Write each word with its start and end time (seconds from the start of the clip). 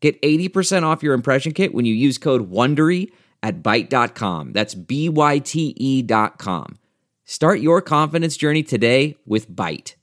Get 0.00 0.20
80% 0.22 0.84
off 0.84 1.02
your 1.02 1.14
impression 1.14 1.52
kit 1.52 1.74
when 1.74 1.84
you 1.84 1.94
use 1.94 2.18
code 2.18 2.50
WONDERY 2.50 3.10
at 3.42 3.62
Byte.com. 3.62 4.52
That's 4.52 4.74
B-Y-T-E 4.74 6.02
dot 6.02 6.38
com. 6.38 6.78
Start 7.24 7.60
your 7.60 7.82
confidence 7.82 8.36
journey 8.36 8.62
today 8.62 9.16
with 9.26 9.50
Byte. 9.50 9.94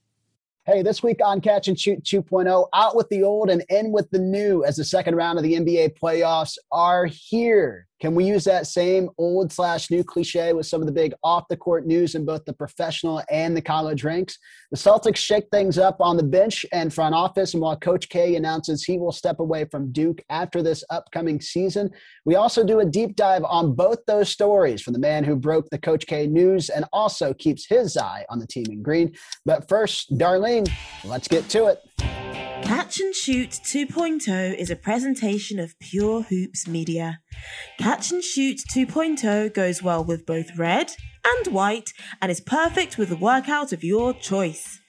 Hey, 0.66 0.81
this 0.81 1.04
week 1.04 1.20
on 1.23 1.41
Catch 1.41 1.68
and 1.68 1.80
Shoot 1.80 2.04
2.0, 2.04 2.68
out 2.73 2.95
with 2.95 3.08
the 3.09 3.21
old 3.21 3.52
and 3.52 3.63
in 3.70 3.91
with 3.91 4.09
the 4.09 4.20
new 4.20 4.63
as 4.63 4.77
the 4.77 4.84
second 4.84 5.16
round 5.16 5.38
of 5.38 5.44
the 5.44 5.54
NBA 5.54 5.99
playoffs 5.99 6.57
are 6.71 7.05
here. 7.05 7.88
Can 8.02 8.13
we 8.13 8.26
use 8.26 8.44
that 8.44 8.67
same 8.67 9.09
old 9.17 9.54
slash 9.54 9.90
new 9.90 10.04
cliche 10.04 10.52
with 10.52 10.66
some 10.66 10.81
of 10.81 10.85
the 10.85 10.91
big 10.94 11.13
off 11.23 11.48
the 11.49 11.55
court 11.55 11.88
news 11.88 12.13
in 12.16 12.26
both 12.26 12.44
the 12.44 12.54
professional 12.54 13.21
and 13.30 13.55
the 13.55 13.62
college 13.62 14.04
ranks? 14.04 14.38
The 14.71 14.77
Celtics 14.77 15.16
shake 15.16 15.45
things 15.49 15.77
up 15.77 16.02
on 16.02 16.18
the 16.18 16.23
bench 16.23 16.66
and 16.73 16.94
front 16.94 17.16
office. 17.16 17.54
And 17.54 17.62
while 17.62 17.77
Coach 17.77 18.09
K 18.09 18.35
announces 18.35 18.84
he 18.84 18.98
will 18.98 19.13
step 19.13 19.40
away 19.40 19.66
from 19.66 19.94
Duke 19.94 20.21
after 20.30 20.62
this 20.62 20.84
upcoming 20.90 21.40
season, 21.40 21.90
we 22.26 22.35
also 22.35 22.66
do 22.66 22.81
a 22.81 22.85
deep 22.85 23.16
dive 23.16 23.45
on 23.45 23.73
both 23.73 23.99
those 24.07 24.30
stories 24.30 24.82
from 24.82 24.93
the 24.93 24.99
man 24.99 25.23
who 25.23 25.38
broke 25.38 25.70
the 25.70 25.77
Coach 25.77 26.05
K 26.05 26.27
news 26.27 26.70
and 26.70 26.84
also 26.91 27.34
keeps 27.34 27.66
his 27.66 27.96
eye 27.96 28.26
on 28.29 28.40
the 28.40 28.48
team 28.48 28.66
in 28.70 28.82
green. 28.82 29.13
But 29.46 29.70
first, 29.70 30.18
Darlene, 30.18 30.70
let's 31.05 31.29
get 31.29 31.48
to 31.49 31.68
it. 31.68 31.79
Catch 31.98 32.99
and 32.99 33.13
Shoot 33.13 33.49
2.0 33.49 34.55
is 34.55 34.70
a 34.70 34.76
presentation 34.76 35.60
of 35.60 35.77
Pure 35.79 36.24
Hoops 36.24 36.68
Media. 36.68 37.20
Catch 37.77 38.12
and 38.12 38.24
Shoot 38.24 38.60
2.0 38.74 39.54
goes 39.54 39.84
well 39.84 40.04
with 40.04 40.26
both 40.26 40.57
red 40.57 40.91
and 41.26 41.54
white 41.54 41.91
and 42.21 42.32
is 42.32 42.41
perfect 42.41 42.98
with 42.98 43.10
the 43.10 43.16
workout 43.16 43.71
of 43.71 43.84
your 43.84 44.13
choice. 44.13 44.79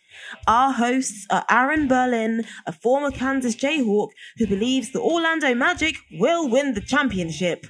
Our 0.46 0.72
hosts 0.72 1.26
are 1.30 1.44
Aaron 1.50 1.88
Berlin, 1.88 2.44
a 2.66 2.72
former 2.72 3.10
Kansas 3.10 3.54
Jayhawk 3.54 4.08
who 4.38 4.46
believes 4.46 4.92
the 4.92 5.00
Orlando 5.00 5.54
Magic 5.54 5.96
will 6.12 6.48
win 6.48 6.74
the 6.74 6.80
championship. 6.80 7.66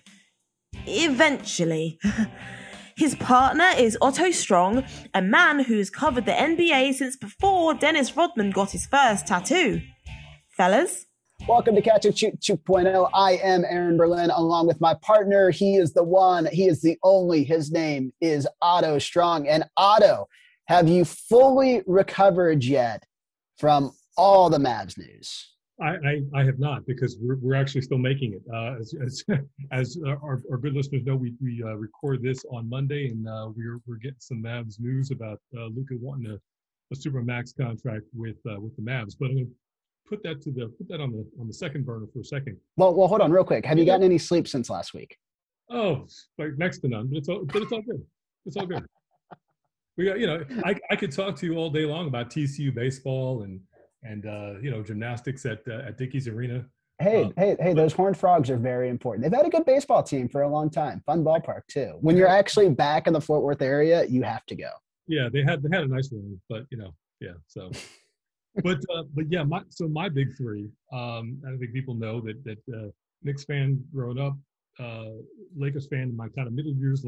Eventually. 0.87 1.99
His 2.97 3.15
partner 3.15 3.69
is 3.77 3.99
Otto 4.01 4.31
Strong, 4.31 4.83
a 5.13 5.21
man 5.21 5.63
who's 5.65 5.91
covered 5.91 6.25
the 6.25 6.33
NBA 6.33 6.95
since 6.95 7.15
before 7.15 7.75
Dennis 7.75 8.17
Rodman 8.17 8.53
got 8.53 8.71
his 8.71 8.87
first 8.87 9.27
tattoo 9.27 9.83
fellas. 10.57 11.05
Welcome 11.47 11.75
to 11.75 11.83
Catch 11.83 12.07
and 12.07 12.19
Shoot 12.19 12.41
2.0. 12.41 13.11
I 13.13 13.33
am 13.33 13.67
Aaron 13.67 13.99
Berlin 13.99 14.31
along 14.31 14.67
with 14.67 14.81
my 14.81 14.95
partner. 15.03 15.51
He 15.51 15.77
is 15.77 15.93
the 15.93 16.03
one, 16.03 16.47
he 16.47 16.69
is 16.69 16.81
the 16.81 16.97
only. 17.03 17.45
His 17.45 17.71
name 17.71 18.15
is 18.23 18.49
Otto 18.63 18.99
Strong. 18.99 19.47
And 19.47 19.65
Otto, 19.77 20.27
have 20.65 20.89
you 20.89 21.05
fully 21.05 21.83
recovered 21.87 22.65
yet 22.65 23.05
from 23.59 23.93
all 24.17 24.49
the 24.49 24.57
Mavs 24.57 24.97
news? 24.97 25.55
I, 25.81 25.89
I, 25.89 26.23
I 26.35 26.45
have 26.45 26.59
not 26.59 26.87
because 26.87 27.19
we're, 27.21 27.37
we're 27.37 27.55
actually 27.55 27.83
still 27.83 27.99
making 27.99 28.33
it. 28.33 28.43
Uh, 28.53 28.77
as 28.81 28.95
as, 29.05 29.25
as 29.73 29.99
our, 30.07 30.41
our 30.51 30.59
good 30.59 30.75
listeners 30.75 31.05
know, 31.05 31.17
we, 31.17 31.35
we 31.43 31.63
uh, 31.63 31.75
record 31.75 32.23
this 32.23 32.45
on 32.51 32.69
Monday 32.69 33.09
and 33.09 33.29
uh, 33.29 33.49
we're, 33.55 33.79
we're 33.87 33.97
getting 33.97 34.17
some 34.19 34.43
Mavs 34.43 34.81
news 34.81 35.11
about 35.11 35.39
uh, 35.57 35.67
Luka 35.67 35.95
wanting 36.01 36.31
a, 36.31 36.39
a 36.93 36.97
super 36.97 37.23
max 37.23 37.53
contract 37.53 38.05
with 38.15 38.37
uh, 38.51 38.59
with 38.59 38.75
the 38.77 38.83
Mavs. 38.83 39.15
But 39.19 39.27
I'm 39.27 39.35
going 39.35 39.47
to 39.47 39.53
put 40.09 40.23
that 40.23 40.41
to 40.43 40.51
the 40.51 40.69
put 40.79 40.89
that 40.89 41.01
on 41.01 41.13
the 41.13 41.27
on 41.39 41.47
the 41.47 41.55
second 41.55 41.85
burner 41.85 42.07
for 42.13 42.21
a 42.21 42.25
second. 42.25 42.57
Well, 42.77 42.95
well, 42.95 43.09
hold 43.09 43.21
on, 43.21 43.31
real 43.31 43.45
quick. 43.45 43.67
Have 43.67 43.79
you 43.79 43.85
gotten 43.85 44.05
any 44.05 44.19
sleep 44.19 44.49
since 44.49 44.71
last 44.71 44.95
week? 44.95 45.19
Oh, 45.69 46.07
like 46.39 46.57
next 46.57 46.79
to 46.81 46.89
none. 46.89 47.09
But 47.09 47.19
it's 47.19 47.29
all 47.29 47.45
but 47.45 47.63
it's 47.63 47.73
all 47.73 47.83
good. 47.83 48.03
It's 48.47 48.57
all 48.57 48.67
good. 48.67 48.87
we 49.99 50.07
got 50.07 50.21
you 50.21 50.27
know 50.27 50.45
I 50.65 50.77
I 50.91 50.97
could 50.97 51.13
talk 51.13 51.37
to 51.37 51.47
you 51.47 51.57
all 51.57 51.69
day 51.69 51.85
long 51.85 52.07
about 52.07 52.31
TCU 52.31 52.75
baseball 52.75 53.43
and 53.43 53.61
and 54.07 54.27
uh, 54.27 54.55
you 54.61 54.71
know 54.71 54.83
gymnastics 54.83 55.45
at 55.47 55.61
uh, 55.69 55.87
at 55.87 55.99
Dickies 55.99 56.29
Arena. 56.29 56.65
Hey, 56.99 57.25
um, 57.25 57.33
hey, 57.37 57.57
hey! 57.61 57.75
Those 57.75 57.93
horned 57.93 58.17
frogs 58.17 58.49
are 58.49 58.57
very 58.57 58.89
important. 58.89 59.23
They've 59.23 59.37
had 59.37 59.47
a 59.47 59.51
good 59.51 59.67
baseball 59.67 60.03
team 60.03 60.29
for 60.29 60.43
a 60.43 60.49
long 60.49 60.71
time. 60.71 61.03
Fun 61.05 61.23
ballpark 61.23 61.63
too. 61.69 61.99
When 62.01 62.17
you're 62.17 62.29
actually 62.29 62.71
back 62.71 63.07
in 63.07 63.13
the 63.13 63.21
Fort 63.21 63.43
Worth 63.43 63.63
area, 63.63 64.05
you 64.07 64.23
have 64.23 64.47
to 64.47 64.55
go. 64.55 64.71
Yeah, 65.07 65.29
they 65.31 65.43
had 65.43 65.63
they 65.63 65.69
had 65.75 65.85
a 65.85 65.89
nice 65.89 66.11
one, 66.11 66.41
but 66.49 66.65
you 66.71 66.79
know, 66.79 66.95
yeah. 67.21 67.35
So 67.47 67.71
but 68.65 68.79
uh, 68.95 69.05
but 69.15 69.27
yeah, 69.31 69.43
my, 69.43 69.63
so 69.69 69.89
my 69.89 70.09
big 70.09 70.37
three. 70.37 70.69
Um, 70.93 71.41
I 71.47 71.57
think 71.59 71.73
people 71.73 71.95
know 71.95 72.21
that 72.23 72.43
that 72.45 72.59
uh, 72.75 72.89
Knicks 73.23 73.45
fan 73.45 73.83
growing 73.95 74.19
up, 74.19 74.37
uh, 74.79 75.21
Lakers 75.57 75.87
fan 75.89 76.03
in 76.03 76.17
my 76.17 76.29
kind 76.29 76.49
of 76.49 76.55
middle 76.55 76.75
years, 76.75 77.05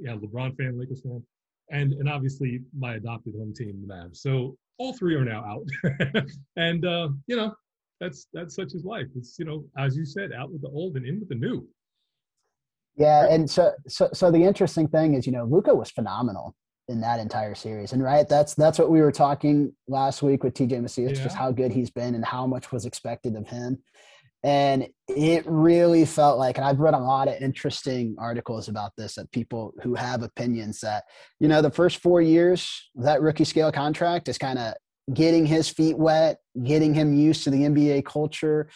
yeah, 0.00 0.14
LeBron 0.14 0.56
fan, 0.56 0.78
Lakers 0.78 1.02
fan, 1.02 1.22
and 1.70 1.92
and 1.94 2.08
obviously 2.08 2.60
my 2.76 2.94
adopted 2.94 3.34
home 3.34 3.52
team, 3.54 3.84
the 3.86 3.92
Mavs. 3.92 4.18
So 4.18 4.56
all 4.78 4.92
three 4.92 5.14
are 5.14 5.24
now 5.24 5.44
out, 5.44 6.24
and 6.56 6.84
uh, 6.84 7.08
you 7.26 7.36
know 7.36 7.54
that's 8.00 8.28
that's 8.32 8.54
such 8.54 8.74
as 8.74 8.84
life. 8.84 9.06
It's 9.16 9.38
you 9.38 9.44
know 9.44 9.64
as 9.78 9.96
you 9.96 10.04
said, 10.04 10.32
out 10.32 10.52
with 10.52 10.62
the 10.62 10.68
old 10.68 10.96
and 10.96 11.06
in 11.06 11.20
with 11.20 11.28
the 11.28 11.34
new. 11.34 11.66
Yeah, 12.96 13.26
and 13.28 13.48
so 13.48 13.72
so 13.88 14.08
so 14.12 14.30
the 14.30 14.42
interesting 14.42 14.88
thing 14.88 15.14
is, 15.14 15.26
you 15.26 15.32
know, 15.32 15.44
Luka 15.44 15.74
was 15.74 15.90
phenomenal 15.90 16.54
in 16.88 17.00
that 17.00 17.20
entire 17.20 17.54
series. 17.54 17.92
And 17.92 18.02
right, 18.02 18.28
that's 18.28 18.54
that's 18.54 18.78
what 18.78 18.90
we 18.90 19.00
were 19.00 19.12
talking 19.12 19.72
last 19.88 20.22
week 20.22 20.44
with 20.44 20.54
TJ 20.54 20.80
Macias, 20.80 21.18
yeah. 21.18 21.24
just 21.24 21.36
how 21.36 21.50
good 21.50 21.72
he's 21.72 21.90
been 21.90 22.14
and 22.14 22.24
how 22.24 22.46
much 22.46 22.72
was 22.72 22.86
expected 22.86 23.34
of 23.36 23.46
him. 23.48 23.78
And 24.44 24.86
it 25.08 25.44
really 25.46 26.04
felt 26.04 26.38
like, 26.38 26.56
and 26.56 26.66
I've 26.66 26.78
read 26.78 26.94
a 26.94 26.98
lot 26.98 27.28
of 27.28 27.34
interesting 27.40 28.14
articles 28.18 28.68
about 28.68 28.92
this 28.96 29.14
that 29.14 29.32
people 29.32 29.74
who 29.82 29.94
have 29.94 30.22
opinions 30.22 30.80
that, 30.80 31.04
you 31.40 31.48
know, 31.48 31.62
the 31.62 31.70
first 31.70 31.98
four 31.98 32.20
years, 32.20 32.90
that 32.96 33.22
rookie 33.22 33.44
scale 33.44 33.72
contract 33.72 34.28
is 34.28 34.38
kind 34.38 34.58
of 34.58 34.74
getting 35.12 35.46
his 35.46 35.68
feet 35.68 35.98
wet, 35.98 36.38
getting 36.64 36.94
him 36.94 37.14
used 37.14 37.44
to 37.44 37.50
the 37.50 37.62
NBA 37.62 38.04
culture, 38.04 38.68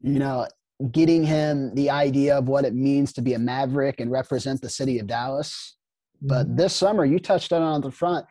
you 0.00 0.18
know, 0.18 0.46
getting 0.90 1.24
him 1.24 1.74
the 1.74 1.90
idea 1.90 2.38
of 2.38 2.48
what 2.48 2.64
it 2.64 2.74
means 2.74 3.12
to 3.12 3.22
be 3.22 3.34
a 3.34 3.38
maverick 3.38 4.00
and 4.00 4.10
represent 4.10 4.62
the 4.62 4.70
city 4.70 4.98
of 4.98 5.06
Dallas 5.06 5.76
but 6.22 6.46
mm-hmm. 6.46 6.56
this 6.56 6.74
summer, 6.74 7.04
you 7.04 7.18
touched 7.18 7.52
on 7.52 7.62
it 7.62 7.66
on 7.66 7.80
the 7.80 7.90
front. 7.90 8.26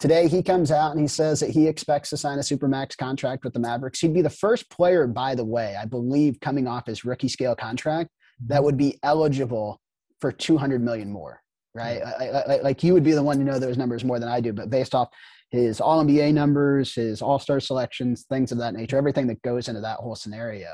Today, 0.00 0.28
he 0.28 0.42
comes 0.42 0.70
out 0.70 0.90
and 0.90 1.00
he 1.00 1.06
says 1.06 1.40
that 1.40 1.50
he 1.50 1.66
expects 1.66 2.10
to 2.10 2.16
sign 2.16 2.38
a 2.38 2.42
supermax 2.42 2.96
contract 2.96 3.44
with 3.44 3.52
the 3.52 3.60
Mavericks. 3.60 4.00
He'd 4.00 4.12
be 4.12 4.22
the 4.22 4.30
first 4.30 4.68
player, 4.68 5.06
by 5.06 5.34
the 5.34 5.44
way, 5.44 5.76
I 5.80 5.84
believe, 5.84 6.40
coming 6.40 6.66
off 6.66 6.86
his 6.86 7.04
rookie 7.04 7.28
scale 7.28 7.54
contract 7.54 8.10
that 8.46 8.62
would 8.62 8.76
be 8.76 8.98
eligible 9.02 9.80
for 10.20 10.32
200 10.32 10.82
million 10.82 11.10
more. 11.10 11.40
Right, 11.76 12.00
I, 12.02 12.28
I, 12.28 12.60
like 12.60 12.84
you 12.84 12.92
would 12.92 13.02
be 13.02 13.14
the 13.14 13.22
one 13.22 13.36
to 13.38 13.44
know 13.44 13.58
those 13.58 13.76
numbers 13.76 14.04
more 14.04 14.20
than 14.20 14.28
I 14.28 14.40
do, 14.40 14.52
but 14.52 14.70
based 14.70 14.94
off 14.94 15.08
his 15.50 15.80
All 15.80 16.04
NBA 16.04 16.32
numbers, 16.32 16.94
his 16.94 17.20
All 17.20 17.40
Star 17.40 17.58
selections, 17.58 18.26
things 18.28 18.52
of 18.52 18.58
that 18.58 18.74
nature, 18.74 18.96
everything 18.96 19.26
that 19.26 19.42
goes 19.42 19.66
into 19.66 19.80
that 19.80 19.98
whole 19.98 20.14
scenario. 20.14 20.68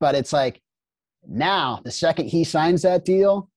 But 0.00 0.16
it's 0.16 0.32
like 0.32 0.60
now, 1.24 1.80
the 1.84 1.92
second 1.92 2.26
he 2.26 2.42
signs 2.42 2.82
that 2.82 3.04
deal, 3.04 3.48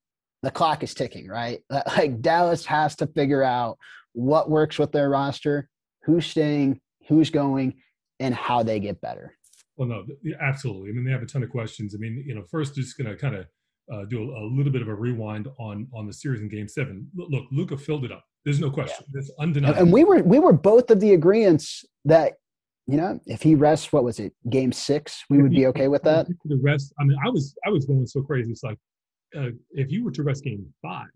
the 0.44 0.52
clock 0.52 0.84
is 0.84 0.94
ticking, 0.94 1.28
right? 1.28 1.62
Like 1.98 2.22
Dallas 2.22 2.64
has 2.66 2.96
to 2.98 3.08
figure 3.08 3.42
out 3.42 3.80
what 4.14 4.50
works 4.50 4.78
with 4.78 4.92
their 4.92 5.10
roster, 5.10 5.70
who's 6.04 6.26
staying, 6.26 6.80
who's 7.08 7.30
going, 7.30 7.76
and 8.20 8.36
how 8.36 8.64
they 8.64 8.80
get 8.80 9.02
better. 9.02 9.36
Well, 9.78 9.88
no, 9.88 10.06
absolutely. 10.40 10.90
I 10.90 10.94
mean, 10.94 11.06
they 11.06 11.12
have 11.12 11.24
a 11.24 11.26
ton 11.26 11.44
of 11.44 11.50
questions. 11.50 11.96
I 11.96 11.98
mean, 11.98 12.24
you 12.26 12.36
know, 12.36 12.44
first, 12.50 12.76
just 12.76 12.98
going 12.98 13.10
to 13.10 13.16
kind 13.16 13.36
of 13.36 13.46
uh, 13.92 14.06
do 14.06 14.22
a, 14.22 14.24
a, 14.24 14.46
little 14.56 14.72
bit 14.72 14.82
of 14.82 14.88
a 14.88 14.94
rewind 14.94 15.48
on 15.60 15.88
on 15.94 16.08
the 16.08 16.14
series 16.14 16.42
in 16.42 16.50
Game 16.50 16.68
Seven. 16.68 17.10
Look, 17.16 17.46
Luka 17.52 17.78
filled 17.78 18.06
it 18.06 18.12
up. 18.12 18.24
There's 18.46 18.60
no 18.60 18.70
question. 18.70 19.06
Yeah. 19.14 19.20
It's 19.20 19.32
undeniable. 19.40 19.80
And 19.80 19.92
we 19.92 20.04
were 20.04 20.22
we 20.24 20.40
were 20.40 20.54
both 20.54 20.90
of 20.92 21.00
the 21.00 21.14
agreements 21.14 21.84
that 22.06 22.34
you 22.88 22.98
know 22.98 23.20
if 23.26 23.42
he 23.42 23.56
rests, 23.56 23.92
what 23.92 24.04
was 24.04 24.20
it, 24.20 24.34
Game 24.50 24.72
Six, 24.72 25.24
we 25.30 25.42
would 25.42 25.52
be 25.52 25.68
okay 25.68 25.88
with 25.88 26.04
that. 26.04 26.28
The 26.46 26.60
rest. 26.62 26.94
I 27.00 27.04
mean, 27.04 27.18
I 27.26 27.30
was 27.30 27.56
I 27.66 27.70
was 27.70 27.86
going 27.86 28.06
so 28.06 28.22
crazy. 28.22 28.52
It's 28.52 28.64
like 28.64 28.78
uh, 29.36 29.50
if 29.72 29.92
you 29.92 30.04
were 30.04 30.12
to 30.12 30.24
rest 30.24 30.44
game 30.44 30.66
five, 30.82 31.08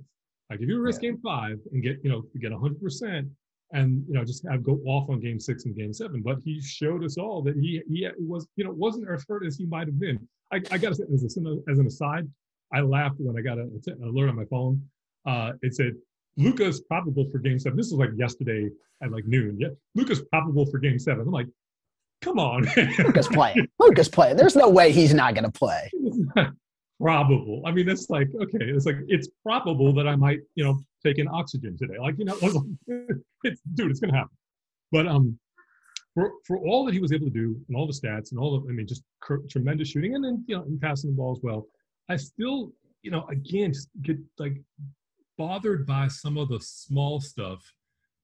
like 0.50 0.62
if 0.62 0.68
you 0.68 0.80
risk 0.80 1.02
yeah. 1.02 1.12
game 1.12 1.20
five 1.24 1.60
and 1.72 1.82
get, 1.82 1.98
you 2.04 2.10
know, 2.10 2.24
get 2.40 2.52
100% 2.52 3.30
and, 3.74 4.04
you 4.08 4.14
know, 4.14 4.24
just 4.24 4.46
have 4.48 4.64
go 4.64 4.80
off 4.86 5.10
on 5.10 5.20
game 5.20 5.40
six 5.40 5.66
and 5.66 5.76
game 5.76 5.94
seven. 5.94 6.22
But 6.22 6.38
he 6.44 6.62
showed 6.62 7.04
us 7.04 7.18
all 7.18 7.42
that 7.44 7.56
he, 7.56 7.82
he 7.90 8.08
was, 8.20 8.48
you 8.56 8.64
know, 8.64 8.72
wasn't 8.72 9.10
as 9.10 9.26
hurt 9.28 9.46
as 9.46 9.58
he 9.58 9.66
might 9.66 9.88
have 9.88 10.00
been. 10.00 10.20
I, 10.52 10.58
I 10.72 10.78
got 10.78 10.90
to 10.90 10.96
say, 10.96 11.04
as, 11.14 11.24
a, 11.24 11.72
as 11.72 11.80
an 11.80 11.88
aside, 11.88 12.28
I 12.72 12.82
laughed 12.82 13.16
when 13.18 13.38
I 13.38 13.42
got 13.42 13.58
an 13.58 13.82
alert 14.04 14.30
on 14.30 14.36
my 14.36 14.46
phone. 14.46 14.82
Uh, 15.26 15.54
it 15.62 15.76
said, 15.76 15.94
Luka's 16.38 16.82
probable 16.82 17.26
for 17.32 17.40
game 17.40 17.60
seven. 17.60 17.78
This 17.78 17.92
was 17.92 18.00
like 18.00 18.10
yesterday 18.18 18.70
at 19.02 19.12
like 19.12 19.26
noon. 19.26 19.58
Yeah, 19.60 19.70
Luka's 19.96 20.22
probable 20.32 20.66
for 20.66 20.80
game 20.80 21.00
seven. 21.00 21.22
I'm 21.22 21.32
like, 21.32 21.48
come 22.22 22.40
on. 22.40 22.68
Luka's 23.00 23.28
playing. 23.32 23.68
Luka's 23.80 24.10
playing. 24.10 24.36
There's 24.36 24.56
no 24.56 24.70
way 24.70 24.92
he's 24.92 25.14
not 25.14 25.34
going 25.34 25.46
to 25.46 25.52
play. 25.52 25.90
probable. 27.00 27.62
I 27.66 27.72
mean, 27.72 27.90
it's 27.90 28.10
like 28.10 28.28
okay, 28.42 28.66
it's 28.66 28.86
like 28.86 28.98
it's 29.08 29.28
probable 29.44 29.94
that 29.94 30.08
I 30.08 30.16
might, 30.16 30.40
you 30.56 30.64
know, 30.64 30.80
take 31.04 31.18
in 31.18 31.28
oxygen 31.28 31.78
today. 31.78 31.98
Like 32.00 32.16
you 32.18 32.26
know, 32.26 32.38
it's 33.44 33.62
dude, 33.74 33.92
it's 33.92 34.00
gonna 34.00 34.16
happen. 34.16 34.36
But 34.92 35.08
um, 35.08 35.38
for 36.14 36.32
for 36.46 36.58
all 36.58 36.86
that 36.86 36.94
he 36.94 37.00
was 37.00 37.12
able 37.12 37.26
to 37.26 37.34
do 37.34 37.60
and 37.68 37.78
all 37.78 37.88
the 37.88 37.94
stats 37.94 38.32
and 38.32 38.40
all 38.40 38.56
of, 38.56 38.64
I 38.70 38.72
mean, 38.72 38.88
just 38.88 39.04
tremendous 39.50 39.90
shooting 39.90 40.16
and 40.16 40.24
then 40.24 40.44
you 40.48 40.56
know, 40.56 40.64
and 40.64 40.80
passing 40.80 41.12
the 41.12 41.16
ball 41.16 41.34
as 41.34 41.44
well. 41.44 41.68
I 42.10 42.16
still, 42.18 42.72
you 43.02 43.12
know, 43.12 43.26
again, 43.30 43.74
just 43.74 43.90
get 44.02 44.18
like 44.40 44.58
bothered 45.38 45.86
by 45.86 46.08
some 46.08 46.38
of 46.38 46.50
the 46.50 46.60
small 46.60 47.20
stuff 47.20 47.62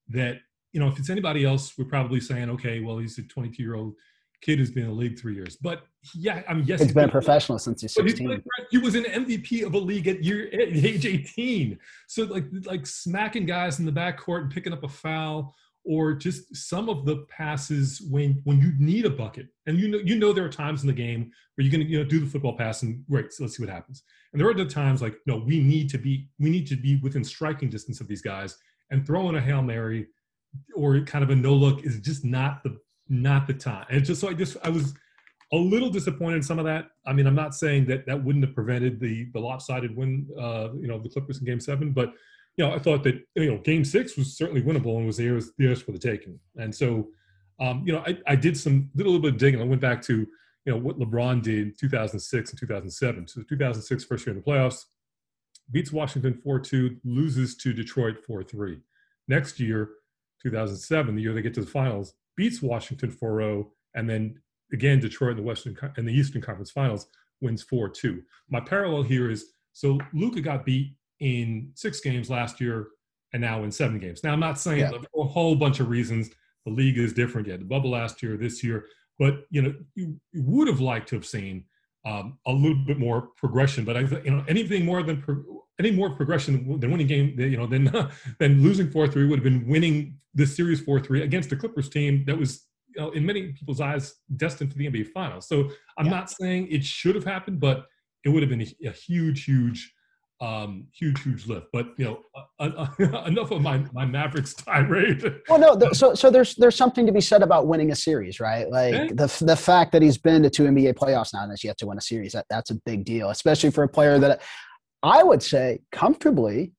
that 0.08 0.38
you 0.72 0.80
know, 0.80 0.88
if 0.88 0.98
it's 0.98 1.10
anybody 1.10 1.44
else, 1.44 1.76
we're 1.76 1.84
probably 1.84 2.20
saying, 2.20 2.48
okay, 2.48 2.80
well, 2.80 2.98
he's 2.98 3.18
a 3.18 3.22
22 3.22 3.62
year 3.62 3.74
old 3.74 3.94
kid 4.42 4.58
who's 4.58 4.70
been 4.70 4.84
in 4.84 4.90
the 4.90 4.94
league 4.94 5.18
three 5.18 5.34
years. 5.34 5.56
But 5.56 5.84
yeah, 6.14 6.42
I 6.48 6.54
mean, 6.54 6.66
yes, 6.66 6.82
he's 6.82 6.92
been 6.92 7.08
a 7.08 7.12
professional 7.12 7.58
since 7.58 7.80
he's 7.80 7.94
16. 7.94 8.42
He 8.70 8.78
was 8.78 8.94
an 8.94 9.04
MVP 9.04 9.64
of 9.64 9.74
a 9.74 9.78
league 9.78 10.08
at 10.08 10.22
year 10.22 10.48
at 10.52 10.60
age 10.84 11.06
18. 11.06 11.78
So 12.08 12.24
like 12.24 12.44
like 12.64 12.86
smacking 12.86 13.46
guys 13.46 13.78
in 13.78 13.86
the 13.86 13.92
backcourt 13.92 14.42
and 14.42 14.50
picking 14.50 14.72
up 14.72 14.82
a 14.82 14.88
foul, 14.88 15.54
or 15.84 16.12
just 16.12 16.54
some 16.54 16.88
of 16.88 17.06
the 17.06 17.24
passes 17.28 18.02
when 18.10 18.40
when 18.44 18.60
you 18.60 18.72
need 18.78 19.06
a 19.06 19.10
bucket, 19.10 19.46
and 19.66 19.78
you 19.78 19.88
know 19.88 19.98
you 19.98 20.18
know 20.18 20.32
there 20.32 20.44
are 20.44 20.50
times 20.50 20.82
in 20.82 20.88
the 20.88 20.92
game 20.92 21.30
where 21.54 21.64
you're 21.64 21.72
gonna 21.72 21.88
you 21.88 21.98
know 21.98 22.04
do 22.04 22.20
the 22.20 22.26
football 22.26 22.56
pass 22.56 22.82
and 22.82 23.04
great, 23.08 23.32
so 23.32 23.44
let's 23.44 23.56
see 23.56 23.62
what 23.62 23.72
happens. 23.72 24.02
And 24.32 24.40
there 24.40 24.48
are 24.48 24.54
the 24.54 24.64
times 24.64 25.00
like 25.00 25.16
no, 25.26 25.36
we 25.36 25.60
need 25.60 25.88
to 25.90 25.98
be 25.98 26.28
we 26.38 26.50
need 26.50 26.66
to 26.66 26.76
be 26.76 26.96
within 26.96 27.24
striking 27.24 27.70
distance 27.70 28.00
of 28.00 28.08
these 28.08 28.22
guys, 28.22 28.56
and 28.90 29.06
throwing 29.06 29.36
a 29.36 29.40
hail 29.40 29.62
mary 29.62 30.08
or 30.76 31.00
kind 31.00 31.24
of 31.24 31.30
a 31.30 31.36
no 31.36 31.54
look 31.54 31.84
is 31.84 32.00
just 32.00 32.24
not 32.24 32.62
the 32.62 32.76
not 33.12 33.46
the 33.46 33.54
time. 33.54 33.86
And 33.90 34.04
just 34.04 34.20
so 34.20 34.28
I 34.28 34.34
just 34.34 34.56
I 34.64 34.70
was 34.70 34.94
a 35.52 35.56
little 35.56 35.90
disappointed 35.90 36.36
in 36.36 36.42
some 36.42 36.58
of 36.58 36.64
that. 36.64 36.86
I 37.06 37.12
mean, 37.12 37.26
I'm 37.26 37.34
not 37.34 37.54
saying 37.54 37.84
that 37.86 38.06
that 38.06 38.24
wouldn't 38.24 38.44
have 38.44 38.54
prevented 38.54 38.98
the 38.98 39.26
the 39.32 39.38
lopsided 39.38 39.94
win, 39.94 40.26
uh, 40.38 40.68
you 40.74 40.88
know, 40.88 40.98
the 40.98 41.10
Clippers 41.10 41.38
in 41.38 41.44
Game 41.44 41.60
Seven, 41.60 41.92
but 41.92 42.14
you 42.56 42.64
know, 42.64 42.74
I 42.74 42.78
thought 42.78 43.02
that 43.04 43.22
you 43.34 43.50
know 43.50 43.58
Game 43.58 43.84
Six 43.84 44.16
was 44.16 44.36
certainly 44.36 44.62
winnable 44.62 44.96
and 44.96 45.06
was 45.06 45.18
theirs 45.18 45.50
theirs 45.58 45.82
for 45.82 45.92
the 45.92 45.98
taking. 45.98 46.40
And 46.56 46.74
so, 46.74 47.08
um, 47.60 47.82
you 47.86 47.92
know, 47.92 48.02
I, 48.06 48.18
I 48.26 48.34
did 48.34 48.56
some 48.56 48.90
did 48.96 49.06
a 49.06 49.10
little 49.10 49.20
bit 49.20 49.34
of 49.34 49.38
digging. 49.38 49.60
I 49.60 49.64
went 49.64 49.82
back 49.82 50.00
to 50.02 50.26
you 50.64 50.72
know 50.72 50.78
what 50.78 50.98
LeBron 50.98 51.42
did 51.42 51.58
in 51.58 51.74
2006 51.78 52.50
and 52.50 52.58
2007. 52.58 53.28
So 53.28 53.42
2006 53.42 54.04
first 54.04 54.26
year 54.26 54.34
in 54.34 54.42
the 54.42 54.50
playoffs, 54.50 54.84
beats 55.70 55.92
Washington 55.92 56.40
4-2, 56.46 56.98
loses 57.04 57.56
to 57.56 57.72
Detroit 57.72 58.18
4-3. 58.28 58.80
Next 59.28 59.58
year, 59.58 59.90
2007, 60.42 61.14
the 61.14 61.22
year 61.22 61.34
they 61.34 61.42
get 61.42 61.54
to 61.54 61.62
the 61.62 61.66
finals, 61.66 62.14
beats 62.36 62.62
Washington 62.62 63.10
4-0, 63.10 63.66
and 63.94 64.08
then 64.08 64.40
again 64.72 65.00
Detroit 65.00 65.32
in 65.32 65.36
the 65.38 65.42
Western 65.42 65.76
in 65.96 66.04
the 66.04 66.12
Eastern 66.12 66.42
Conference 66.42 66.70
Finals 66.70 67.06
wins 67.40 67.64
4-2. 67.64 68.22
My 68.50 68.60
parallel 68.60 69.02
here 69.02 69.30
is 69.30 69.52
so 69.72 69.98
Luka 70.12 70.40
got 70.40 70.64
beat 70.64 70.94
in 71.20 71.70
six 71.74 72.00
games 72.00 72.30
last 72.30 72.60
year 72.60 72.88
and 73.32 73.40
now 73.40 73.64
in 73.64 73.70
seven 73.70 73.98
games. 73.98 74.22
Now 74.22 74.32
I'm 74.32 74.40
not 74.40 74.58
saying 74.58 74.80
yeah. 74.80 74.90
a 75.16 75.24
whole 75.24 75.54
bunch 75.54 75.80
of 75.80 75.88
reasons 75.88 76.30
the 76.64 76.72
league 76.72 76.98
is 76.98 77.12
different. 77.12 77.46
You 77.46 77.52
had 77.52 77.62
the 77.62 77.66
bubble 77.66 77.90
last 77.90 78.22
year, 78.22 78.36
this 78.36 78.62
year, 78.62 78.86
but 79.18 79.46
you 79.50 79.62
know 79.62 79.74
you, 79.94 80.20
you 80.32 80.42
would 80.44 80.68
have 80.68 80.80
liked 80.80 81.08
to 81.08 81.16
have 81.16 81.26
seen 81.26 81.64
um, 82.04 82.38
a 82.46 82.52
little 82.52 82.84
bit 82.86 82.98
more 82.98 83.28
progression. 83.36 83.84
But 83.84 83.96
I, 83.96 84.00
you 84.00 84.30
know, 84.30 84.44
anything 84.48 84.84
more 84.84 85.02
than 85.02 85.22
pro- 85.22 85.61
any 85.78 85.90
more 85.90 86.10
progression 86.10 86.78
than 86.80 86.90
winning 86.90 87.06
game, 87.06 87.34
you 87.38 87.56
know, 87.56 87.66
than 87.66 87.84
than 88.38 88.62
losing 88.62 88.90
four 88.90 89.06
three 89.06 89.26
would 89.26 89.38
have 89.38 89.44
been 89.44 89.66
winning 89.66 90.18
this 90.34 90.56
series 90.56 90.80
four 90.80 91.00
three 91.00 91.22
against 91.22 91.50
the 91.50 91.56
Clippers 91.56 91.88
team 91.88 92.24
that 92.26 92.38
was, 92.38 92.66
you 92.94 93.00
know, 93.00 93.10
in 93.10 93.24
many 93.24 93.52
people's 93.52 93.80
eyes, 93.80 94.14
destined 94.36 94.72
for 94.72 94.78
the 94.78 94.88
NBA 94.88 95.08
Finals. 95.08 95.48
So 95.48 95.70
I'm 95.98 96.06
yeah. 96.06 96.12
not 96.12 96.30
saying 96.30 96.68
it 96.70 96.84
should 96.84 97.14
have 97.14 97.24
happened, 97.24 97.60
but 97.60 97.86
it 98.24 98.28
would 98.28 98.42
have 98.42 98.50
been 98.50 98.62
a, 98.62 98.88
a 98.88 98.92
huge, 98.92 99.44
huge 99.44 99.92
um, 100.42 100.88
huge, 100.92 101.22
huge 101.22 101.46
lift. 101.46 101.68
But 101.72 101.86
you 101.96 102.04
know, 102.04 102.20
uh, 102.58 102.86
uh, 103.00 103.22
enough 103.26 103.52
of 103.52 103.62
my 103.62 103.84
my 103.92 104.04
Mavericks 104.04 104.52
tirade. 104.54 105.22
Well, 105.48 105.58
no, 105.58 105.78
th- 105.78 105.94
so 105.94 106.14
so 106.14 106.30
there's 106.30 106.56
there's 106.56 106.76
something 106.76 107.06
to 107.06 107.12
be 107.12 107.20
said 107.20 107.42
about 107.42 107.66
winning 107.66 107.92
a 107.92 107.96
series, 107.96 108.40
right? 108.40 108.68
Like 108.68 108.94
okay. 108.94 109.08
the 109.08 109.44
the 109.44 109.56
fact 109.56 109.92
that 109.92 110.02
he's 110.02 110.18
been 110.18 110.42
to 110.42 110.50
two 110.50 110.64
NBA 110.64 110.94
playoffs 110.94 111.32
now 111.32 111.42
and 111.42 111.50
has 111.50 111.62
yet 111.62 111.78
to 111.78 111.86
win 111.86 111.98
a 111.98 112.00
series, 112.00 112.32
that 112.32 112.46
that's 112.50 112.70
a 112.70 112.74
big 112.86 113.04
deal, 113.04 113.30
especially 113.30 113.70
for 113.70 113.84
a 113.84 113.88
player 113.88 114.18
that 114.18 114.42
I 115.02 115.22
would 115.22 115.42
say 115.42 115.80
comfortably. 115.90 116.72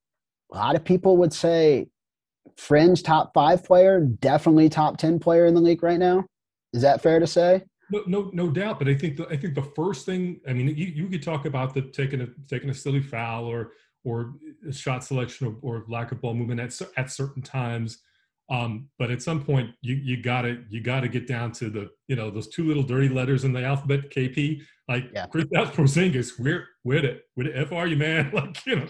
A 0.51 0.57
lot 0.57 0.75
of 0.75 0.83
people 0.83 1.17
would 1.17 1.33
say 1.33 1.87
fringe 2.57 3.03
top 3.03 3.33
five 3.33 3.63
player, 3.63 4.01
definitely 4.01 4.69
top 4.69 4.97
ten 4.97 5.19
player 5.19 5.45
in 5.45 5.53
the 5.53 5.61
league 5.61 5.83
right 5.83 5.99
now. 5.99 6.25
Is 6.73 6.81
that 6.81 7.01
fair 7.01 7.19
to 7.19 7.27
say? 7.27 7.63
No, 7.91 8.03
no, 8.07 8.29
no 8.33 8.49
doubt. 8.49 8.79
But 8.79 8.87
I 8.87 8.95
think 8.95 9.17
the, 9.17 9.27
I 9.27 9.37
think 9.37 9.55
the 9.55 9.63
first 9.75 10.05
thing. 10.05 10.39
I 10.47 10.53
mean, 10.53 10.67
you, 10.69 10.87
you 10.87 11.07
could 11.07 11.23
talk 11.23 11.45
about 11.45 11.73
the 11.73 11.81
taking 11.81 12.21
a 12.21 12.27
taking 12.47 12.69
a 12.69 12.73
silly 12.73 13.01
foul 13.01 13.45
or 13.45 13.71
or 14.03 14.33
shot 14.71 15.03
selection 15.03 15.47
or, 15.61 15.77
or 15.77 15.85
lack 15.87 16.11
of 16.11 16.21
ball 16.21 16.33
movement 16.33 16.59
at 16.59 16.79
at 16.97 17.11
certain 17.11 17.41
times. 17.41 17.99
Um, 18.49 18.89
but 18.99 19.09
at 19.09 19.21
some 19.21 19.43
point, 19.43 19.71
you 19.81 19.95
you 19.95 20.21
gotta 20.21 20.63
you 20.69 20.81
gotta 20.81 21.07
get 21.07 21.27
down 21.27 21.51
to 21.53 21.69
the 21.69 21.89
you 22.07 22.15
know 22.15 22.29
those 22.29 22.49
two 22.49 22.65
little 22.65 22.83
dirty 22.83 23.09
letters 23.09 23.45
in 23.45 23.53
the 23.53 23.63
alphabet 23.63 24.09
KP. 24.09 24.61
Like 24.87 25.05
yeah. 25.13 25.27
Kristaps 25.27 25.71
Porzingis, 25.71 26.39
where 26.39 26.67
where 26.83 27.05
it? 27.05 27.23
where 27.35 27.47
the 27.47 27.57
f 27.57 27.71
are 27.71 27.87
you, 27.87 27.95
man? 27.95 28.31
Like 28.33 28.65
you 28.65 28.77
know. 28.77 28.87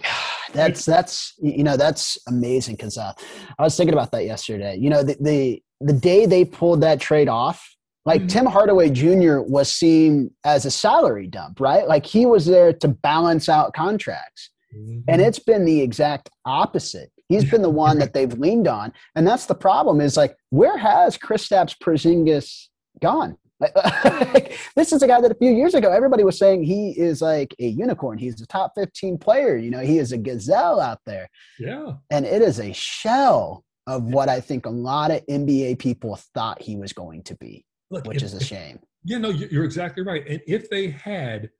That's 0.52 0.84
that's 0.84 1.34
you 1.40 1.64
know 1.64 1.76
that's 1.76 2.18
amazing 2.28 2.76
because 2.76 2.98
uh, 2.98 3.12
I 3.58 3.62
was 3.62 3.76
thinking 3.76 3.94
about 3.94 4.12
that 4.12 4.24
yesterday. 4.24 4.76
You 4.76 4.90
know 4.90 5.02
the, 5.02 5.16
the 5.20 5.62
the 5.80 5.92
day 5.92 6.26
they 6.26 6.44
pulled 6.44 6.80
that 6.82 7.00
trade 7.00 7.28
off, 7.28 7.74
like 8.04 8.22
mm-hmm. 8.22 8.28
Tim 8.28 8.46
Hardaway 8.46 8.90
Jr. 8.90 9.40
was 9.40 9.72
seen 9.72 10.30
as 10.44 10.66
a 10.66 10.70
salary 10.70 11.26
dump, 11.26 11.60
right? 11.60 11.86
Like 11.88 12.04
he 12.04 12.26
was 12.26 12.46
there 12.46 12.72
to 12.72 12.88
balance 12.88 13.48
out 13.48 13.72
contracts. 13.74 14.50
Mm-hmm. 14.76 15.00
And 15.08 15.22
it's 15.22 15.38
been 15.38 15.64
the 15.64 15.80
exact 15.80 16.28
opposite. 16.44 17.10
He's 17.34 17.50
been 17.50 17.62
the 17.62 17.70
one 17.70 17.98
that 17.98 18.12
they've 18.12 18.32
leaned 18.32 18.68
on. 18.68 18.92
And 19.14 19.26
that's 19.26 19.46
the 19.46 19.54
problem 19.54 20.00
is 20.00 20.16
like, 20.16 20.36
where 20.50 20.76
has 20.78 21.18
Kristaps 21.18 21.76
Porzingis 21.78 22.68
gone? 23.00 23.36
Like, 24.04 24.58
this 24.76 24.92
is 24.92 25.02
a 25.02 25.06
guy 25.06 25.20
that 25.20 25.30
a 25.30 25.36
few 25.36 25.50
years 25.50 25.74
ago 25.74 25.90
everybody 25.90 26.22
was 26.22 26.38
saying 26.38 26.64
he 26.64 26.90
is 26.90 27.22
like 27.22 27.54
a 27.58 27.66
unicorn. 27.66 28.18
He's 28.18 28.40
a 28.42 28.46
top 28.46 28.72
15 28.74 29.16
player. 29.16 29.56
You 29.56 29.70
know, 29.70 29.80
he 29.80 29.98
is 29.98 30.12
a 30.12 30.18
gazelle 30.18 30.80
out 30.80 30.98
there. 31.06 31.28
Yeah. 31.58 31.92
And 32.10 32.26
it 32.26 32.42
is 32.42 32.60
a 32.60 32.72
shell 32.72 33.64
of 33.86 34.04
what 34.04 34.28
I 34.28 34.40
think 34.40 34.66
a 34.66 34.70
lot 34.70 35.10
of 35.10 35.24
NBA 35.26 35.78
people 35.78 36.18
thought 36.34 36.60
he 36.60 36.76
was 36.76 36.92
going 36.92 37.22
to 37.24 37.36
be. 37.36 37.64
Look, 37.90 38.06
which 38.06 38.18
if, 38.18 38.24
is 38.24 38.34
a 38.34 38.44
shame. 38.44 38.80
Yeah, 39.04 39.18
no, 39.18 39.30
you're 39.30 39.64
exactly 39.64 40.02
right. 40.02 40.26
And 40.26 40.40
if 40.46 40.70
they 40.70 40.88
had 40.88 41.50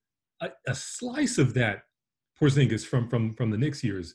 a, 0.41 0.51
a 0.67 0.75
slice 0.75 1.39
of 1.39 1.55
that 1.55 1.83
Porzingis 2.41 2.85
from 2.85 3.09
from 3.09 3.35
from 3.35 3.51
the 3.51 3.59
Knicks 3.59 3.85
years, 3.85 4.15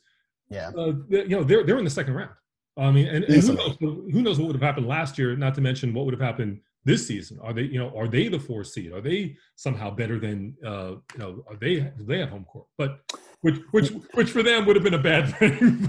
yeah, 0.50 0.70
uh, 0.76 0.92
you 1.08 1.28
know 1.28 1.44
they're 1.44 1.64
they're 1.64 1.78
in 1.78 1.84
the 1.84 1.90
second 1.90 2.14
round. 2.14 2.30
I 2.76 2.90
mean, 2.90 3.08
and, 3.08 3.24
and 3.24 3.42
who 3.42 3.54
knows 3.54 3.76
who 3.78 4.22
knows 4.22 4.38
what 4.38 4.46
would 4.46 4.56
have 4.56 4.62
happened 4.62 4.86
last 4.86 5.18
year? 5.18 5.36
Not 5.36 5.54
to 5.54 5.60
mention 5.60 5.94
what 5.94 6.04
would 6.04 6.14
have 6.14 6.20
happened 6.20 6.60
this 6.84 7.06
season. 7.06 7.38
Are 7.42 7.52
they 7.52 7.62
you 7.62 7.78
know 7.78 7.96
are 7.96 8.08
they 8.08 8.28
the 8.28 8.38
four 8.38 8.64
seed? 8.64 8.92
Are 8.92 9.00
they 9.00 9.36
somehow 9.56 9.90
better 9.90 10.18
than 10.18 10.56
uh, 10.64 10.92
you 11.12 11.18
know? 11.18 11.44
Are 11.48 11.56
they 11.56 11.92
they 11.98 12.18
have 12.18 12.30
home 12.30 12.44
court? 12.44 12.66
But 12.78 13.00
which 13.42 13.56
which 13.70 13.90
which 14.14 14.30
for 14.30 14.42
them 14.42 14.66
would 14.66 14.76
have 14.76 14.84
been 14.84 14.94
a 14.94 14.98
bad 14.98 15.34
thing. 15.38 15.88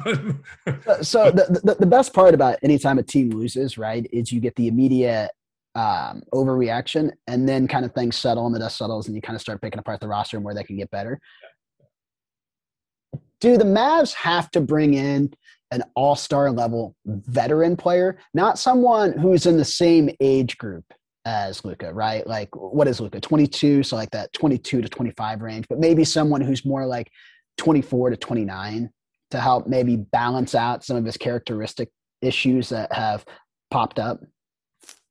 but, 0.86 1.06
so 1.06 1.32
the, 1.32 1.62
the 1.64 1.76
the 1.80 1.86
best 1.86 2.14
part 2.14 2.34
about 2.34 2.60
anytime 2.64 3.00
a 3.00 3.04
team 3.04 3.30
loses, 3.30 3.78
right, 3.78 4.08
is 4.12 4.32
you 4.32 4.40
get 4.40 4.56
the 4.56 4.68
immediate 4.68 5.32
um, 5.76 6.22
overreaction, 6.34 7.12
and 7.28 7.48
then 7.48 7.68
kind 7.68 7.86
of 7.86 7.94
things 7.94 8.16
settle 8.16 8.46
and 8.46 8.56
the 8.56 8.60
dust 8.60 8.78
settles, 8.78 9.08
and 9.08 9.16
you 9.16 9.22
kind 9.22 9.36
of 9.36 9.42
start 9.42 9.62
picking 9.62 9.80
apart 9.80 10.00
the 10.00 10.08
roster 10.08 10.38
and 10.38 10.46
where 10.46 10.56
they 10.56 10.64
can 10.64 10.78
get 10.78 10.92
better. 10.92 11.20
Do 13.42 13.58
the 13.58 13.66
Mavs 13.66 14.14
have 14.14 14.50
to 14.52 14.62
bring 14.62 14.94
in 14.94 15.34
an 15.72 15.84
all 15.96 16.16
star 16.16 16.52
level 16.52 16.96
veteran 17.06 17.76
player, 17.76 18.18
not 18.34 18.60
someone 18.60 19.14
who's 19.14 19.46
in 19.46 19.58
the 19.58 19.66
same 19.66 20.10
age 20.20 20.58
group 20.58 20.86
as 21.26 21.64
Luka, 21.64 21.94
right? 21.94 22.26
Like, 22.26 22.56
what 22.56 22.88
is 22.88 23.00
Luka? 23.00 23.20
22, 23.20 23.84
so 23.84 23.96
like 23.96 24.12
that 24.12 24.32
22 24.34 24.82
to 24.82 24.90
25 24.90 25.42
range, 25.42 25.66
but 25.70 25.80
maybe 25.80 26.04
someone 26.04 26.42
who's 26.42 26.66
more 26.66 26.86
like 26.86 27.10
24 27.58 28.12
to 28.12 28.18
29 28.18 28.90
to 29.32 29.40
help 29.40 29.68
maybe 29.68 29.96
balance 29.96 30.56
out 30.56 30.84
some 30.84 30.98
of 30.98 31.06
his 31.06 31.18
characteristic 31.18 31.90
issues 32.22 32.70
that 32.70 32.92
have 32.94 33.26
popped 33.70 33.98
up. 33.98 34.20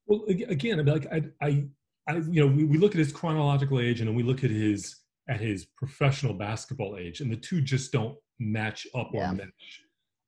Well, 0.07 0.25
again, 0.29 0.79
I 0.79 0.83
mean, 0.83 0.95
like 0.95 1.07
I, 1.13 1.23
I, 1.41 1.65
I, 2.07 2.17
you 2.17 2.41
know, 2.41 2.47
we, 2.47 2.65
we 2.65 2.79
look 2.79 2.93
at 2.93 2.99
his 2.99 3.13
chronological 3.13 3.81
age 3.81 4.01
and 4.01 4.15
we 4.15 4.23
look 4.23 4.45
at 4.45 4.51
his 4.51 4.97
at 5.31 5.41
his 5.41 5.65
professional 5.65 6.35
basketball 6.35 6.97
age, 6.99 7.21
and 7.21 7.31
the 7.31 7.37
two 7.37 7.61
just 7.61 7.93
don't 7.93 8.19
match 8.39 8.87
up 8.95 9.11
yeah. 9.15 9.31
or 9.31 9.35
match. 9.35 9.83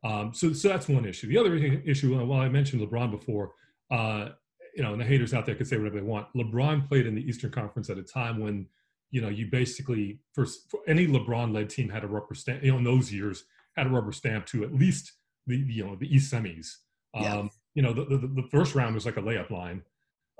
Um, 0.04 0.32
so, 0.32 0.52
so 0.52 0.68
that's 0.68 0.88
one 0.88 1.04
issue. 1.04 1.28
The 1.28 1.38
other 1.38 1.54
issue, 1.56 2.16
while 2.24 2.40
I 2.40 2.48
mentioned 2.48 2.82
LeBron 2.82 3.10
before, 3.10 3.52
uh, 3.90 4.30
you 4.74 4.82
know, 4.82 4.92
and 4.92 5.00
the 5.00 5.04
haters 5.04 5.34
out 5.34 5.44
there 5.44 5.54
could 5.54 5.66
say 5.66 5.76
whatever 5.76 5.96
they 5.96 6.06
want. 6.06 6.28
LeBron 6.34 6.88
played 6.88 7.06
in 7.06 7.14
the 7.14 7.20
Eastern 7.20 7.50
Conference 7.50 7.90
at 7.90 7.98
a 7.98 8.02
time 8.02 8.40
when, 8.40 8.66
you 9.10 9.20
know, 9.20 9.28
you 9.28 9.46
basically 9.46 10.20
for, 10.32 10.46
for 10.46 10.80
any 10.86 11.06
LeBron-led 11.06 11.68
team 11.68 11.88
had 11.88 12.04
a 12.04 12.06
rubber 12.06 12.34
stamp. 12.34 12.64
You 12.64 12.72
know, 12.72 12.78
in 12.78 12.84
those 12.84 13.12
years 13.12 13.44
had 13.76 13.86
a 13.86 13.90
rubber 13.90 14.12
stamp 14.12 14.46
to 14.46 14.64
at 14.64 14.74
least 14.74 15.12
the 15.46 15.56
you 15.56 15.84
know 15.84 15.96
the 15.96 16.12
East 16.14 16.32
semis. 16.32 16.76
Um, 17.14 17.22
yeah 17.22 17.48
you 17.74 17.82
know, 17.82 17.92
the, 17.92 18.04
the, 18.04 18.26
the, 18.26 18.48
first 18.50 18.74
round 18.74 18.94
was 18.94 19.06
like 19.06 19.16
a 19.16 19.22
layup 19.22 19.50
line. 19.50 19.82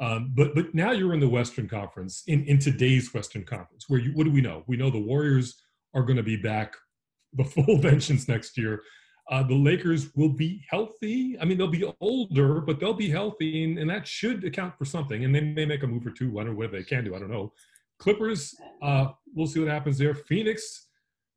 Um, 0.00 0.32
but 0.34 0.54
but 0.54 0.74
now 0.74 0.92
you're 0.92 1.14
in 1.14 1.20
the 1.20 1.28
Western 1.28 1.68
Conference 1.68 2.22
in 2.26 2.44
in 2.46 2.58
today's 2.58 3.12
Western 3.12 3.44
Conference, 3.44 3.84
where 3.88 4.00
you 4.00 4.12
what 4.14 4.24
do 4.24 4.32
we 4.32 4.40
know? 4.40 4.64
We 4.66 4.76
know 4.76 4.90
the 4.90 4.98
Warriors 4.98 5.62
are 5.94 6.02
going 6.02 6.16
to 6.16 6.22
be 6.22 6.36
back 6.36 6.74
the 7.34 7.44
full 7.44 7.78
vengeance 7.78 8.28
next 8.28 8.56
year. 8.58 8.82
Uh, 9.30 9.42
the 9.42 9.54
Lakers 9.54 10.14
will 10.16 10.28
be 10.28 10.62
healthy. 10.68 11.38
I 11.40 11.44
mean, 11.44 11.56
they'll 11.56 11.68
be 11.68 11.90
older, 12.00 12.60
but 12.60 12.80
they'll 12.80 12.92
be 12.92 13.08
healthy, 13.08 13.64
and, 13.64 13.78
and 13.78 13.88
that 13.88 14.06
should 14.06 14.44
account 14.44 14.76
for 14.76 14.84
something. 14.84 15.24
And 15.24 15.34
they 15.34 15.40
may 15.40 15.64
make 15.64 15.84
a 15.84 15.86
move 15.86 16.06
or 16.06 16.10
two. 16.10 16.38
I 16.38 16.44
don't 16.44 16.52
know 16.52 16.58
what 16.58 16.72
they 16.72 16.82
can 16.82 17.04
do. 17.04 17.14
I 17.14 17.20
don't 17.20 17.30
know. 17.30 17.52
Clippers, 17.98 18.54
uh, 18.82 19.08
we'll 19.34 19.46
see 19.46 19.60
what 19.60 19.68
happens 19.68 19.96
there. 19.96 20.14
Phoenix 20.14 20.88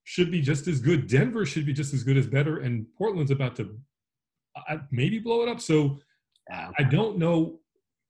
should 0.03 0.31
be 0.31 0.41
just 0.41 0.67
as 0.67 0.79
good. 0.79 1.07
Denver 1.07 1.45
should 1.45 1.65
be 1.65 1.73
just 1.73 1.93
as 1.93 2.03
good 2.03 2.17
as 2.17 2.27
better, 2.27 2.59
and 2.59 2.87
Portland's 2.97 3.31
about 3.31 3.55
to 3.57 3.77
uh, 4.55 4.77
maybe 4.91 5.19
blow 5.19 5.43
it 5.43 5.49
up. 5.49 5.61
So 5.61 5.99
I 6.51 6.83
don't 6.83 7.17
know. 7.17 7.59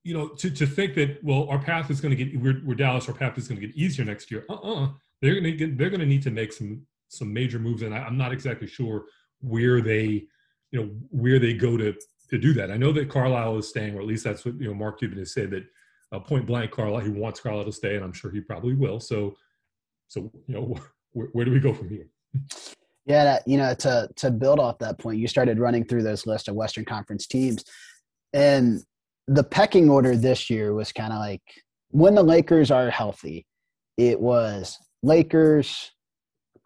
You 0.06 0.14
know, 0.14 0.28
to, 0.30 0.50
to 0.50 0.66
think 0.66 0.96
that 0.96 1.22
well, 1.24 1.50
our 1.50 1.60
path 1.60 1.90
is 1.90 2.00
going 2.00 2.16
to 2.16 2.24
get 2.24 2.40
we're, 2.40 2.62
we're 2.64 2.76
Dallas. 2.76 3.08
Our 3.10 3.14
path 3.14 3.38
is 3.38 3.48
going 3.48 3.60
to 3.60 3.68
get 3.68 3.76
easier 3.76 4.06
next 4.06 4.32
year. 4.32 4.46
Uh 4.50 4.54
uh-uh. 4.54 4.86
uh. 4.86 4.90
they 5.22 5.30
are 5.30 5.34
going 5.34 5.44
to 5.44 5.52
get 5.52 5.78
they're 5.78 5.90
going 5.90 6.00
to 6.00 6.06
need 6.06 6.22
to 6.24 6.32
make 6.32 6.54
some 6.54 6.86
some 7.10 7.34
major 7.34 7.60
moves, 7.60 7.82
and 7.82 7.94
I, 7.94 8.00
I'm 8.00 8.18
not 8.18 8.32
exactly 8.32 8.68
sure 8.68 9.06
where 9.42 9.82
they 9.82 10.28
you 10.72 10.80
know 10.80 10.86
where 11.10 11.40
they 11.40 11.54
go 11.54 11.76
to 11.76 11.94
to 12.30 12.38
do 12.38 12.54
that. 12.54 12.72
I 12.72 12.78
know 12.78 12.92
that 12.94 13.10
Carlisle 13.10 13.58
is 13.58 13.70
staying, 13.70 13.96
or 13.96 14.02
at 14.02 14.08
least 14.08 14.24
that's 14.24 14.46
what 14.46 14.60
you 14.60 14.68
know 14.68 14.74
Mark 14.74 15.00
Cuban 15.00 15.18
has 15.20 15.34
said 15.34 15.52
that 15.52 15.66
uh, 16.12 16.20
point 16.20 16.46
blank 16.46 16.72
Carlisle 16.72 17.02
he 17.02 17.10
wants 17.10 17.40
Carlisle 17.40 17.66
to 17.66 17.72
stay, 17.72 17.96
and 17.96 18.06
I'm 18.06 18.14
sure 18.14 18.32
he 18.32 18.42
probably 18.42 18.76
will. 18.76 19.00
So 19.00 19.36
so 20.08 20.32
you 20.48 20.56
know 20.56 20.76
where, 21.14 21.28
where 21.28 21.46
do 21.46 21.52
we 21.52 21.60
go 21.60 21.74
from 21.74 21.90
here? 21.90 22.08
Yeah, 23.06 23.24
that, 23.24 23.48
you 23.48 23.58
know, 23.58 23.74
to 23.76 24.10
to 24.16 24.32
build 24.32 24.60
off 24.60 24.80
that 24.80 24.98
point, 24.98 25.20
you 25.20 25.28
started 25.28 25.60
running 25.60 25.86
through 25.86 26.04
those 26.04 26.26
list 26.26 26.48
of 26.48 26.56
Western 26.56 26.86
Conference 26.86 27.28
teams, 27.28 27.64
and 28.34 28.84
the 29.28 29.44
pecking 29.44 29.90
order 29.90 30.16
this 30.16 30.50
year 30.50 30.74
was 30.74 30.92
kind 30.92 31.12
of 31.12 31.20
like 31.20 31.42
when 31.90 32.16
the 32.16 32.24
Lakers 32.24 32.72
are 32.72 32.90
healthy, 32.90 33.46
it 33.98 34.20
was 34.20 34.78
Lakers, 35.04 35.92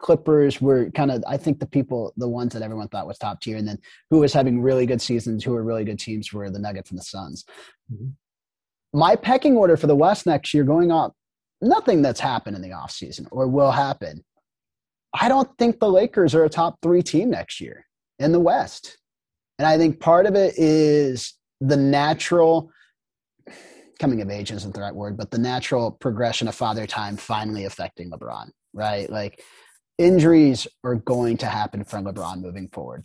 Clippers 0.00 0.60
were 0.60 0.90
kind 0.90 1.10
of 1.10 1.22
I 1.28 1.36
think 1.36 1.60
the 1.60 1.66
people 1.66 2.12
the 2.16 2.28
ones 2.28 2.54
that 2.54 2.62
everyone 2.62 2.88
thought 2.88 3.06
was 3.06 3.18
top 3.18 3.40
tier, 3.40 3.56
and 3.56 3.68
then 3.68 3.78
who 4.08 4.18
was 4.18 4.32
having 4.32 4.60
really 4.60 4.86
good 4.86 5.00
seasons, 5.00 5.44
who 5.44 5.52
were 5.52 5.62
really 5.62 5.84
good 5.84 5.98
teams 5.98 6.32
were 6.32 6.50
the 6.50 6.58
Nuggets 6.58 6.90
and 6.90 6.98
the 6.98 7.04
Suns. 7.04 7.44
Mm-hmm. 7.92 8.08
My 8.98 9.14
pecking 9.14 9.56
order 9.56 9.76
for 9.76 9.86
the 9.86 9.94
West 9.94 10.26
next 10.26 10.52
year 10.52 10.64
going 10.64 10.90
up, 10.90 11.14
nothing 11.60 12.02
that's 12.02 12.18
happened 12.18 12.56
in 12.56 12.62
the 12.62 12.70
offseason 12.70 13.26
or 13.30 13.46
will 13.46 13.70
happen. 13.70 14.24
I 15.12 15.28
don't 15.28 15.50
think 15.58 15.78
the 15.78 15.90
Lakers 15.90 16.34
are 16.34 16.44
a 16.44 16.48
top 16.48 16.78
three 16.82 17.02
team 17.02 17.30
next 17.30 17.60
year 17.60 17.86
in 18.18 18.32
the 18.32 18.40
West. 18.40 18.98
And 19.58 19.66
I 19.66 19.76
think 19.76 20.00
part 20.00 20.26
of 20.26 20.34
it 20.34 20.54
is 20.56 21.34
the 21.60 21.76
natural 21.76 22.70
coming 24.00 24.22
of 24.22 24.30
age 24.30 24.50
isn't 24.50 24.74
the 24.74 24.80
right 24.80 24.94
word, 24.94 25.16
but 25.16 25.30
the 25.30 25.38
natural 25.38 25.92
progression 25.92 26.48
of 26.48 26.54
father 26.54 26.86
time 26.86 27.16
finally 27.16 27.66
affecting 27.66 28.10
LeBron, 28.10 28.48
right? 28.72 29.08
Like 29.10 29.42
injuries 29.98 30.66
are 30.82 30.94
going 30.94 31.36
to 31.36 31.46
happen 31.46 31.84
for 31.84 31.98
LeBron 31.98 32.40
moving 32.40 32.68
forward. 32.72 33.04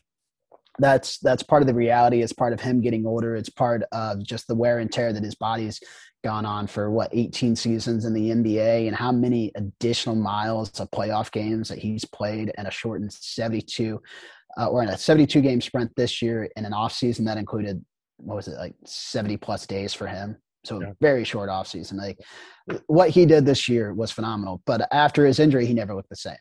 That's 0.79 1.19
that's 1.19 1.43
part 1.43 1.61
of 1.61 1.67
the 1.67 1.73
reality. 1.73 2.21
It's 2.21 2.33
part 2.33 2.53
of 2.53 2.59
him 2.59 2.81
getting 2.81 3.05
older. 3.05 3.35
It's 3.35 3.49
part 3.49 3.83
of 3.91 4.23
just 4.23 4.47
the 4.47 4.55
wear 4.55 4.79
and 4.79 4.91
tear 4.91 5.13
that 5.13 5.23
his 5.23 5.35
body's 5.35 5.79
gone 6.23 6.45
on 6.45 6.65
for 6.65 6.89
what 6.89 7.11
18 7.13 7.55
seasons 7.55 8.05
in 8.05 8.13
the 8.13 8.31
NBA 8.31 8.87
and 8.87 8.95
how 8.95 9.11
many 9.11 9.51
additional 9.55 10.15
miles 10.15 10.79
of 10.79 10.89
playoff 10.91 11.31
games 11.31 11.69
that 11.69 11.77
he's 11.77 12.03
played 12.03 12.51
in 12.57 12.65
a 12.65 12.71
shortened 12.71 13.13
72 13.13 14.01
uh, 14.57 14.67
or 14.67 14.81
in 14.81 14.89
a 14.89 14.97
72 14.97 15.39
game 15.41 15.61
sprint 15.61 15.91
this 15.95 16.21
year 16.21 16.49
in 16.55 16.65
an 16.65 16.73
off 16.73 16.93
season 16.93 17.25
that 17.25 17.37
included 17.37 17.83
what 18.17 18.35
was 18.35 18.47
it 18.47 18.57
like 18.57 18.75
70 18.85 19.37
plus 19.37 19.65
days 19.67 19.93
for 19.93 20.07
him 20.07 20.37
so 20.63 20.81
yeah. 20.81 20.91
very 21.01 21.23
short 21.23 21.49
off 21.49 21.67
season 21.67 21.97
like 21.97 22.19
what 22.87 23.09
he 23.09 23.25
did 23.25 23.45
this 23.45 23.69
year 23.69 23.93
was 23.93 24.11
phenomenal 24.11 24.61
but 24.65 24.87
after 24.91 25.25
his 25.25 25.39
injury 25.39 25.65
he 25.65 25.73
never 25.73 25.93
looked 25.93 26.09
the 26.09 26.15
same 26.15 26.37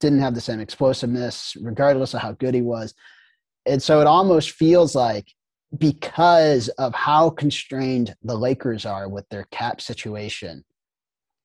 didn't 0.00 0.20
have 0.20 0.34
the 0.34 0.40
same 0.40 0.60
explosiveness 0.60 1.56
regardless 1.60 2.14
of 2.14 2.20
how 2.20 2.32
good 2.32 2.54
he 2.54 2.62
was 2.62 2.94
and 3.66 3.82
so 3.82 4.00
it 4.00 4.06
almost 4.06 4.52
feels 4.52 4.94
like 4.94 5.26
because 5.78 6.68
of 6.70 6.94
how 6.94 7.30
constrained 7.30 8.14
the 8.22 8.36
Lakers 8.36 8.86
are 8.86 9.08
with 9.08 9.28
their 9.28 9.44
cap 9.50 9.80
situation, 9.80 10.64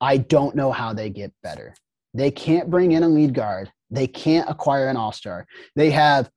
I 0.02 0.18
don't 0.18 0.56
know 0.56 0.72
how 0.72 0.94
they 0.94 1.10
get 1.10 1.34
better. 1.44 1.74
They 2.14 2.32
can't 2.32 2.70
bring 2.70 2.92
in 2.92 3.04
a 3.04 3.10
lead 3.10 3.34
guard. 3.34 3.72
They 3.90 4.08
can't 4.08 4.50
acquire 4.50 4.88
an 4.88 4.98
all 4.98 5.12
star. 5.12 5.46
They 5.76 5.92
have 5.92 6.30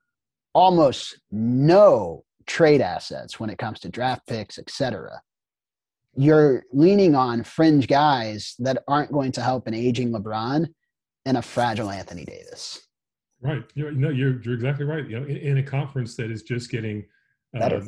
almost 0.54 1.20
no 1.30 2.24
trade 2.46 2.80
assets 2.80 3.38
when 3.38 3.50
it 3.50 3.58
comes 3.58 3.80
to 3.80 3.88
draft 3.88 4.26
picks, 4.26 4.58
etc. 4.58 5.20
You're 6.14 6.64
leaning 6.72 7.14
on 7.14 7.42
fringe 7.42 7.88
guys 7.88 8.54
that 8.58 8.82
aren't 8.86 9.12
going 9.12 9.32
to 9.32 9.40
help 9.40 9.66
an 9.66 9.74
aging 9.74 10.12
LeBron 10.12 10.68
and 11.24 11.36
a 11.36 11.42
fragile 11.42 11.90
Anthony 11.90 12.24
Davis. 12.24 12.86
Right. 13.40 13.64
You're, 13.74 13.92
no, 13.92 14.10
you're, 14.10 14.40
you're 14.42 14.54
exactly 14.54 14.84
right. 14.84 15.08
You 15.08 15.20
know, 15.20 15.26
in, 15.26 15.36
in 15.36 15.58
a 15.58 15.62
conference 15.62 16.16
that 16.16 16.30
is 16.30 16.42
just 16.42 16.70
getting 16.70 17.04
uh, 17.58 17.80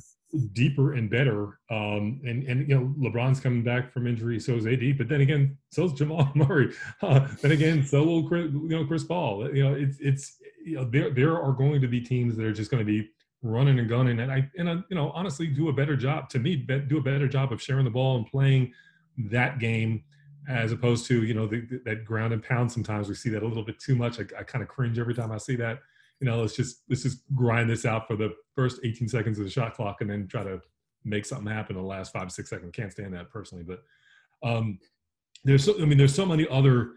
deeper 0.53 0.95
and 0.95 1.09
better. 1.11 1.59
Um, 1.71 2.21
and 2.25 2.45
and 2.45 2.69
you 2.69 2.75
know, 2.75 2.95
LeBron's 2.99 3.41
coming 3.41 3.63
back 3.63 3.93
from 3.93 4.07
injury, 4.07 4.41
so 4.41 4.55
is 4.55 4.67
AD. 4.67 4.99
But 4.99 5.09
then 5.09 5.21
again, 5.21 5.57
so 5.71 5.85
is 5.85 5.93
Jamal 5.93 6.31
Murray. 6.35 6.73
Uh, 7.03 7.29
then 7.41 7.53
again, 7.53 7.85
so 7.85 8.03
will 8.03 8.29
Chris, 8.29 8.51
you 8.53 8.69
know 8.69 8.85
Chris 8.85 9.05
Paul. 9.05 9.55
You 9.55 9.65
know, 9.65 9.75
it's 9.75 9.99
it's 10.01 10.37
you 10.65 10.77
know 10.77 10.85
there 10.85 11.11
there 11.11 11.41
are 11.41 11.53
going 11.53 11.81
to 11.81 11.89
be 11.89 12.01
teams 12.01 12.37
that 12.37 12.45
are 12.45 12.53
just 12.53 12.71
going 12.71 12.85
to 12.85 12.91
be 12.91 13.09
running 13.45 13.79
and 13.79 13.89
gunning, 13.89 14.19
and 14.21 14.33
I 14.33 14.51
and 14.59 14.69
I, 14.69 14.73
you 14.89 14.97
know 14.97 15.11
honestly 15.11 15.47
do 15.47 15.69
a 15.69 15.73
better 15.73 15.97
job 15.97 16.29
to 16.31 16.39
me 16.39 16.57
do 16.57 16.99
a 16.99 17.03
better 17.03 17.29
job 17.29 17.53
of 17.53 17.63
sharing 17.63 17.85
the 17.85 17.91
ball 17.91 18.17
and 18.17 18.27
playing 18.27 18.73
that 19.31 19.59
game 19.61 20.03
as 20.49 20.73
opposed 20.73 21.07
to 21.07 21.25
you 21.25 21.35
know 21.35 21.47
the, 21.47 21.61
the, 21.61 21.81
that 21.85 22.05
ground 22.05 22.33
and 22.33 22.43
pound. 22.43 22.73
Sometimes 22.73 23.09
we 23.09 23.15
see 23.15 23.31
that 23.31 23.43
a 23.43 23.47
little 23.47 23.65
bit 23.65 23.79
too 23.79 23.95
much. 23.95 24.19
I, 24.19 24.25
I 24.39 24.43
kind 24.43 24.63
of 24.63 24.69
cringe 24.69 24.99
every 24.99 25.15
time 25.15 25.31
I 25.31 25.39
see 25.39 25.57
that 25.57 25.79
you 26.21 26.31
know, 26.31 26.41
let's 26.41 26.57
just 26.57 26.83
let's 26.89 27.03
just 27.03 27.19
grind 27.35 27.69
this 27.69 27.85
out 27.85 28.07
for 28.07 28.17
the 28.17 28.35
first 28.55 28.81
18 28.85 29.09
seconds 29.09 29.39
of 29.39 29.45
the 29.45 29.51
shot 29.51 29.75
clock 29.75 30.01
and 30.01 30.09
then 30.09 30.27
try 30.27 30.43
to 30.43 30.61
make 31.05 31.27
something 31.27 31.47
happen 31.47 31.77
in 31.77 31.83
the 31.83 31.89
last 31.89 32.13
five 32.13 32.31
six 32.33 32.49
seconds. 32.51 32.71
Can't 32.75 32.93
stand 32.93 33.15
that 33.15 33.31
personally, 33.31 33.65
but 33.65 33.83
um, 34.43 34.79
there's 35.45 35.65
so 35.65 35.81
I 35.81 35.85
mean 35.85 35.99
there's 35.99 36.15
so 36.15 36.27
many 36.27 36.49
other. 36.49 36.93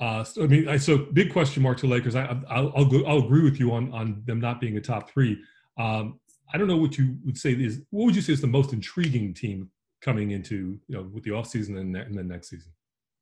Uh, 0.00 0.22
so, 0.22 0.44
I 0.44 0.46
mean, 0.46 0.68
I, 0.68 0.76
so 0.76 0.96
big 0.96 1.32
question 1.32 1.60
mark 1.60 1.78
to 1.78 1.88
Lakers. 1.88 2.14
I, 2.14 2.26
I'll 2.48 2.72
I'll, 2.76 2.84
go, 2.84 3.04
I'll 3.04 3.18
agree 3.18 3.42
with 3.42 3.58
you 3.58 3.72
on 3.72 3.92
on 3.92 4.22
them 4.26 4.40
not 4.40 4.60
being 4.60 4.76
a 4.76 4.80
top 4.80 5.10
three. 5.10 5.42
Um, 5.78 6.20
I 6.52 6.58
don't 6.58 6.68
know 6.68 6.76
what 6.76 6.98
you 6.98 7.16
would 7.24 7.38
say 7.38 7.52
is 7.52 7.82
what 7.90 8.06
would 8.06 8.16
you 8.16 8.22
say 8.22 8.32
is 8.32 8.40
the 8.40 8.46
most 8.46 8.72
intriguing 8.72 9.34
team 9.34 9.70
coming 10.00 10.30
into 10.30 10.78
you 10.88 10.96
know 10.96 11.02
with 11.12 11.24
the 11.24 11.30
offseason 11.30 11.78
and, 11.78 11.96
and 11.96 12.16
then 12.16 12.28
next 12.28 12.50
season 12.50 12.72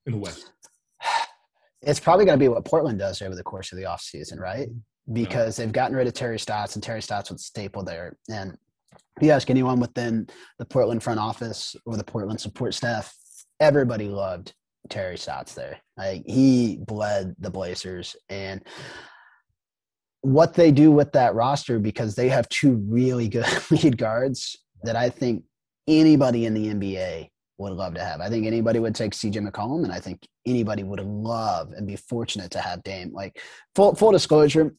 in 0.06 0.12
the 0.12 0.18
West. 0.18 0.52
It's 1.82 2.00
probably 2.00 2.24
going 2.24 2.36
to 2.36 2.42
be 2.42 2.48
what 2.48 2.64
Portland 2.64 2.98
does 2.98 3.22
over 3.22 3.36
the 3.36 3.44
course 3.44 3.70
of 3.70 3.78
the 3.78 3.84
offseason, 3.84 4.40
right? 4.40 4.68
because 5.12 5.56
they've 5.56 5.72
gotten 5.72 5.96
rid 5.96 6.06
of 6.06 6.14
Terry 6.14 6.38
Stotts, 6.38 6.74
and 6.74 6.82
Terry 6.82 7.02
Stotts 7.02 7.30
was 7.30 7.40
a 7.40 7.44
staple 7.44 7.84
there. 7.84 8.16
And 8.28 8.56
if 8.92 9.22
you 9.22 9.30
ask 9.30 9.50
anyone 9.50 9.80
within 9.80 10.26
the 10.58 10.64
Portland 10.64 11.02
front 11.02 11.20
office 11.20 11.76
or 11.84 11.96
the 11.96 12.04
Portland 12.04 12.40
support 12.40 12.74
staff, 12.74 13.14
everybody 13.60 14.08
loved 14.08 14.52
Terry 14.90 15.16
Stotts 15.16 15.54
there. 15.54 15.78
Like 15.96 16.22
he 16.26 16.78
bled 16.86 17.34
the 17.38 17.50
Blazers, 17.50 18.16
and 18.28 18.64
what 20.26 20.54
they 20.54 20.72
do 20.72 20.90
with 20.90 21.12
that 21.12 21.36
roster 21.36 21.78
because 21.78 22.16
they 22.16 22.28
have 22.28 22.48
two 22.48 22.82
really 22.88 23.28
good 23.28 23.46
lead 23.70 23.96
guards 23.96 24.56
that 24.82 24.96
I 24.96 25.08
think 25.08 25.44
anybody 25.86 26.46
in 26.46 26.54
the 26.54 26.66
NBA 26.66 27.28
would 27.58 27.72
love 27.72 27.94
to 27.94 28.04
have. 28.04 28.20
I 28.20 28.28
think 28.28 28.44
anybody 28.44 28.80
would 28.80 28.94
take 28.94 29.12
CJ 29.12 29.48
McCollum, 29.48 29.84
and 29.84 29.92
I 29.92 30.00
think 30.00 30.26
anybody 30.44 30.82
would 30.82 31.00
love 31.00 31.72
and 31.72 31.86
be 31.86 31.94
fortunate 31.94 32.50
to 32.50 32.58
have 32.58 32.82
Dame. 32.82 33.12
Like 33.14 33.40
full 33.76 33.94
full 33.94 34.10
disclosure, 34.10 34.74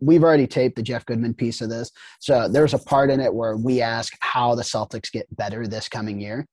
we've 0.00 0.22
already 0.22 0.46
taped 0.46 0.76
the 0.76 0.82
Jeff 0.82 1.06
Goodman 1.06 1.34
piece 1.34 1.62
of 1.62 1.70
this, 1.70 1.90
so 2.20 2.46
there's 2.46 2.74
a 2.74 2.78
part 2.78 3.10
in 3.10 3.18
it 3.18 3.32
where 3.32 3.56
we 3.56 3.80
ask 3.80 4.12
how 4.20 4.54
the 4.54 4.62
Celtics 4.62 5.10
get 5.10 5.34
better 5.34 5.66
this 5.66 5.88
coming 5.88 6.20
year, 6.20 6.46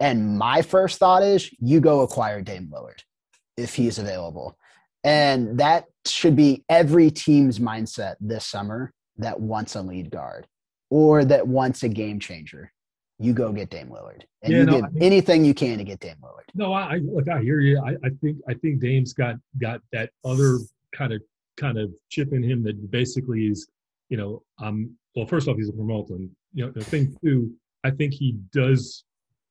and 0.00 0.36
my 0.36 0.60
first 0.60 0.98
thought 0.98 1.22
is 1.22 1.50
you 1.60 1.80
go 1.80 2.00
acquire 2.00 2.42
Dame 2.42 2.68
Lillard 2.74 3.00
if 3.56 3.76
he's 3.76 3.98
available, 3.98 4.58
and 5.06 5.58
that 5.58 5.86
should 6.06 6.36
be 6.36 6.64
every 6.68 7.10
team's 7.10 7.58
mindset 7.58 8.16
this 8.20 8.44
summer 8.44 8.92
that 9.16 9.40
wants 9.40 9.74
a 9.74 9.82
lead 9.82 10.10
guard 10.10 10.46
or 10.90 11.24
that 11.24 11.46
wants 11.46 11.82
a 11.82 11.88
game 11.88 12.20
changer 12.20 12.72
you 13.18 13.32
go 13.32 13.52
get 13.52 13.70
Dame 13.70 13.88
Lillard, 13.88 14.22
and 14.42 14.52
yeah, 14.52 14.58
you 14.58 14.64
no, 14.66 14.88
anything 15.00 15.44
you 15.44 15.54
can 15.54 15.78
to 15.78 15.84
get 15.84 16.00
Dame 16.00 16.16
Lillard. 16.22 16.44
No, 16.54 16.72
I 16.72 16.96
look, 17.02 17.28
I 17.28 17.40
hear 17.40 17.60
you. 17.60 17.80
I, 17.80 17.92
I 18.04 18.10
think 18.20 18.38
I 18.48 18.54
think 18.54 18.80
Dame's 18.80 19.12
got 19.12 19.36
got 19.58 19.80
that 19.92 20.10
other 20.24 20.58
kind 20.94 21.12
of 21.12 21.22
kind 21.56 21.78
of 21.78 21.94
chip 22.10 22.32
in 22.32 22.42
him 22.42 22.62
that 22.64 22.90
basically 22.90 23.46
is, 23.46 23.68
you 24.10 24.18
know, 24.18 24.42
um, 24.58 24.90
well, 25.14 25.26
first 25.26 25.48
off, 25.48 25.56
he's 25.56 25.70
a 25.70 25.72
promoter. 25.72 26.14
And, 26.14 26.30
you 26.52 26.66
know, 26.66 26.70
the 26.70 26.84
thing 26.84 27.16
too, 27.24 27.50
I 27.84 27.90
think 27.90 28.12
he 28.12 28.36
does. 28.52 29.04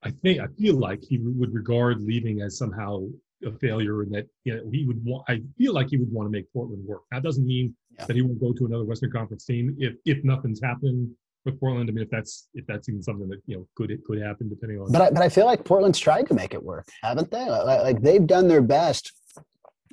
I 0.04 0.12
think 0.12 0.40
I 0.40 0.46
feel 0.60 0.76
like 0.76 1.04
he 1.04 1.18
would 1.18 1.52
regard 1.52 2.02
leaving 2.02 2.42
as 2.42 2.60
somehow 2.60 3.08
a 3.46 3.52
failure, 3.60 4.02
and 4.02 4.14
that 4.14 4.28
you 4.44 4.56
know 4.56 4.70
he 4.72 4.86
would 4.86 5.04
want. 5.04 5.24
I 5.28 5.42
feel 5.58 5.74
like 5.74 5.90
he 5.90 5.98
would 5.98 6.12
want 6.12 6.28
to 6.28 6.32
make 6.32 6.52
Portland 6.54 6.86
work. 6.86 7.02
That 7.12 7.24
doesn't 7.24 7.46
mean 7.46 7.76
yeah. 7.98 8.06
that 8.06 8.16
he 8.16 8.22
won't 8.22 8.40
go 8.40 8.54
to 8.54 8.66
another 8.66 8.86
Western 8.86 9.12
Conference 9.12 9.46
team 9.46 9.76
if 9.80 9.96
if 10.06 10.24
nothing's 10.24 10.62
happened 10.62 11.12
with 11.46 11.60
Portland. 11.60 11.90
I 11.90 11.94
mean, 11.94 12.04
if 12.04 12.10
that's 12.10 12.48
if 12.54 12.66
that's 12.68 12.90
even 12.90 13.02
something 13.02 13.28
that 13.30 13.42
you 13.46 13.58
know 13.58 13.68
could 13.76 13.92
it 13.92 14.04
could 14.06 14.22
happen 14.22 14.50
depending 14.50 14.80
on. 14.80 14.92
But 14.92 15.02
I, 15.02 15.10
but 15.12 15.22
I 15.22 15.30
feel 15.30 15.46
like 15.46 15.64
Portland's 15.64 16.00
tried 16.00 16.28
to 16.28 16.34
make 16.34 16.54
it 16.54 16.64
work, 16.64 16.88
haven't 17.04 17.32
they? 17.32 17.46
Like, 17.50 17.82
like 17.82 18.02
they've 18.02 18.26
done 18.26 18.48
their 18.48 18.62
best, 18.62 19.12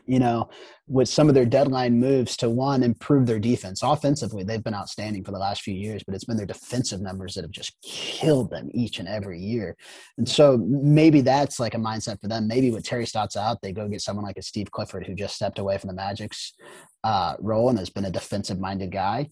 you 0.07 0.19
know, 0.19 0.49
with 0.89 1.09
some 1.09 1.29
of 1.29 1.35
their 1.35 1.47
deadline 1.47 1.99
moves 1.99 2.37
to 2.37 2.51
one 2.51 2.83
improve 2.83 3.27
their 3.27 3.39
defense. 3.39 3.83
Offensively, 3.83 4.43
they've 4.43 4.63
been 4.63 4.75
outstanding 4.75 5.25
for 5.25 5.31
the 5.31 5.39
last 5.39 5.63
few 5.63 5.75
years, 5.75 6.03
but 6.05 6.15
it's 6.15 6.25
been 6.25 6.37
their 6.37 6.47
defensive 6.47 7.01
numbers 7.01 7.35
that 7.35 7.45
have 7.45 7.51
just 7.51 7.81
killed 7.83 8.51
them 8.51 8.69
each 8.75 8.99
and 8.99 9.09
every 9.09 9.39
year. 9.39 9.77
And 10.19 10.29
so 10.29 10.59
maybe 10.59 11.21
that's 11.21 11.61
like 11.61 11.75
a 11.75 11.79
mindset 11.79 12.21
for 12.21 12.29
them. 12.29 12.49
Maybe 12.49 12.71
with 12.71 12.85
Terry 12.85 13.07
Stotts 13.07 13.37
out, 13.37 13.59
they 13.63 13.73
go 13.73 13.89
get 13.89 14.03
someone 14.03 14.25
like 14.25 14.37
a 14.37 14.43
Steve 14.43 14.71
Clifford 14.71 15.07
who 15.07 15.15
just 15.15 15.37
stepped 15.37 15.59
away 15.59 15.79
from 15.79 15.89
the 15.89 15.95
Magic's 15.95 16.53
uh, 17.05 17.37
role 17.39 17.69
and 17.69 17.79
has 17.79 17.91
been 17.91 18.05
a 18.05 18.11
defensive 18.11 18.59
minded 18.59 18.91
guy 18.91 19.31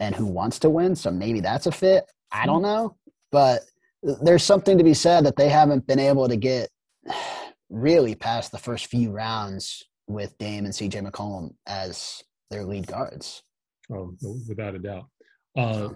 and 0.00 0.14
who 0.14 0.26
wants 0.26 0.58
to 0.60 0.70
win. 0.70 0.96
So 0.96 1.10
maybe 1.10 1.40
that's 1.40 1.66
a 1.66 1.72
fit. 1.72 2.10
I 2.32 2.46
don't 2.46 2.62
know. 2.62 2.96
But 3.30 3.62
there's 4.02 4.42
something 4.42 4.78
to 4.78 4.84
be 4.84 4.94
said 4.94 5.24
that 5.26 5.36
they 5.36 5.48
haven't 5.48 5.86
been 5.86 5.98
able 5.98 6.28
to 6.28 6.36
get 6.36 6.70
really 7.68 8.14
past 8.14 8.52
the 8.52 8.58
first 8.58 8.86
few 8.86 9.10
rounds 9.10 9.84
with 10.06 10.36
Dame 10.38 10.64
and 10.64 10.74
CJ 10.74 11.06
McCollum 11.06 11.54
as 11.66 12.22
their 12.50 12.64
lead 12.64 12.86
guards. 12.86 13.42
Oh, 13.92 14.14
without 14.48 14.74
a 14.74 14.78
doubt. 14.78 15.06
Uh, 15.56 15.90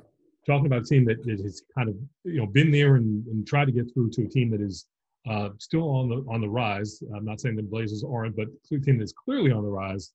talking 0.46 0.66
about 0.66 0.82
a 0.82 0.84
team 0.84 1.04
that, 1.04 1.18
has 1.26 1.62
kind 1.76 1.88
of 1.88 1.96
you 2.24 2.40
know 2.40 2.46
been 2.46 2.70
there 2.70 2.96
and, 2.96 3.26
and 3.26 3.46
tried 3.46 3.66
to 3.66 3.72
get 3.72 3.92
through 3.92 4.10
to 4.10 4.22
a 4.22 4.28
team 4.28 4.50
that 4.50 4.60
is 4.60 4.86
uh, 5.28 5.50
still 5.58 5.88
on 5.88 6.08
the 6.08 6.24
on 6.32 6.40
the 6.40 6.48
rise. 6.48 7.02
I'm 7.14 7.24
not 7.24 7.40
saying 7.40 7.56
the 7.56 7.62
Blazers 7.62 8.04
aren't, 8.04 8.36
but 8.36 8.46
a 8.72 8.78
team 8.78 8.98
that's 8.98 9.12
clearly 9.12 9.52
on 9.52 9.62
the 9.62 9.68
rise. 9.68 10.12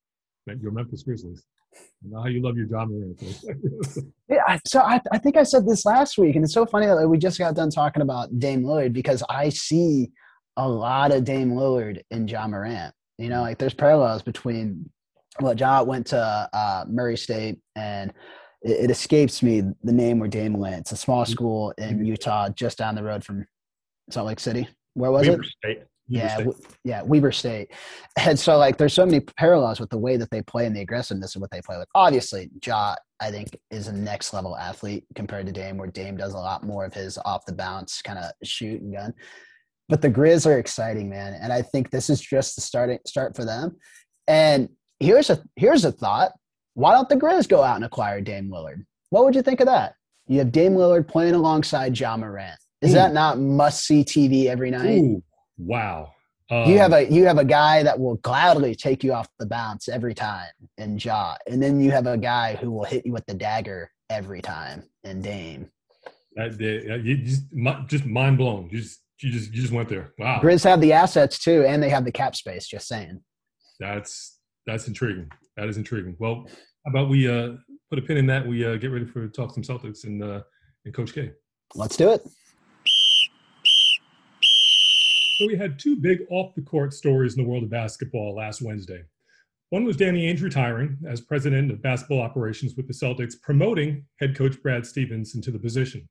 That 0.47 0.61
your 0.61 0.71
Memphis 0.71 1.03
Grizzlies. 1.03 1.43
I 1.75 2.07
know 2.09 2.21
how 2.21 2.27
you 2.27 2.41
love 2.41 2.55
your 2.55 2.67
Ja 2.67 2.85
Morant. 2.85 3.21
yeah, 4.29 4.59
so 4.65 4.79
I, 4.79 5.01
I 5.11 5.17
think 5.17 5.35
I 5.35 5.43
said 5.43 5.67
this 5.67 5.85
last 5.85 6.17
week, 6.17 6.35
and 6.35 6.45
it's 6.45 6.53
so 6.53 6.65
funny 6.65 6.85
that 6.85 7.07
we 7.07 7.17
just 7.17 7.37
got 7.37 7.55
done 7.55 7.69
talking 7.69 8.01
about 8.01 8.39
Dame 8.39 8.63
Lillard 8.63 8.93
because 8.93 9.23
I 9.29 9.49
see 9.49 10.11
a 10.55 10.67
lot 10.67 11.11
of 11.11 11.25
Dame 11.25 11.51
Lillard 11.51 12.01
in 12.11 12.27
Ja 12.27 12.47
Morant. 12.47 12.93
You 13.17 13.29
know, 13.29 13.41
like 13.41 13.57
there's 13.57 13.73
parallels 13.73 14.21
between 14.21 14.89
well, 15.39 15.53
Ja 15.53 15.83
went 15.83 16.07
to 16.07 16.49
uh, 16.53 16.85
Murray 16.87 17.17
State, 17.17 17.59
and 17.75 18.13
it, 18.61 18.85
it, 18.85 18.91
escapes 18.91 19.43
me 19.43 19.63
the 19.83 19.91
name 19.91 20.19
where 20.19 20.29
Dame 20.29 20.53
went. 20.53 20.75
It's 20.77 20.91
a 20.91 20.97
small 20.97 21.23
mm-hmm. 21.23 21.31
school 21.31 21.73
in 21.77 21.95
mm-hmm. 21.95 22.05
Utah, 22.05 22.49
just 22.49 22.77
down 22.77 22.95
the 22.95 23.03
road 23.03 23.23
from 23.23 23.45
Salt 24.09 24.27
Lake 24.27 24.39
City. 24.39 24.67
Where 24.93 25.11
was 25.11 25.27
Weber 25.27 25.41
it? 25.41 25.47
State. 25.47 25.83
yeah, 26.07 26.37
w- 26.37 26.57
yeah, 26.83 27.01
Weber 27.01 27.31
State. 27.31 27.71
And 28.17 28.39
so, 28.39 28.57
like, 28.57 28.77
there's 28.77 28.93
so 28.93 29.05
many 29.05 29.19
parallels 29.19 29.79
with 29.79 29.89
the 29.89 29.97
way 29.97 30.15
that 30.17 30.31
they 30.31 30.41
play 30.41 30.65
and 30.65 30.75
the 30.75 30.81
aggressiveness 30.81 31.35
of 31.35 31.41
what 31.41 31.51
they 31.51 31.61
play 31.61 31.77
with. 31.77 31.89
Obviously, 31.93 32.49
Ja, 32.65 32.95
I 33.19 33.29
think, 33.29 33.57
is 33.71 33.87
a 33.87 33.93
next 33.93 34.33
level 34.33 34.55
athlete 34.55 35.03
compared 35.15 35.47
to 35.47 35.51
Dame, 35.51 35.77
where 35.77 35.89
Dame 35.89 36.15
does 36.15 36.33
a 36.33 36.37
lot 36.37 36.63
more 36.63 36.85
of 36.85 36.93
his 36.93 37.17
off 37.25 37.45
the 37.45 37.53
bounce 37.53 38.01
kind 38.01 38.19
of 38.19 38.31
shoot 38.43 38.81
and 38.81 38.93
gun. 38.93 39.13
But 39.87 40.01
the 40.01 40.09
Grizz 40.09 40.47
are 40.47 40.57
exciting, 40.57 41.09
man, 41.09 41.33
and 41.33 41.53
I 41.53 41.61
think 41.61 41.91
this 41.91 42.09
is 42.09 42.19
just 42.19 42.55
the 42.55 42.61
starting 42.61 42.99
start 43.05 43.35
for 43.35 43.45
them. 43.45 43.77
And 44.27 44.69
here's 44.99 45.29
a 45.29 45.43
here's 45.55 45.85
a 45.85 45.91
thought: 45.91 46.31
Why 46.73 46.93
don't 46.93 47.07
the 47.09 47.15
Grizz 47.15 47.47
go 47.47 47.61
out 47.61 47.75
and 47.75 47.85
acquire 47.85 48.21
Dame 48.21 48.49
Lillard? 48.49 48.85
What 49.11 49.25
would 49.25 49.35
you 49.35 49.43
think 49.43 49.59
of 49.59 49.67
that? 49.67 49.93
You 50.27 50.39
have 50.39 50.51
Dame 50.51 50.73
Lillard 50.73 51.07
playing 51.07 51.35
alongside 51.35 51.99
Ja 51.99 52.17
Morant. 52.17 52.57
Is 52.81 52.91
Ooh. 52.91 52.95
that 52.95 53.13
not 53.13 53.39
must 53.39 53.85
see 53.85 54.03
TV 54.03 54.47
every 54.47 54.71
night? 54.71 54.99
Ooh, 54.99 55.23
wow. 55.57 56.11
Um, 56.49 56.69
you 56.69 56.77
have 56.77 56.93
a 56.93 57.09
you 57.09 57.25
have 57.25 57.37
a 57.37 57.45
guy 57.45 57.81
that 57.83 57.99
will 57.99 58.15
gladly 58.17 58.75
take 58.75 59.03
you 59.03 59.13
off 59.13 59.27
the 59.39 59.47
bounce 59.47 59.89
every 59.89 60.13
time 60.13 60.49
in 60.77 60.97
Ja, 60.97 61.35
and 61.47 61.61
then 61.61 61.79
you 61.79 61.91
have 61.91 62.05
a 62.05 62.17
guy 62.17 62.55
who 62.55 62.71
will 62.71 62.83
hit 62.83 63.05
you 63.05 63.13
with 63.13 63.25
the 63.25 63.33
dagger 63.33 63.89
every 64.09 64.41
time 64.41 64.83
in 65.03 65.21
Dame. 65.21 65.69
That, 66.35 66.59
you 66.59 67.17
just, 67.17 67.43
just 67.87 68.05
mind 68.05 68.37
blown. 68.37 68.69
You 68.69 68.81
just 68.81 68.99
you 69.21 69.31
just 69.31 69.53
you 69.53 69.61
just 69.61 69.73
went 69.73 69.89
there. 69.89 70.13
Wow. 70.17 70.39
Grizz 70.41 70.63
have 70.63 70.81
the 70.81 70.93
assets 70.93 71.39
too, 71.39 71.63
and 71.65 71.81
they 71.81 71.89
have 71.89 72.05
the 72.05 72.11
cap 72.11 72.35
space. 72.35 72.67
Just 72.67 72.87
saying. 72.87 73.21
That's 73.79 74.39
that's 74.65 74.87
intriguing. 74.87 75.29
That 75.57 75.69
is 75.69 75.77
intriguing. 75.77 76.15
Well, 76.19 76.45
how 76.85 76.91
about 76.91 77.09
we 77.09 77.27
uh, 77.27 77.53
put 77.89 77.99
a 77.99 78.01
pin 78.01 78.17
in 78.17 78.25
that? 78.27 78.45
We 78.45 78.65
uh, 78.65 78.75
get 78.77 78.91
ready 78.91 79.05
for 79.05 79.27
talk 79.27 79.53
some 79.53 79.63
Celtics 79.63 80.03
and 80.03 80.23
uh, 80.23 80.41
and 80.85 80.93
Coach 80.93 81.13
K. 81.13 81.31
Let's 81.75 81.97
do 81.97 82.11
it. 82.11 82.21
So 85.37 85.47
we 85.47 85.57
had 85.57 85.77
two 85.77 85.97
big 85.97 86.19
off 86.29 86.55
the 86.55 86.61
court 86.61 86.93
stories 86.93 87.35
in 87.35 87.43
the 87.43 87.49
world 87.49 87.63
of 87.63 87.69
basketball 87.69 88.35
last 88.35 88.61
Wednesday. 88.61 89.03
One 89.69 89.83
was 89.83 89.97
Danny 89.97 90.31
Ainge 90.31 90.41
retiring 90.41 90.97
as 91.05 91.19
president 91.19 91.71
of 91.71 91.81
basketball 91.81 92.21
operations 92.21 92.75
with 92.77 92.87
the 92.87 92.93
Celtics, 92.93 93.33
promoting 93.41 94.05
head 94.19 94.37
coach 94.37 94.61
Brad 94.61 94.85
Stevens 94.85 95.35
into 95.35 95.51
the 95.51 95.59
position. 95.59 96.07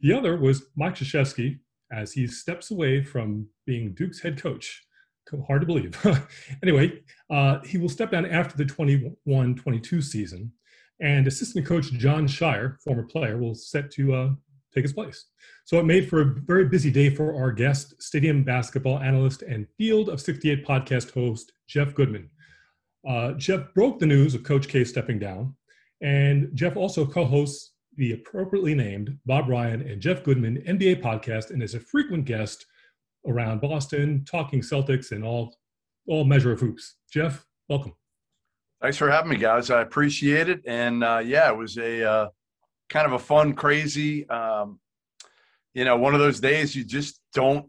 The 0.00 0.14
other 0.14 0.38
was 0.38 0.66
Mike 0.76 0.94
Krzyzewski, 0.94 1.58
as 1.92 2.12
he 2.12 2.26
steps 2.26 2.70
away 2.70 3.02
from 3.02 3.46
being 3.66 3.94
Duke's 3.94 4.20
head 4.20 4.40
coach. 4.40 4.82
Hard 5.46 5.62
to 5.62 5.66
believe. 5.66 5.96
anyway, 6.62 7.00
uh, 7.30 7.60
he 7.60 7.78
will 7.78 7.88
step 7.88 8.10
down 8.10 8.26
after 8.26 8.56
the 8.56 8.64
21 8.64 9.54
22 9.54 10.02
season, 10.02 10.52
and 11.00 11.26
assistant 11.26 11.64
coach 11.64 11.90
John 11.92 12.26
Scheyer, 12.26 12.76
former 12.82 13.04
player, 13.04 13.38
will 13.38 13.54
set 13.54 13.90
to 13.92 14.14
uh, 14.14 14.30
take 14.74 14.84
his 14.84 14.92
place. 14.92 15.26
So 15.64 15.78
it 15.78 15.84
made 15.84 16.08
for 16.08 16.20
a 16.20 16.34
very 16.44 16.66
busy 16.66 16.90
day 16.90 17.08
for 17.08 17.34
our 17.34 17.52
guest, 17.52 17.94
stadium 18.02 18.42
basketball 18.42 18.98
analyst 18.98 19.42
and 19.42 19.66
Field 19.78 20.08
of 20.08 20.20
68 20.20 20.66
podcast 20.66 21.12
host, 21.12 21.52
Jeff 21.66 21.94
Goodman. 21.94 22.28
Uh, 23.08 23.32
Jeff 23.32 23.72
broke 23.74 23.98
the 23.98 24.06
news 24.06 24.34
of 24.34 24.44
Coach 24.44 24.68
K 24.68 24.84
stepping 24.84 25.18
down, 25.18 25.54
and 26.00 26.50
Jeff 26.54 26.76
also 26.76 27.06
co 27.06 27.24
hosts 27.24 27.71
the 27.96 28.12
appropriately 28.12 28.74
named 28.74 29.18
Bob 29.26 29.48
Ryan 29.48 29.82
and 29.82 30.00
Jeff 30.00 30.24
Goodman 30.24 30.62
NBA 30.66 31.02
podcast 31.02 31.50
and 31.50 31.62
is 31.62 31.74
a 31.74 31.80
frequent 31.80 32.24
guest 32.24 32.66
around 33.26 33.60
Boston, 33.60 34.24
talking 34.24 34.60
Celtics 34.60 35.12
and 35.12 35.24
all 35.24 35.54
all 36.08 36.24
measure 36.24 36.52
of 36.52 36.60
hoops. 36.60 36.96
Jeff, 37.12 37.44
welcome. 37.68 37.94
Thanks 38.80 38.96
for 38.96 39.10
having 39.10 39.30
me, 39.30 39.36
guys. 39.36 39.70
I 39.70 39.82
appreciate 39.82 40.48
it. 40.48 40.62
And 40.66 41.04
uh, 41.04 41.22
yeah, 41.24 41.48
it 41.48 41.56
was 41.56 41.76
a 41.78 42.04
uh, 42.04 42.28
kind 42.88 43.06
of 43.06 43.12
a 43.12 43.18
fun, 43.18 43.54
crazy, 43.54 44.28
um, 44.28 44.80
you 45.74 45.84
know, 45.84 45.96
one 45.96 46.14
of 46.14 46.20
those 46.20 46.40
days 46.40 46.74
you 46.74 46.84
just 46.84 47.20
don't 47.32 47.66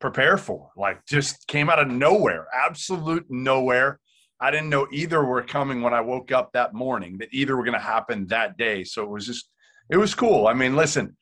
prepare 0.00 0.36
for. 0.36 0.70
Like, 0.76 1.06
just 1.06 1.46
came 1.46 1.70
out 1.70 1.78
of 1.78 1.88
nowhere, 1.88 2.46
absolute 2.52 3.26
nowhere. 3.30 4.00
I 4.40 4.50
didn't 4.50 4.70
know 4.70 4.86
either 4.90 5.22
were 5.24 5.42
coming 5.42 5.82
when 5.82 5.92
I 5.92 6.00
woke 6.00 6.32
up 6.32 6.52
that 6.52 6.72
morning, 6.72 7.18
that 7.18 7.28
either 7.30 7.56
were 7.56 7.64
going 7.64 7.74
to 7.74 7.84
happen 7.84 8.26
that 8.28 8.56
day. 8.56 8.84
So 8.84 9.02
it 9.02 9.10
was 9.10 9.26
just, 9.26 9.50
it 9.90 9.96
was 9.96 10.14
cool. 10.14 10.46
I 10.46 10.54
mean, 10.54 10.76
listen, 10.76 11.16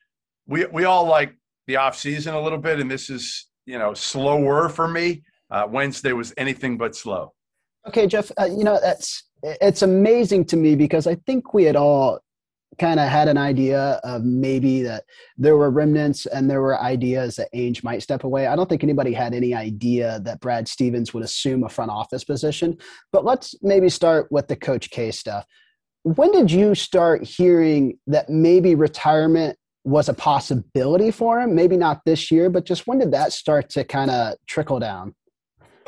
we, 0.47 0.67
we 0.67 0.85
all 0.85 1.05
like 1.07 1.35
the 1.67 1.77
off 1.77 1.97
season 1.97 2.35
a 2.35 2.41
little 2.41 2.59
bit, 2.59 2.79
and 2.81 2.91
this 2.91 3.11
is, 3.11 3.47
you 3.67 3.79
know, 3.79 3.93
slower 3.93 4.69
for 4.69 4.87
me. 4.87 5.23
Uh, 5.51 5.67
Wednesday 5.69 6.13
was 6.13 6.33
anything 6.37 6.79
but 6.79 6.95
slow. 6.95 7.33
Okay, 7.87 8.07
Jeff, 8.07 8.31
uh, 8.41 8.45
you 8.45 8.65
know, 8.65 8.79
that's, 8.81 9.25
it's 9.43 9.83
amazing 9.83 10.45
to 10.47 10.57
me 10.57 10.77
because 10.77 11.07
I 11.07 11.15
think 11.27 11.55
we 11.55 11.65
had 11.65 11.77
all 11.77 12.21
kind 12.79 13.01
of 13.01 13.09
had 13.09 13.29
an 13.29 13.39
idea 13.39 14.01
of 14.05 14.25
maybe 14.25 14.83
that 14.83 15.05
there 15.37 15.57
were 15.57 15.71
remnants 15.71 16.27
and 16.27 16.49
there 16.49 16.61
were 16.61 16.81
ideas 16.81 17.37
that 17.37 17.49
Ainge 17.55 17.83
might 17.83 18.03
step 18.03 18.25
away. 18.25 18.47
I 18.47 18.55
don't 18.57 18.69
think 18.69 18.85
anybody 18.85 19.13
had 19.13 19.35
any 19.35 19.55
idea 19.55 20.21
that 20.25 20.41
Brad 20.41 20.69
Stevens 20.69 21.15
would 21.15 21.25
assume 21.25 21.65
a 21.65 21.69
front 21.69 21.91
office 21.91 22.25
position. 22.25 22.77
But 23.11 23.25
let's 23.25 23.55
maybe 23.63 23.89
start 23.89 24.29
with 24.31 24.49
the 24.49 24.57
Coach 24.57 24.91
K 24.91 25.11
stuff. 25.11 25.45
When 26.03 26.31
did 26.31 26.51
you 26.51 26.75
start 26.75 27.25
hearing 27.25 27.99
that 28.07 28.29
maybe 28.29 28.75
retirement 28.75 29.57
was 29.85 30.09
a 30.09 30.15
possibility 30.15 31.11
for 31.11 31.41
him? 31.41 31.55
Maybe 31.55 31.77
not 31.77 32.03
this 32.05 32.31
year, 32.31 32.51
but 32.51 32.65
just 32.65 32.87
when 32.87 32.99
did 32.99 33.13
that 33.13 33.33
start 33.33 33.71
to 33.71 33.85
kind 33.85 34.11
of 34.11 34.35
trickle 34.47 34.79
down? 34.79 35.15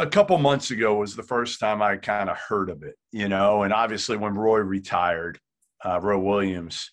a 0.00 0.06
couple 0.06 0.38
months 0.38 0.70
ago 0.70 0.94
was 0.94 1.14
the 1.14 1.22
first 1.22 1.60
time 1.60 1.82
I 1.82 1.96
kind 1.96 2.30
of 2.30 2.36
heard 2.38 2.70
of 2.70 2.82
it, 2.82 2.96
you 3.12 3.28
know, 3.28 3.64
and 3.64 3.72
obviously 3.72 4.16
when 4.16 4.34
Roy 4.34 4.60
retired, 4.60 5.38
uh, 5.84 6.00
Roy 6.00 6.18
Williams, 6.18 6.90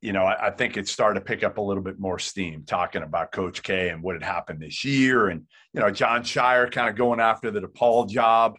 you 0.00 0.12
know, 0.12 0.24
I, 0.24 0.46
I, 0.46 0.50
think 0.50 0.76
it 0.76 0.88
started 0.88 1.18
to 1.18 1.24
pick 1.24 1.42
up 1.42 1.58
a 1.58 1.60
little 1.60 1.82
bit 1.82 1.98
more 1.98 2.18
steam 2.18 2.64
talking 2.64 3.02
about 3.02 3.32
Coach 3.32 3.62
K 3.62 3.88
and 3.88 4.02
what 4.02 4.14
had 4.14 4.22
happened 4.22 4.60
this 4.60 4.84
year. 4.84 5.28
And, 5.28 5.42
you 5.72 5.80
know, 5.80 5.90
John 5.90 6.22
Scheyer 6.22 6.70
kind 6.70 6.88
of 6.88 6.96
going 6.96 7.20
after 7.20 7.50
the 7.50 7.60
DePaul 7.60 8.08
job. 8.08 8.56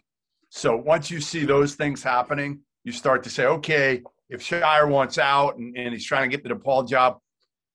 So 0.50 0.76
once 0.76 1.10
you 1.10 1.20
see 1.20 1.44
those 1.44 1.74
things 1.74 2.02
happening, 2.02 2.60
you 2.84 2.92
start 2.92 3.22
to 3.24 3.30
say, 3.30 3.46
okay, 3.46 4.02
if 4.28 4.42
Scheyer 4.42 4.88
wants 4.88 5.18
out 5.18 5.56
and, 5.56 5.76
and 5.76 5.92
he's 5.92 6.04
trying 6.04 6.28
to 6.28 6.36
get 6.36 6.46
the 6.46 6.54
DePaul 6.54 6.88
job, 6.88 7.18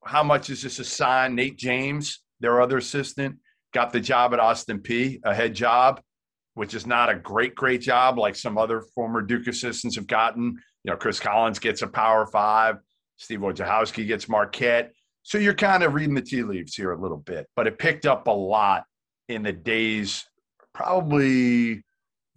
how 0.05 0.23
much 0.23 0.49
is 0.49 0.61
this 0.61 0.79
a 0.79 0.83
sign? 0.83 1.35
Nate 1.35 1.57
James, 1.57 2.21
their 2.39 2.61
other 2.61 2.77
assistant, 2.77 3.37
got 3.73 3.91
the 3.91 3.99
job 3.99 4.33
at 4.33 4.39
Austin 4.39 4.79
Peay, 4.79 5.19
a 5.23 5.33
head 5.33 5.55
job, 5.55 6.01
which 6.53 6.73
is 6.73 6.85
not 6.85 7.09
a 7.09 7.15
great, 7.15 7.55
great 7.55 7.81
job 7.81 8.17
like 8.17 8.35
some 8.35 8.57
other 8.57 8.81
former 8.93 9.21
Duke 9.21 9.47
assistants 9.47 9.95
have 9.95 10.07
gotten 10.07 10.61
you 10.85 10.91
know, 10.91 10.97
Chris 10.97 11.19
Collins 11.19 11.57
gets 11.57 11.81
a 11.81 11.87
power 11.87 12.27
five, 12.27 12.77
Steve 13.17 13.39
Wojciechowski 13.39 14.05
gets 14.05 14.29
Marquette. 14.29 14.93
So 15.23 15.39
you're 15.39 15.55
kind 15.55 15.81
of 15.81 15.95
reading 15.95 16.13
the 16.13 16.21
tea 16.21 16.43
leaves 16.43 16.75
here 16.75 16.91
a 16.91 17.01
little 17.01 17.17
bit, 17.17 17.47
but 17.55 17.65
it 17.65 17.79
picked 17.79 18.05
up 18.05 18.27
a 18.27 18.31
lot 18.31 18.83
in 19.27 19.41
the 19.41 19.51
days, 19.51 20.25
probably, 20.75 21.83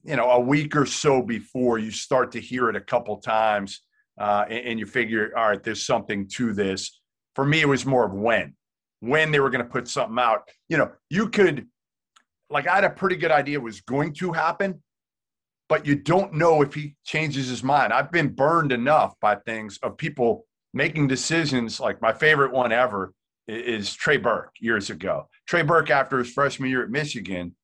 you 0.02 0.16
know, 0.16 0.30
a 0.30 0.40
week 0.40 0.74
or 0.76 0.86
so 0.86 1.20
before 1.20 1.78
you 1.78 1.90
start 1.90 2.32
to 2.32 2.40
hear 2.40 2.70
it 2.70 2.76
a 2.76 2.80
couple 2.80 3.18
times. 3.18 3.82
Uh, 4.18 4.46
and, 4.48 4.66
and, 4.66 4.78
you 4.78 4.86
figure, 4.86 5.30
all 5.36 5.50
right, 5.50 5.62
there's 5.62 5.84
something 5.84 6.26
to 6.26 6.54
this. 6.54 7.02
For 7.34 7.44
me, 7.44 7.60
it 7.60 7.68
was 7.68 7.84
more 7.84 8.06
of 8.06 8.14
when, 8.14 8.56
when 9.00 9.30
they 9.30 9.40
were 9.40 9.50
going 9.50 9.62
to 9.62 9.70
put 9.70 9.88
something 9.88 10.18
out. 10.18 10.48
You 10.70 10.78
know, 10.78 10.90
you 11.10 11.28
could, 11.28 11.66
like, 12.48 12.66
I 12.66 12.76
had 12.76 12.84
a 12.84 12.90
pretty 12.90 13.16
good 13.16 13.30
idea 13.30 13.58
it 13.58 13.62
was 13.62 13.82
going 13.82 14.14
to 14.14 14.32
happen, 14.32 14.82
but 15.68 15.86
you 15.86 15.94
don't 15.94 16.32
know 16.32 16.62
if 16.62 16.74
he 16.74 16.96
changes 17.04 17.48
his 17.48 17.62
mind. 17.62 17.92
I've 17.92 18.10
been 18.10 18.28
burned 18.28 18.72
enough 18.72 19.14
by 19.20 19.36
things 19.36 19.78
of 19.82 19.96
people 19.96 20.46
making 20.72 21.08
decisions. 21.08 21.78
Like 21.78 22.00
my 22.00 22.12
favorite 22.12 22.52
one 22.52 22.72
ever 22.72 23.12
is 23.46 23.94
Trey 23.94 24.16
Burke 24.16 24.54
years 24.60 24.90
ago. 24.90 25.28
Trey 25.46 25.62
Burke, 25.62 25.90
after 25.90 26.18
his 26.18 26.32
freshman 26.32 26.70
year 26.70 26.82
at 26.82 26.90
Michigan, 26.90 27.54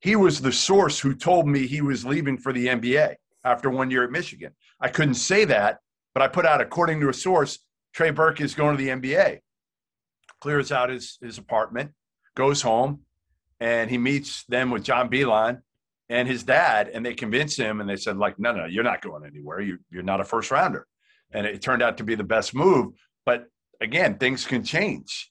he 0.00 0.16
was 0.16 0.40
the 0.40 0.52
source 0.52 0.98
who 0.98 1.14
told 1.14 1.48
me 1.48 1.66
he 1.66 1.80
was 1.80 2.04
leaving 2.04 2.36
for 2.36 2.52
the 2.52 2.66
NBA 2.66 3.14
after 3.44 3.70
one 3.70 3.90
year 3.90 4.04
at 4.04 4.10
Michigan. 4.10 4.52
I 4.80 4.88
couldn't 4.88 5.14
say 5.14 5.44
that, 5.46 5.78
but 6.14 6.22
I 6.22 6.28
put 6.28 6.46
out, 6.46 6.60
according 6.60 7.00
to 7.00 7.08
a 7.08 7.14
source, 7.14 7.58
Trey 7.92 8.10
Burke 8.10 8.40
is 8.40 8.54
going 8.54 8.76
to 8.76 8.82
the 8.82 8.90
NBA. 8.90 9.38
Clears 10.40 10.70
out 10.70 10.90
his, 10.90 11.18
his 11.22 11.38
apartment, 11.38 11.92
goes 12.34 12.62
home, 12.62 13.00
and 13.58 13.90
he 13.90 13.98
meets 13.98 14.44
them 14.44 14.70
with 14.70 14.84
John 14.84 15.08
Beilein 15.08 15.62
and 16.08 16.28
his 16.28 16.44
dad, 16.44 16.88
and 16.92 17.04
they 17.04 17.14
convinced 17.14 17.58
him, 17.58 17.80
and 17.80 17.90
they 17.90 17.96
said, 17.96 18.16
like, 18.16 18.38
no, 18.38 18.52
no, 18.52 18.66
you're 18.66 18.84
not 18.84 19.02
going 19.02 19.24
anywhere. 19.24 19.60
You, 19.60 19.78
you're 19.90 20.02
not 20.02 20.20
a 20.20 20.24
first 20.24 20.50
rounder. 20.50 20.86
And 21.32 21.46
it 21.46 21.60
turned 21.60 21.82
out 21.82 21.98
to 21.98 22.04
be 22.04 22.14
the 22.14 22.24
best 22.24 22.54
move. 22.54 22.94
But 23.24 23.46
again, 23.80 24.18
things 24.18 24.46
can 24.46 24.62
change. 24.62 25.30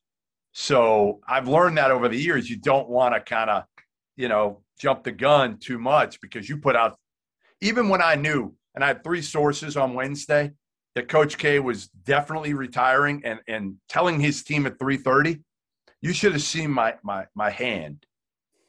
So 0.51 1.19
I've 1.27 1.47
learned 1.47 1.77
that 1.77 1.91
over 1.91 2.09
the 2.09 2.17
years. 2.17 2.49
You 2.49 2.57
don't 2.57 2.89
want 2.89 3.15
to 3.15 3.21
kind 3.21 3.49
of, 3.49 3.63
you 4.17 4.27
know, 4.27 4.63
jump 4.79 5.03
the 5.03 5.11
gun 5.11 5.57
too 5.57 5.79
much 5.79 6.19
because 6.19 6.49
you 6.49 6.57
put 6.57 6.75
out, 6.75 6.97
even 7.61 7.87
when 7.87 8.01
I 8.01 8.15
knew, 8.15 8.53
and 8.73 8.83
I 8.83 8.87
had 8.87 9.03
three 9.03 9.21
sources 9.21 9.77
on 9.77 9.93
Wednesday 9.93 10.51
that 10.95 11.07
Coach 11.07 11.37
K 11.37 11.59
was 11.59 11.87
definitely 11.87 12.53
retiring 12.53 13.21
and, 13.25 13.39
and 13.47 13.75
telling 13.87 14.19
his 14.19 14.43
team 14.43 14.65
at 14.65 14.77
3:30, 14.77 15.41
you 16.01 16.13
should 16.13 16.33
have 16.33 16.41
seen 16.41 16.71
my 16.71 16.95
my 17.03 17.25
my 17.35 17.49
hand 17.49 18.05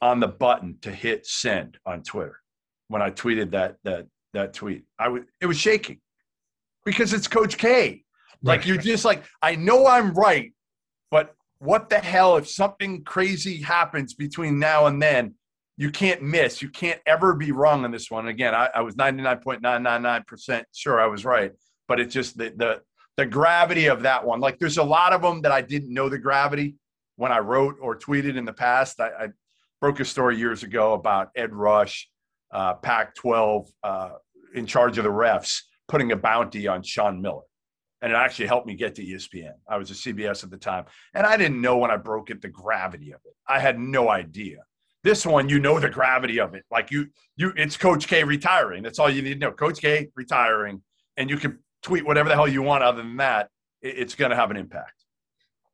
on 0.01 0.19
the 0.19 0.27
button 0.27 0.77
to 0.81 0.91
hit 0.91 1.25
send 1.25 1.77
on 1.85 2.03
Twitter 2.03 2.39
when 2.87 3.01
I 3.01 3.11
tweeted 3.11 3.51
that 3.51 3.77
that 3.83 4.07
that 4.33 4.53
tweet. 4.53 4.83
I 4.99 5.09
was 5.09 5.23
it 5.41 5.45
was 5.45 5.57
shaking 5.57 5.99
because 6.85 7.13
it's 7.13 7.27
Coach 7.27 7.57
K. 7.57 8.03
Like 8.43 8.67
you're 8.67 8.77
just 8.77 9.03
like, 9.03 9.23
I 9.41 9.55
know 9.55 9.87
I'm 9.87 10.13
right, 10.13 10.53
but 11.09 11.33
what 11.59 11.89
the 11.89 11.97
hell 11.97 12.37
if 12.37 12.47
something 12.47 13.03
crazy 13.03 13.57
happens 13.57 14.13
between 14.13 14.59
now 14.59 14.85
and 14.85 15.01
then? 15.01 15.33
You 15.79 15.91
can't 15.91 16.23
miss. 16.23 16.61
You 16.61 16.69
can't 16.69 16.99
ever 17.05 17.35
be 17.35 17.51
wrong 17.51 17.83
on 17.83 17.91
this 17.91 18.09
one. 18.09 18.27
Again, 18.27 18.55
I, 18.55 18.69
I 18.73 18.81
was 18.81 18.95
99.999% 18.95 20.63
sure 20.73 20.99
I 20.99 21.05
was 21.05 21.23
right, 21.23 21.51
but 21.87 21.99
it's 21.99 22.13
just 22.13 22.37
the, 22.37 22.53
the 22.55 22.81
the 23.17 23.25
gravity 23.25 23.87
of 23.87 24.03
that 24.03 24.23
one. 24.25 24.39
Like 24.39 24.59
there's 24.59 24.77
a 24.77 24.83
lot 24.83 25.13
of 25.13 25.21
them 25.21 25.41
that 25.41 25.51
I 25.51 25.61
didn't 25.61 25.93
know 25.93 26.07
the 26.07 26.19
gravity 26.19 26.75
when 27.15 27.31
I 27.31 27.39
wrote 27.39 27.75
or 27.81 27.97
tweeted 27.97 28.37
in 28.37 28.45
the 28.45 28.53
past. 28.53 28.99
I, 28.99 29.07
I 29.07 29.27
broke 29.81 29.99
a 29.99 30.05
story 30.05 30.37
years 30.37 30.63
ago 30.63 30.93
about 30.93 31.29
Ed 31.35 31.53
Rush, 31.53 32.09
uh, 32.51 32.75
Pac 32.75 33.15
12, 33.15 33.67
uh, 33.83 34.09
in 34.55 34.65
charge 34.65 34.97
of 34.97 35.03
the 35.03 35.09
refs, 35.09 35.61
putting 35.87 36.11
a 36.11 36.15
bounty 36.15 36.67
on 36.67 36.83
Sean 36.83 37.21
Miller 37.21 37.43
and 38.01 38.11
it 38.11 38.15
actually 38.15 38.47
helped 38.47 38.67
me 38.67 38.75
get 38.75 38.95
to 38.95 39.05
ESPN. 39.05 39.53
I 39.67 39.77
was 39.77 39.89
a 39.91 39.93
CBS 39.93 40.43
at 40.43 40.49
the 40.49 40.57
time, 40.57 40.85
and 41.13 41.25
I 41.25 41.35
didn't 41.37 41.61
know 41.61 41.77
when 41.77 41.91
I 41.91 41.97
broke 41.97 42.29
it 42.29 42.41
the 42.41 42.47
gravity 42.47 43.11
of 43.11 43.19
it. 43.25 43.33
I 43.47 43.59
had 43.59 43.79
no 43.79 44.09
idea. 44.09 44.57
This 45.03 45.25
one, 45.25 45.49
you 45.49 45.59
know 45.59 45.79
the 45.79 45.89
gravity 45.89 46.39
of 46.39 46.53
it. 46.53 46.63
Like 46.69 46.91
you, 46.91 47.07
you, 47.37 47.53
it's 47.55 47.77
Coach 47.77 48.07
K 48.07 48.23
retiring. 48.23 48.83
That's 48.83 48.99
all 48.99 49.09
you 49.09 49.21
need 49.21 49.35
to 49.35 49.39
know. 49.39 49.51
Coach 49.51 49.79
K 49.79 50.09
retiring, 50.15 50.81
and 51.15 51.29
you 51.29 51.37
can 51.37 51.59
tweet 51.81 52.05
whatever 52.05 52.29
the 52.29 52.35
hell 52.35 52.47
you 52.47 52.61
want. 52.61 52.83
Other 52.83 53.01
than 53.01 53.17
that, 53.17 53.49
it's 53.81 54.15
going 54.15 54.31
to 54.31 54.35
have 54.35 54.51
an 54.51 54.57
impact. 54.57 54.96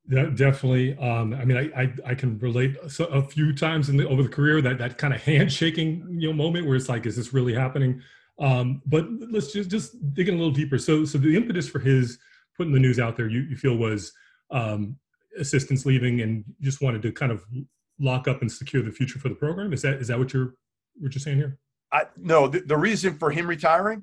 Yeah, 0.08 0.26
definitely. 0.26 0.96
Um, 0.98 1.32
I 1.32 1.44
mean, 1.44 1.56
I, 1.56 1.82
I, 1.82 1.94
I 2.10 2.14
can 2.14 2.38
relate 2.38 2.76
a 2.82 3.22
few 3.22 3.54
times 3.54 3.88
in 3.88 3.96
the, 3.96 4.06
over 4.06 4.22
the 4.22 4.28
career 4.28 4.60
that 4.60 4.78
that 4.78 4.98
kind 4.98 5.14
of 5.14 5.22
handshaking 5.22 6.06
you 6.20 6.28
know 6.28 6.34
moment 6.34 6.66
where 6.66 6.76
it's 6.76 6.88
like, 6.88 7.06
is 7.06 7.16
this 7.16 7.32
really 7.32 7.54
happening? 7.54 8.02
Um, 8.38 8.82
but 8.84 9.06
let's 9.30 9.52
just 9.52 9.70
just 9.70 10.14
dig 10.14 10.28
in 10.28 10.34
a 10.34 10.38
little 10.38 10.52
deeper. 10.52 10.78
So 10.78 11.04
so 11.04 11.16
the 11.16 11.34
impetus 11.34 11.68
for 11.68 11.78
his 11.78 12.18
putting 12.56 12.72
the 12.72 12.80
news 12.80 12.98
out 12.98 13.16
there, 13.16 13.28
you, 13.28 13.40
you 13.42 13.56
feel 13.56 13.76
was 13.76 14.12
um, 14.50 14.96
assistants 15.38 15.86
leaving 15.86 16.20
and 16.20 16.44
just 16.60 16.82
wanted 16.82 17.02
to 17.02 17.12
kind 17.12 17.32
of 17.32 17.44
lock 17.98 18.28
up 18.28 18.42
and 18.42 18.50
secure 18.50 18.82
the 18.82 18.90
future 18.90 19.18
for 19.18 19.28
the 19.28 19.34
program. 19.34 19.72
Is 19.72 19.82
that 19.82 19.94
is 19.94 20.08
that 20.08 20.18
what 20.18 20.34
you're 20.34 20.54
what 20.98 21.14
you're 21.14 21.20
saying 21.20 21.38
here? 21.38 21.58
I, 21.92 22.06
no, 22.16 22.48
the, 22.48 22.60
the 22.60 22.76
reason 22.76 23.16
for 23.18 23.30
him 23.30 23.46
retiring. 23.46 24.02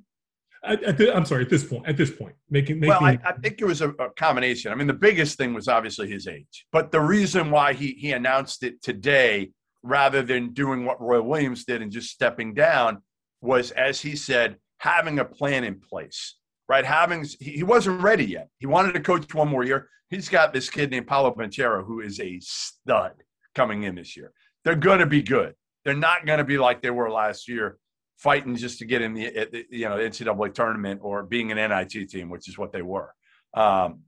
At, 0.64 0.84
at 0.84 0.98
the, 0.98 1.16
I'm 1.16 1.26
sorry. 1.26 1.44
At 1.44 1.50
this 1.50 1.64
point, 1.64 1.88
at 1.88 1.98
this 1.98 2.12
point, 2.12 2.36
making, 2.50 2.80
making 2.80 2.90
well, 2.90 3.04
I, 3.04 3.20
I 3.26 3.34
think 3.34 3.62
it 3.62 3.66
was 3.66 3.82
a, 3.82 3.90
a, 3.90 4.12
combination. 4.12 4.72
I 4.72 4.76
mean, 4.76 4.88
the 4.88 4.94
biggest 4.94 5.38
thing 5.38 5.54
was 5.54 5.68
obviously 5.68 6.10
his 6.10 6.28
age, 6.28 6.68
but 6.72 6.92
the 6.92 7.02
reason 7.02 7.50
why 7.50 7.74
he 7.74 7.94
he 7.94 8.12
announced 8.12 8.64
it 8.64 8.82
today 8.84 9.52
rather 9.82 10.22
than 10.22 10.54
doing 10.54 10.86
what 10.86 11.02
Roy 11.02 11.22
Williams 11.22 11.66
did 11.66 11.82
and 11.82 11.92
just 11.92 12.12
stepping 12.12 12.54
down 12.54 13.02
was, 13.42 13.72
as 13.72 14.00
he 14.00 14.16
said, 14.16 14.58
having 14.78 15.18
a 15.18 15.26
plan 15.26 15.64
in 15.64 15.80
place, 15.80 16.36
right? 16.70 16.86
Having 16.86 17.26
he 17.40 17.64
wasn't 17.64 18.02
ready 18.02 18.26
yet. 18.26 18.50
He 18.60 18.68
wanted 18.68 18.94
to 18.94 19.00
coach 19.00 19.34
one 19.34 19.48
more 19.48 19.64
year. 19.64 19.90
He's 20.10 20.30
got 20.30 20.54
this 20.54 20.70
kid 20.70 20.92
named 20.92 21.08
Paolo 21.08 21.34
Banchero 21.34 21.86
who 21.86 22.02
is 22.02 22.20
a 22.20 22.40
stud 22.42 23.14
coming 23.56 23.84
in 23.84 23.96
this 23.96 24.16
year. 24.16 24.32
They're 24.64 24.76
going 24.76 25.00
to 25.00 25.08
be 25.08 25.24
good. 25.24 25.56
They're 25.86 25.96
not 25.96 26.26
going 26.26 26.38
to 26.38 26.44
be 26.44 26.60
like 26.60 26.82
they 26.82 26.92
were 26.92 27.10
last 27.10 27.48
year, 27.48 27.78
fighting 28.22 28.56
just 28.56 28.80
to 28.80 28.86
get 28.86 29.02
in 29.02 29.14
the 29.14 29.66
you 29.70 29.90
know 29.90 29.98
NCAA 29.98 30.54
tournament 30.54 31.02
or 31.04 31.24
being 31.24 31.52
an 31.52 31.58
NIT 31.58 32.10
team, 32.10 32.30
which 32.30 32.48
is 32.48 32.58
what 32.58 32.72
they 32.72 32.82
were. 32.82 33.14
Um, 33.54 34.02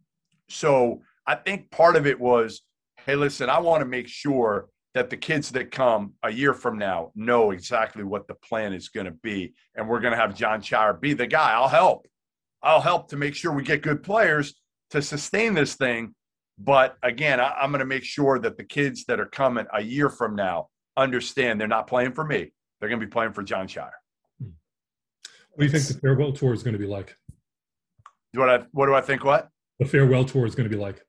so 0.49 1.01
I 1.25 1.35
think 1.35 1.71
part 1.71 1.95
of 1.95 2.05
it 2.05 2.19
was, 2.19 2.61
hey, 3.05 3.15
listen, 3.15 3.49
I 3.49 3.59
want 3.59 3.81
to 3.81 3.85
make 3.85 4.07
sure 4.07 4.67
that 4.93 5.09
the 5.09 5.17
kids 5.17 5.49
that 5.51 5.71
come 5.71 6.13
a 6.21 6.31
year 6.31 6.53
from 6.53 6.77
now 6.77 7.11
know 7.15 7.51
exactly 7.51 8.03
what 8.03 8.27
the 8.27 8.35
plan 8.35 8.73
is 8.73 8.89
going 8.89 9.07
to 9.07 9.11
be. 9.11 9.53
And 9.75 9.89
we're 9.89 9.99
going 9.99 10.11
to 10.11 10.19
have 10.19 10.35
John 10.35 10.61
Scheyer 10.61 10.99
be 10.99 11.13
the 11.13 11.25
guy. 11.25 11.51
I'll 11.53 11.67
help. 11.67 12.07
I'll 12.61 12.81
help 12.81 13.09
to 13.09 13.17
make 13.17 13.33
sure 13.35 13.51
we 13.51 13.63
get 13.63 13.81
good 13.81 14.03
players 14.03 14.53
to 14.91 15.01
sustain 15.01 15.55
this 15.55 15.75
thing. 15.75 16.13
But 16.59 16.95
again, 17.01 17.39
I, 17.39 17.63
am 17.63 17.71
going 17.71 17.79
to 17.79 17.85
make 17.85 18.03
sure 18.03 18.37
that 18.39 18.57
the 18.57 18.63
kids 18.63 19.05
that 19.05 19.19
are 19.19 19.25
coming 19.25 19.65
a 19.73 19.81
year 19.81 20.09
from 20.09 20.35
now 20.35 20.67
understand 20.95 21.59
they're 21.59 21.67
not 21.67 21.87
playing 21.87 22.13
for 22.13 22.23
me. 22.23 22.53
They're 22.79 22.89
going 22.89 23.01
to 23.01 23.05
be 23.05 23.11
playing 23.11 23.33
for 23.33 23.41
John 23.41 23.67
Scheyer. 23.67 23.89
What 25.55 25.59
do 25.59 25.65
you 25.65 25.71
think 25.71 25.87
the 25.87 25.99
farewell 25.99 26.31
tour 26.31 26.53
is 26.53 26.63
going 26.63 26.73
to 26.73 26.79
be 26.79 26.87
like? 26.87 27.15
What, 28.33 28.49
I, 28.49 28.63
what 28.71 28.87
do 28.87 28.95
I 28.95 29.01
think? 29.01 29.23
What? 29.23 29.49
The 29.79 29.85
farewell 29.85 30.25
tour 30.25 30.45
is 30.45 30.55
going 30.55 30.67
to 30.67 30.75
be 30.75 30.81
like? 30.81 31.05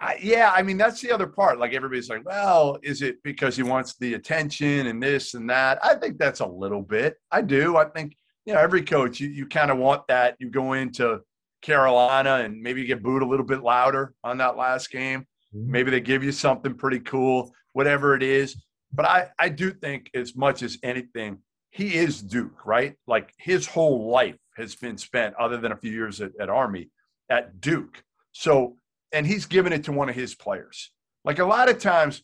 I, 0.00 0.18
yeah, 0.20 0.52
I 0.54 0.62
mean 0.62 0.76
that's 0.76 1.00
the 1.00 1.12
other 1.12 1.26
part. 1.26 1.58
Like 1.58 1.72
everybody's 1.72 2.10
like, 2.10 2.26
well, 2.26 2.78
is 2.82 3.00
it 3.00 3.22
because 3.22 3.56
he 3.56 3.62
wants 3.62 3.94
the 3.96 4.14
attention 4.14 4.86
and 4.88 5.02
this 5.02 5.34
and 5.34 5.48
that? 5.48 5.78
I 5.82 5.94
think 5.94 6.18
that's 6.18 6.40
a 6.40 6.46
little 6.46 6.82
bit. 6.82 7.14
I 7.30 7.40
do. 7.40 7.76
I 7.76 7.86
think 7.86 8.16
you 8.44 8.52
know 8.52 8.60
every 8.60 8.82
coach 8.82 9.20
you, 9.20 9.28
you 9.28 9.46
kind 9.46 9.70
of 9.70 9.78
want 9.78 10.06
that. 10.08 10.36
You 10.40 10.50
go 10.50 10.72
into 10.74 11.20
Carolina 11.62 12.42
and 12.44 12.60
maybe 12.60 12.82
you 12.82 12.86
get 12.86 13.02
booed 13.02 13.22
a 13.22 13.26
little 13.26 13.46
bit 13.46 13.62
louder 13.62 14.12
on 14.24 14.36
that 14.38 14.56
last 14.56 14.90
game. 14.90 15.26
Mm-hmm. 15.54 15.70
Maybe 15.70 15.90
they 15.90 16.00
give 16.00 16.24
you 16.24 16.32
something 16.32 16.74
pretty 16.74 17.00
cool, 17.00 17.54
whatever 17.72 18.14
it 18.14 18.22
is. 18.22 18.62
But 18.92 19.06
I 19.06 19.28
I 19.38 19.48
do 19.48 19.70
think 19.70 20.10
as 20.12 20.36
much 20.36 20.62
as 20.62 20.76
anything, 20.82 21.38
he 21.74 21.96
is 21.96 22.22
Duke, 22.22 22.64
right? 22.64 22.94
Like 23.08 23.34
his 23.36 23.66
whole 23.66 24.08
life 24.08 24.38
has 24.56 24.76
been 24.76 24.96
spent, 24.96 25.34
other 25.34 25.56
than 25.56 25.72
a 25.72 25.76
few 25.76 25.90
years 25.90 26.20
at, 26.20 26.30
at 26.40 26.48
Army, 26.48 26.90
at 27.28 27.60
Duke. 27.60 28.04
So 28.30 28.76
and 29.12 29.26
he's 29.26 29.46
given 29.46 29.72
it 29.72 29.84
to 29.84 29.92
one 29.92 30.08
of 30.08 30.14
his 30.14 30.36
players. 30.36 30.92
Like 31.24 31.40
a 31.40 31.44
lot 31.44 31.68
of 31.68 31.78
times, 31.78 32.22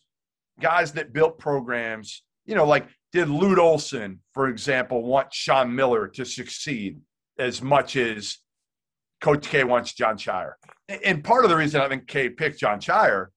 guys 0.61 0.93
that 0.93 1.11
built 1.11 1.37
programs, 1.37 2.23
you 2.45 2.55
know, 2.55 2.65
like 2.65 2.87
did 3.11 3.27
Lute 3.27 3.59
Olson, 3.59 4.21
for 4.33 4.47
example, 4.47 5.03
want 5.03 5.33
Sean 5.33 5.75
Miller 5.75 6.07
to 6.07 6.23
succeed 6.23 7.01
as 7.37 7.61
much 7.61 7.97
as 7.97 8.37
Coach 9.19 9.49
K 9.49 9.65
wants 9.65 9.93
John 9.93 10.17
Scheyer? 10.17 10.53
And 11.03 11.25
part 11.25 11.43
of 11.43 11.49
the 11.49 11.57
reason 11.57 11.81
I 11.81 11.89
think 11.89 12.07
K 12.07 12.29
picked 12.29 12.59
John 12.59 12.79
Scheyer 12.79 13.27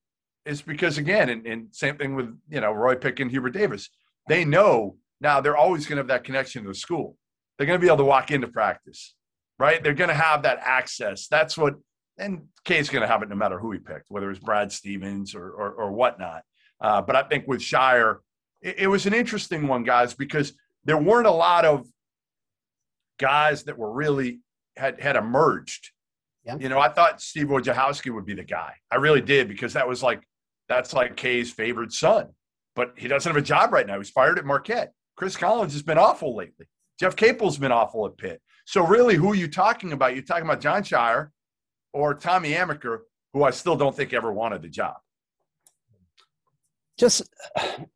is 0.47 0.63
because, 0.63 0.99
again, 0.99 1.29
and, 1.29 1.45
and 1.45 1.69
same 1.73 1.97
thing 1.97 2.15
with, 2.15 2.37
you 2.49 2.61
know, 2.61 2.71
Roy 2.71 2.95
picking 2.95 3.31
Hubert 3.31 3.51
Davis. 3.51 3.89
They 4.29 4.45
know 4.45 4.97
now 5.25 5.41
they're 5.41 5.57
always 5.57 5.87
going 5.87 5.97
to 5.97 6.01
have 6.01 6.09
that 6.09 6.23
connection 6.23 6.63
to 6.63 6.69
the 6.69 6.75
school. 6.75 7.17
They're 7.57 7.67
going 7.67 7.81
to 7.81 7.85
be 7.85 7.89
able 7.89 7.99
to 7.99 8.05
walk 8.05 8.31
into 8.31 8.47
practice, 8.47 9.15
right? 9.59 9.83
They're 9.83 9.95
going 9.95 10.09
to 10.09 10.15
have 10.15 10.43
that 10.43 10.59
access. 10.61 11.27
That's 11.27 11.59
what 11.59 11.75
and 12.19 12.43
K's 12.65 12.89
going 12.89 13.03
to 13.03 13.09
have 13.09 13.23
it 13.23 13.29
no 13.29 13.35
matter 13.35 13.59
who 13.59 13.73
he 13.73 13.79
picked, 13.79 14.07
whether 14.09 14.31
it's 14.31 14.39
Brad 14.39 14.71
Stevens 14.71 15.35
or 15.35 15.51
or, 15.51 15.73
or 15.73 15.93
whatnot. 15.93 16.43
Uh, 16.81 17.01
but 17.03 17.17
I 17.17 17.23
think 17.23 17.49
with 17.49 17.61
Scheyer, 17.61 18.19
it, 18.61 18.81
it, 18.81 18.87
was 18.87 19.07
an 19.07 19.15
interesting 19.15 19.67
one, 19.67 19.85
guys, 19.85 20.13
because 20.15 20.53
there 20.85 20.99
weren't 20.99 21.27
a 21.27 21.33
lot 21.33 21.65
of 21.65 21.87
guys 23.19 23.65
that 23.65 23.79
were 23.79 23.93
really 23.93 24.41
had 24.77 25.01
had 25.01 25.17
emerged. 25.17 25.91
Yeah. 26.45 26.57
You 26.59 26.69
know, 26.69 26.79
I 26.79 26.91
thought 26.91 27.23
Steve 27.23 27.47
Wojciechowski 27.47 28.13
would 28.13 28.27
be 28.27 28.35
the 28.35 28.45
guy. 28.45 28.75
I 28.91 28.97
really 28.97 29.23
did 29.23 29.49
because 29.49 29.73
that 29.73 29.89
was 29.89 30.03
like 30.03 30.23
that's 30.69 30.93
like 30.93 31.17
K's 31.17 31.51
favorite 31.51 31.93
son. 31.93 32.29
But 32.77 32.95
he 32.97 33.09
doesn't 33.09 33.31
have 33.31 33.41
a 33.41 33.45
job 33.45 33.73
right 33.73 33.87
now. 33.87 33.99
He's 33.99 34.11
fired 34.11 34.39
at 34.39 34.45
Marquette. 34.45 34.93
Chris 35.17 35.37
Collins 35.37 35.73
has 35.73 35.83
been 35.83 35.99
awful 35.99 36.35
lately. 36.37 36.67
Jeff 36.99 37.17
Capel's 37.17 37.59
been 37.59 37.73
awful 37.73 38.07
at 38.07 38.17
Pitt. 38.17 38.41
So 38.67 38.87
really, 38.87 39.17
who 39.17 39.33
are 39.33 39.37
you 39.37 39.49
talking 39.49 39.93
about? 39.93 40.15
You're 40.15 40.25
talking 40.25 40.45
about 40.45 40.61
Jon 40.61 40.83
Scheyer 40.83 41.31
or 41.93 42.15
Tommy 42.15 42.53
Amaker, 42.53 43.01
who 43.33 43.45
I 43.45 43.51
still 43.51 43.77
don't 43.77 43.95
think 43.95 44.13
ever 44.13 44.33
wanted 44.33 44.63
the 44.63 44.69
job 44.69 44.97
just 46.99 47.23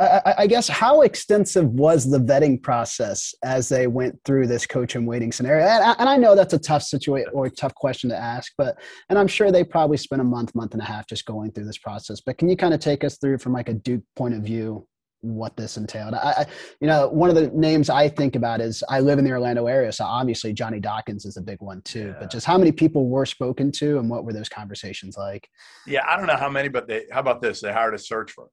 I, 0.01 0.35
I, 0.39 0.47
guess 0.47 0.67
how 0.67 1.03
extensive 1.03 1.67
was 1.67 2.11
the 2.11 2.19
vetting 2.19 2.61
process 2.61 3.33
as 3.45 3.69
they 3.69 3.87
went 3.87 4.19
through 4.25 4.49
this 4.49 4.67
coach 4.67 4.97
and 4.97 5.07
waiting 5.07 5.31
scenario 5.31 5.67
and, 5.67 5.97
and 5.99 6.09
i 6.09 6.17
know 6.17 6.35
that's 6.35 6.55
a 6.55 6.59
tough 6.59 6.83
situation 6.83 7.29
or 7.33 7.49
tough 7.49 7.75
question 7.75 8.11
to 8.11 8.17
ask 8.17 8.53
but 8.59 8.77
and 9.09 9.19
i'm 9.19 9.29
sure 9.29 9.53
they 9.53 9.63
probably 9.63 9.97
spent 9.97 10.21
a 10.21 10.25
month 10.25 10.55
month 10.55 10.73
and 10.73 10.83
a 10.83 10.85
half 10.85 11.07
just 11.07 11.25
going 11.27 11.53
through 11.53 11.65
this 11.65 11.79
process 11.79 12.21
but 12.21 12.39
can 12.39 12.49
you 12.49 12.57
kind 12.57 12.75
of 12.75 12.81
take 12.81 13.05
us 13.05 13.19
through 13.19 13.39
from 13.39 13.53
like 13.53 13.69
a 13.69 13.75
duke 13.75 14.03
point 14.17 14.35
of 14.35 14.43
view 14.43 14.87
what 15.21 15.57
this 15.57 15.77
entailed 15.77 16.15
I, 16.15 16.31
I 16.31 16.47
you 16.81 16.87
know 16.87 17.09
one 17.09 17.29
of 17.29 17.35
the 17.35 17.49
names 17.49 17.91
i 17.91 18.09
think 18.09 18.37
about 18.37 18.61
is 18.61 18.85
i 18.89 19.01
live 19.01 19.19
in 19.19 19.25
the 19.25 19.33
orlando 19.33 19.67
area 19.67 19.91
so 19.91 20.05
obviously 20.05 20.53
johnny 20.53 20.79
dawkins 20.79 21.25
is 21.27 21.37
a 21.37 21.43
big 21.43 21.61
one 21.61 21.83
too 21.83 22.09
yeah. 22.09 22.17
but 22.21 22.31
just 22.31 22.47
how 22.47 22.57
many 22.57 22.71
people 22.71 23.09
were 23.09 23.27
spoken 23.27 23.73
to 23.73 23.99
and 23.99 24.09
what 24.09 24.25
were 24.25 24.33
those 24.33 24.49
conversations 24.49 25.17
like 25.17 25.49
yeah 25.89 26.05
i 26.09 26.17
don't 26.17 26.29
know 26.29 26.37
how 26.37 26.49
many 26.49 26.69
but 26.69 26.87
they 26.87 27.05
how 27.11 27.19
about 27.19 27.43
this 27.43 27.61
they 27.61 27.73
hired 27.73 27.95
a 27.95 27.99
search 27.99 28.31
firm 28.31 28.47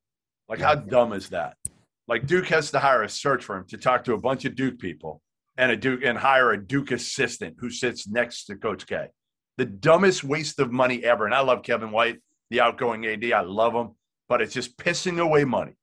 like, 0.47 0.59
how 0.59 0.75
dumb 0.75 1.13
is 1.13 1.29
that? 1.29 1.57
Like, 2.07 2.27
Duke 2.27 2.47
has 2.47 2.69
to 2.71 2.79
hire 2.79 3.03
a 3.03 3.09
search 3.09 3.43
firm 3.43 3.65
to 3.69 3.77
talk 3.77 4.03
to 4.03 4.13
a 4.13 4.17
bunch 4.17 4.45
of 4.45 4.55
Duke 4.55 4.79
people 4.79 5.21
and 5.57 5.71
a 5.71 5.75
Duke 5.75 6.01
and 6.03 6.17
hire 6.17 6.51
a 6.51 6.63
Duke 6.63 6.91
assistant 6.91 7.55
who 7.59 7.69
sits 7.69 8.07
next 8.07 8.45
to 8.45 8.55
Coach 8.55 8.85
K. 8.85 9.07
The 9.57 9.65
dumbest 9.65 10.23
waste 10.23 10.59
of 10.59 10.71
money 10.71 11.03
ever. 11.03 11.25
And 11.25 11.33
I 11.33 11.39
love 11.39 11.63
Kevin 11.63 11.91
White, 11.91 12.19
the 12.49 12.61
outgoing 12.61 13.05
AD. 13.05 13.31
I 13.31 13.41
love 13.41 13.73
him, 13.73 13.91
but 14.29 14.41
it's 14.41 14.53
just 14.53 14.77
pissing 14.77 15.19
away 15.19 15.45
money. 15.45 15.73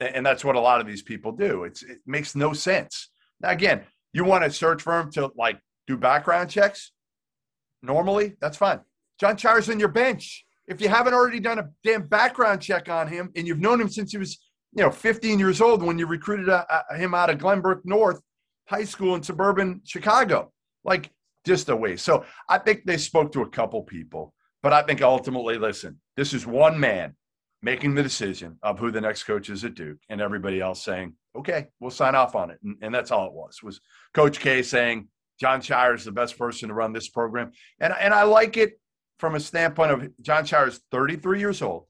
And 0.00 0.24
that's 0.24 0.44
what 0.44 0.56
a 0.56 0.60
lot 0.60 0.80
of 0.80 0.86
these 0.86 1.02
people 1.02 1.32
do. 1.32 1.64
It's, 1.64 1.82
it 1.82 1.98
makes 2.06 2.36
no 2.36 2.52
sense. 2.52 3.08
Now, 3.40 3.50
again, 3.50 3.82
you 4.12 4.24
want 4.24 4.44
a 4.44 4.50
search 4.50 4.82
firm 4.82 5.10
to 5.12 5.32
like 5.36 5.58
do 5.86 5.96
background 5.96 6.50
checks 6.50 6.92
normally, 7.82 8.36
that's 8.40 8.56
fine. 8.56 8.80
John 9.20 9.36
Scheyer's 9.36 9.68
on 9.68 9.80
your 9.80 9.88
bench 9.88 10.44
if 10.68 10.82
you 10.82 10.88
haven't 10.88 11.14
already 11.14 11.40
done 11.40 11.58
a 11.58 11.70
damn 11.82 12.06
background 12.06 12.60
check 12.60 12.88
on 12.88 13.08
him 13.08 13.32
and 13.34 13.46
you've 13.46 13.58
known 13.58 13.80
him 13.80 13.88
since 13.88 14.12
he 14.12 14.18
was, 14.18 14.38
you 14.74 14.82
know, 14.82 14.90
15 14.90 15.38
years 15.38 15.60
old 15.60 15.82
when 15.82 15.98
you 15.98 16.06
recruited 16.06 16.48
a, 16.48 16.70
uh, 16.72 16.82
a, 16.90 16.94
uh, 16.94 16.96
him 16.98 17.14
out 17.14 17.30
of 17.30 17.38
Glenbrook 17.38 17.80
North 17.84 18.20
High 18.68 18.84
School 18.84 19.14
in 19.14 19.22
suburban 19.22 19.80
Chicago, 19.84 20.52
like 20.84 21.10
just 21.44 21.70
a 21.70 21.76
waste. 21.76 22.04
So 22.04 22.24
I 22.48 22.58
think 22.58 22.84
they 22.84 22.98
spoke 22.98 23.32
to 23.32 23.42
a 23.42 23.48
couple 23.48 23.82
people, 23.82 24.34
but 24.62 24.74
I 24.74 24.82
think 24.82 25.00
ultimately, 25.00 25.56
listen, 25.56 25.98
this 26.16 26.34
is 26.34 26.46
one 26.46 26.78
man 26.78 27.16
making 27.62 27.94
the 27.94 28.02
decision 28.02 28.58
of 28.62 28.78
who 28.78 28.90
the 28.90 29.00
next 29.00 29.24
coach 29.24 29.50
is 29.50 29.64
at 29.64 29.74
Duke, 29.74 29.98
and 30.08 30.20
everybody 30.20 30.60
else 30.60 30.84
saying, 30.84 31.14
"Okay, 31.36 31.68
we'll 31.80 31.90
sign 31.90 32.14
off 32.14 32.34
on 32.34 32.50
it," 32.50 32.58
and, 32.62 32.76
and 32.82 32.94
that's 32.94 33.10
all 33.10 33.26
it 33.26 33.32
was. 33.32 33.62
Was 33.62 33.80
Coach 34.14 34.40
K 34.40 34.62
saying 34.62 35.08
"John 35.40 35.60
Scheyer 35.60 35.94
is 35.94 36.04
the 36.04 36.12
best 36.12 36.38
person 36.38 36.68
to 36.68 36.74
run 36.74 36.92
this 36.92 37.08
program, 37.08 37.52
and 37.80 37.92
and 37.92 38.14
I 38.14 38.22
like 38.24 38.56
it 38.56 38.80
from 39.18 39.34
a 39.34 39.40
standpoint 39.40 39.90
of 39.90 40.22
John 40.22 40.44
Scheyer 40.44 40.68
is 40.68 40.80
33 40.90 41.40
years 41.40 41.62
old. 41.62 41.86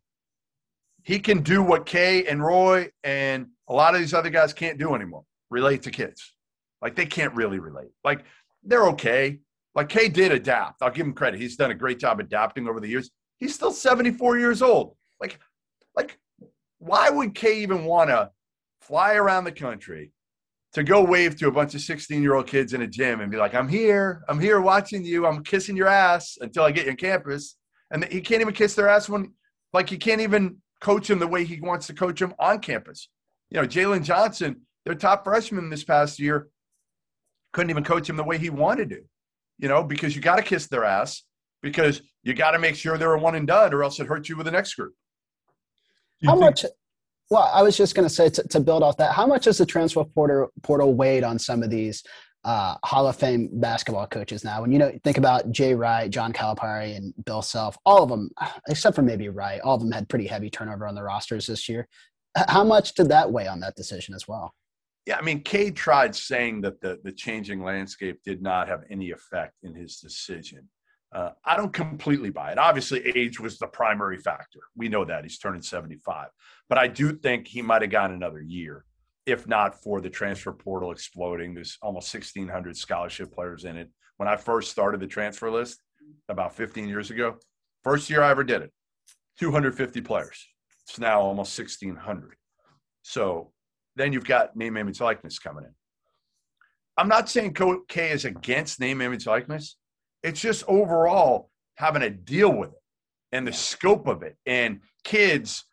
He 1.02 1.18
can 1.18 1.42
do 1.42 1.62
what 1.62 1.87
K 1.87 2.26
and 2.26 2.42
Roy 2.42 2.90
and 3.04 3.48
a 3.68 3.74
lot 3.74 3.94
of 3.94 4.00
these 4.00 4.14
other 4.14 4.31
guys 4.31 4.52
can't 4.52 4.78
do 4.78 4.94
anymore 4.94 5.24
relate 5.50 5.83
to 5.83 5.90
kids. 5.90 6.35
Like 6.81 6.94
they 6.94 7.07
can't 7.07 7.35
really 7.35 7.59
relate. 7.59 7.90
Like 8.04 8.24
they're 8.62 8.88
okay. 8.88 9.40
Like 9.74 9.88
K 9.88 10.09
did 10.09 10.33
adapt. 10.33 10.83
I'll 10.83 10.90
give 10.90 11.07
him 11.07 11.12
credit. 11.12 11.40
He's 11.40 11.57
done 11.57 11.70
a 11.70 11.74
great 11.74 11.98
job 11.98 12.20
adapting 12.20 12.68
over 12.68 12.81
the 12.81 12.88
years. 12.88 13.11
He's 13.38 13.54
still 13.54 13.72
74 13.72 14.38
years 14.38 14.62
old. 14.62 14.96
Like, 15.20 15.38
like, 15.98 16.18
why 16.78 17.11
would 17.11 17.34
K 17.34 17.62
even 17.62 17.84
want 17.84 18.11
to 18.11 18.30
fly 18.80 19.14
around 19.14 19.44
the 19.44 19.52
country 19.52 20.12
to 20.74 20.84
go 20.84 21.02
wave 21.02 21.37
to 21.37 21.48
a 21.48 21.52
bunch 21.52 21.74
of 21.74 21.80
16 21.80 22.22
year 22.22 22.34
old 22.34 22.46
kids 22.46 22.72
in 22.72 22.82
a 22.82 22.87
gym 22.87 23.20
and 23.20 23.30
be 23.30 23.37
like, 23.37 23.54
I'm 23.54 23.68
here, 23.68 24.22
I'm 24.28 24.38
here 24.38 24.61
watching 24.61 25.04
you, 25.04 25.26
I'm 25.26 25.42
kissing 25.42 25.76
your 25.76 25.88
ass 25.88 26.38
until 26.40 26.62
I 26.62 26.70
get 26.70 26.84
you 26.84 26.92
on 26.92 26.96
campus. 26.96 27.56
And 27.90 28.04
he 28.04 28.20
can't 28.20 28.40
even 28.40 28.54
kiss 28.54 28.74
their 28.74 28.88
ass 28.88 29.08
when, 29.08 29.32
like, 29.72 29.88
he 29.88 29.96
can't 29.96 30.20
even 30.20 30.58
coach 30.80 31.11
him 31.11 31.18
the 31.18 31.26
way 31.26 31.44
he 31.44 31.61
wants 31.61 31.87
to 31.88 31.94
coach 31.94 32.20
him 32.22 32.34
on 32.38 32.61
campus. 32.61 33.08
You 33.50 33.61
know, 33.61 33.66
Jalen 33.66 34.04
Johnson, 34.04 34.61
their 34.84 34.94
top 34.94 35.24
freshman 35.24 35.70
this 35.70 35.84
past 35.84 36.20
year, 36.20 36.48
couldn't 37.52 37.70
even 37.70 37.84
coach 37.84 38.08
him 38.08 38.16
the 38.16 38.24
way 38.24 38.38
he 38.38 38.50
wanted 38.50 38.90
to, 38.90 39.00
you 39.58 39.68
know, 39.68 39.82
because 39.82 40.14
you 40.14 40.20
got 40.20 40.37
to 40.37 40.42
kiss 40.42 40.68
their 40.68 40.84
ass 40.84 41.22
because 41.62 42.02
you 42.22 42.34
got 42.34 42.52
to 42.52 42.58
make 42.58 42.76
sure 42.76 42.98
they're 42.98 43.14
a 43.14 43.18
one 43.18 43.34
and 43.34 43.46
done 43.46 43.72
or 43.72 43.82
else 43.82 43.98
it 43.98 44.06
hurts 44.06 44.28
you 44.28 44.37
with 44.37 44.44
the 44.44 44.52
next 44.52 44.74
group. 44.74 44.94
How 46.24 46.35
much 46.35 46.64
well, 47.31 47.50
I 47.52 47.62
was 47.62 47.76
just 47.76 47.94
going 47.94 48.09
to 48.09 48.14
say 48.14 48.31
to 48.31 48.61
build 48.61 48.83
off 48.83 48.96
that, 48.96 49.12
how 49.12 49.26
much 49.26 49.44
has 49.44 49.59
the 49.59 49.66
transfer 49.66 50.04
portal, 50.04 50.48
portal 50.62 50.94
weighed 50.94 51.24
on 51.24 51.38
some 51.38 51.62
of 51.62 51.68
these 51.68 52.02
uh, 52.44 52.76
Hall 52.85 53.07
of 53.07 53.16
Fame 53.16 53.50
basketball 53.52 54.07
coaches 54.07 54.44
now? 54.44 54.62
When 54.62 54.72
you 54.72 54.78
know, 54.78 54.92
think 55.04 55.18
about 55.18 55.50
Jay 55.50 55.74
Wright, 55.74 56.11
John 56.11 56.33
Calipari, 56.33 56.96
and 56.96 57.12
Bill 57.26 57.42
Self, 57.42 57.76
all 57.85 58.02
of 58.02 58.09
them, 58.09 58.31
except 58.68 58.96
for 58.96 59.02
maybe 59.02 59.28
Wright, 59.28 59.61
all 59.61 59.74
of 59.74 59.81
them 59.81 59.92
had 59.92 60.09
pretty 60.09 60.26
heavy 60.26 60.48
turnover 60.48 60.87
on 60.87 60.94
the 60.94 61.02
rosters 61.02 61.46
this 61.46 61.68
year. 61.68 61.87
How 62.48 62.64
much 62.64 62.94
did 62.94 63.09
that 63.09 63.31
weigh 63.31 63.48
on 63.48 63.61
that 63.61 63.74
decision 63.74 64.14
as 64.14 64.26
well? 64.26 64.54
Yeah, 65.07 65.16
I 65.16 65.22
mean, 65.22 65.42
Cade 65.42 65.74
tried 65.74 66.14
saying 66.14 66.61
that 66.62 66.81
the, 66.81 66.98
the 67.02 67.12
changing 67.12 67.62
landscape 67.62 68.20
did 68.24 68.42
not 68.42 68.68
have 68.68 68.83
any 68.90 69.11
effect 69.11 69.54
in 69.62 69.74
his 69.74 69.98
decision. 69.98 70.68
Uh, 71.10 71.30
I 71.44 71.56
don't 71.56 71.72
completely 71.72 72.30
buy 72.30 72.52
it. 72.52 72.58
Obviously, 72.58 73.00
age 73.16 73.40
was 73.40 73.58
the 73.58 73.66
primary 73.66 74.18
factor. 74.18 74.60
We 74.76 74.88
know 74.88 75.04
that 75.06 75.24
he's 75.24 75.38
turning 75.38 75.62
75, 75.62 76.28
but 76.68 76.78
I 76.78 76.86
do 76.86 77.12
think 77.12 77.48
he 77.48 77.62
might 77.62 77.82
have 77.82 77.90
gotten 77.90 78.14
another 78.14 78.42
year, 78.42 78.84
if 79.24 79.46
not 79.46 79.82
for 79.82 80.00
the 80.02 80.10
transfer 80.10 80.52
portal 80.52 80.92
exploding. 80.92 81.54
There's 81.54 81.78
almost 81.80 82.12
1,600 82.12 82.76
scholarship 82.76 83.32
players 83.32 83.64
in 83.64 83.76
it. 83.76 83.90
When 84.18 84.28
I 84.28 84.36
first 84.36 84.70
started 84.70 85.00
the 85.00 85.06
transfer 85.06 85.50
list 85.50 85.80
about 86.28 86.54
15 86.54 86.88
years 86.88 87.10
ago, 87.10 87.36
first 87.84 88.10
year 88.10 88.22
I 88.22 88.30
ever 88.30 88.44
did 88.44 88.62
it, 88.62 88.72
250 89.38 90.02
players. 90.02 90.46
It's 90.86 90.98
now 90.98 91.20
almost 91.20 91.58
1,600. 91.58 92.36
So 93.02 93.52
then 93.96 94.12
you've 94.12 94.24
got 94.24 94.56
name, 94.56 94.76
image, 94.76 95.00
likeness 95.00 95.38
coming 95.38 95.64
in. 95.64 95.70
I'm 96.98 97.08
not 97.08 97.30
saying 97.30 97.56
K 97.88 98.10
is 98.10 98.26
against 98.26 98.80
name, 98.80 99.00
image, 99.00 99.26
likeness 99.26 99.76
it's 100.22 100.40
just 100.40 100.64
overall 100.68 101.50
having 101.76 102.02
to 102.02 102.11
deal 102.11 102.52
with 102.52 102.70
it 102.70 102.83
and 103.33 103.46
the 103.46 103.52
scope 103.52 104.07
of 104.09 104.22
it. 104.22 104.37
And 104.46 104.81
kids, 105.04 105.64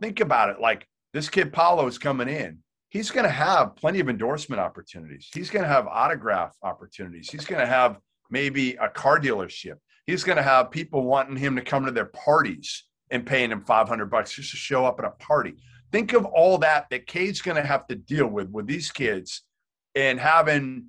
think 0.00 0.20
about 0.20 0.50
it 0.50 0.60
like 0.60 0.86
this 1.12 1.28
kid 1.28 1.52
Paolo 1.52 1.86
is 1.86 1.98
coming 1.98 2.28
in. 2.28 2.58
He's 2.88 3.10
going 3.10 3.24
to 3.24 3.30
have 3.30 3.76
plenty 3.76 4.00
of 4.00 4.08
endorsement 4.08 4.60
opportunities. 4.60 5.28
He's 5.32 5.50
going 5.50 5.62
to 5.62 5.68
have 5.68 5.86
autograph 5.86 6.54
opportunities. 6.62 7.30
He's 7.30 7.46
going 7.46 7.60
to 7.60 7.66
have 7.66 7.98
maybe 8.30 8.74
a 8.74 8.88
car 8.88 9.18
dealership. 9.18 9.76
He's 10.06 10.24
going 10.24 10.36
to 10.36 10.42
have 10.42 10.70
people 10.70 11.04
wanting 11.04 11.36
him 11.36 11.56
to 11.56 11.62
come 11.62 11.86
to 11.86 11.92
their 11.92 12.06
parties 12.06 12.84
and 13.10 13.26
paying 13.26 13.50
him 13.50 13.62
500 13.62 14.06
bucks 14.10 14.34
just 14.34 14.50
to 14.50 14.56
show 14.56 14.84
up 14.84 14.98
at 14.98 15.04
a 15.04 15.10
party. 15.10 15.54
Think 15.90 16.12
of 16.12 16.24
all 16.24 16.58
that 16.58 16.86
that 16.90 17.06
Cade's 17.06 17.42
going 17.42 17.56
to 17.56 17.66
have 17.66 17.86
to 17.86 17.94
deal 17.94 18.26
with 18.26 18.50
with 18.50 18.66
these 18.66 18.90
kids 18.90 19.42
and 19.94 20.18
having 20.18 20.86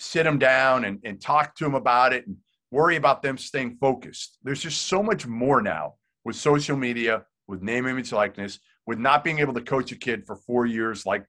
sit 0.00 0.24
them 0.24 0.38
down 0.38 0.84
and, 0.84 0.98
and 1.04 1.20
talk 1.20 1.54
to 1.54 1.64
them 1.64 1.74
about 1.74 2.12
it 2.12 2.26
and 2.26 2.36
worry 2.70 2.96
about 2.96 3.22
them 3.22 3.36
staying 3.36 3.76
focused. 3.80 4.38
There's 4.42 4.62
just 4.62 4.86
so 4.86 5.02
much 5.02 5.26
more 5.26 5.60
now 5.60 5.94
with 6.24 6.36
social 6.36 6.76
media, 6.76 7.24
with 7.46 7.62
name, 7.62 7.86
image, 7.86 8.10
likeness, 8.12 8.58
with 8.86 8.98
not 8.98 9.22
being 9.22 9.38
able 9.38 9.54
to 9.54 9.60
coach 9.60 9.92
a 9.92 9.96
kid 9.96 10.24
for 10.26 10.36
four 10.36 10.66
years. 10.66 11.04
Like, 11.04 11.26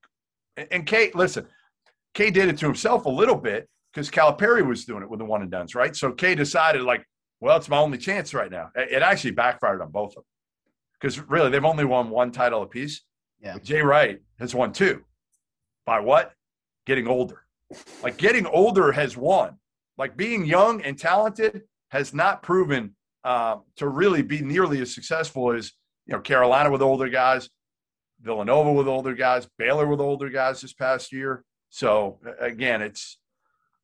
and 0.71 0.85
Kate, 0.85 1.15
listen, 1.15 1.47
K 2.13 2.31
did 2.31 2.47
it 2.47 2.57
to 2.59 2.65
himself 2.65 3.05
a 3.05 3.09
little 3.09 3.35
bit 3.35 3.67
because 3.93 4.09
Calipari 4.09 4.65
was 4.65 4.85
doing 4.85 5.03
it 5.03 5.09
with 5.09 5.19
the 5.19 5.25
one 5.25 5.41
and 5.41 5.51
duns, 5.51 5.75
right? 5.75 5.95
So 5.95 6.11
K 6.11 6.33
decided, 6.35 6.81
like, 6.83 7.05
well, 7.41 7.57
it's 7.57 7.69
my 7.69 7.77
only 7.77 7.97
chance 7.97 8.33
right 8.33 8.51
now. 8.51 8.69
It 8.75 9.01
actually 9.01 9.31
backfired 9.31 9.81
on 9.81 9.91
both 9.91 10.11
of 10.11 10.15
them 10.15 10.23
because 10.99 11.19
really 11.19 11.49
they've 11.49 11.65
only 11.65 11.85
won 11.85 12.09
one 12.09 12.31
title 12.31 12.61
apiece. 12.61 13.01
Yeah. 13.41 13.57
Jay 13.57 13.81
Wright 13.81 14.19
has 14.39 14.53
won 14.53 14.71
two. 14.71 15.03
By 15.85 15.99
what? 15.99 16.33
Getting 16.85 17.07
older. 17.07 17.41
Like 18.03 18.17
getting 18.17 18.45
older 18.45 18.91
has 18.91 19.15
won. 19.17 19.57
Like 19.97 20.17
being 20.17 20.45
young 20.45 20.81
and 20.81 20.97
talented 20.97 21.63
has 21.89 22.13
not 22.13 22.41
proven 22.41 22.95
uh, 23.23 23.57
to 23.77 23.87
really 23.87 24.21
be 24.21 24.41
nearly 24.41 24.81
as 24.81 24.93
successful 24.93 25.51
as 25.51 25.71
you 26.05 26.13
know 26.13 26.21
Carolina 26.21 26.71
with 26.71 26.81
older 26.81 27.09
guys, 27.09 27.49
Villanova 28.21 28.71
with 28.71 28.87
older 28.87 29.13
guys, 29.13 29.47
Baylor 29.57 29.87
with 29.87 29.99
older 29.99 30.29
guys 30.29 30.61
this 30.61 30.73
past 30.73 31.11
year. 31.11 31.43
So 31.69 32.19
again, 32.39 32.81
it's 32.81 33.19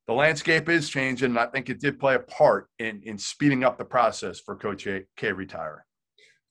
the 0.08 0.14
landscape 0.14 0.70
is 0.70 0.90
changing. 0.90 1.32
And 1.32 1.40
I 1.40 1.48
think 1.48 1.70
it 1.70 1.80
did 1.80 2.00
play 2.00 2.16
a 2.16 2.20
part 2.20 2.68
in 2.80 3.02
in 3.04 3.18
speeding 3.18 3.64
up 3.64 3.78
the 3.78 3.86
process 3.86 4.40
for 4.40 4.56
Coach 4.56 4.88
K 5.16 5.32
retiring 5.32 5.84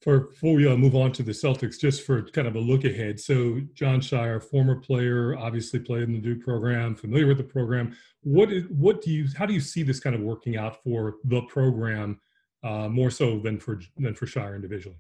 for 0.03 0.21
before 0.21 0.55
we 0.55 0.69
uh, 0.69 0.77
move 0.77 0.95
on 0.95 1.13
to 1.13 1.23
the 1.23 1.33
Celtics, 1.33 1.79
just 1.79 2.03
for 2.03 2.23
kind 2.23 2.47
of 2.47 2.55
a 2.57 2.61
look 2.61 2.85
ahead. 2.85 3.19
So, 3.19 3.61
John 3.75 4.01
Scheyer, 4.01 4.43
former 4.43 4.77
player, 4.77 5.37
obviously 5.37 5.81
played 5.81 6.05
in 6.05 6.13
the 6.13 6.21
Duke 6.21 6.43
program, 6.43 6.95
familiar 6.95 7.27
with 7.27 7.39
the 7.39 7.45
program. 7.45 7.97
What 8.23 8.53
is, 8.53 8.65
what 8.69 9.01
do 9.03 9.11
you, 9.11 9.27
how 9.37 9.47
do 9.47 9.55
you 9.55 9.61
see 9.61 9.83
this 9.83 10.01
kind 10.01 10.15
of 10.15 10.23
working 10.23 10.57
out 10.57 10.83
for 10.83 11.17
the 11.25 11.43
program, 11.43 12.21
uh, 12.63 12.89
more 12.89 13.11
so 13.11 13.39
than 13.41 13.59
for 13.59 13.81
than 13.97 14.15
for 14.15 14.27
Scheyer 14.27 14.55
individually? 14.55 14.99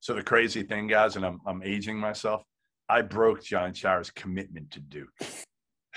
So 0.00 0.14
the 0.14 0.22
crazy 0.22 0.62
thing, 0.62 0.86
guys, 0.86 1.16
and 1.16 1.24
I'm 1.24 1.40
I'm 1.46 1.62
aging 1.62 1.98
myself. 1.98 2.44
I 2.88 3.02
broke 3.02 3.42
John 3.42 3.72
Scheyer's 3.72 4.10
commitment 4.10 4.70
to 4.72 4.80
Duke. 4.80 5.08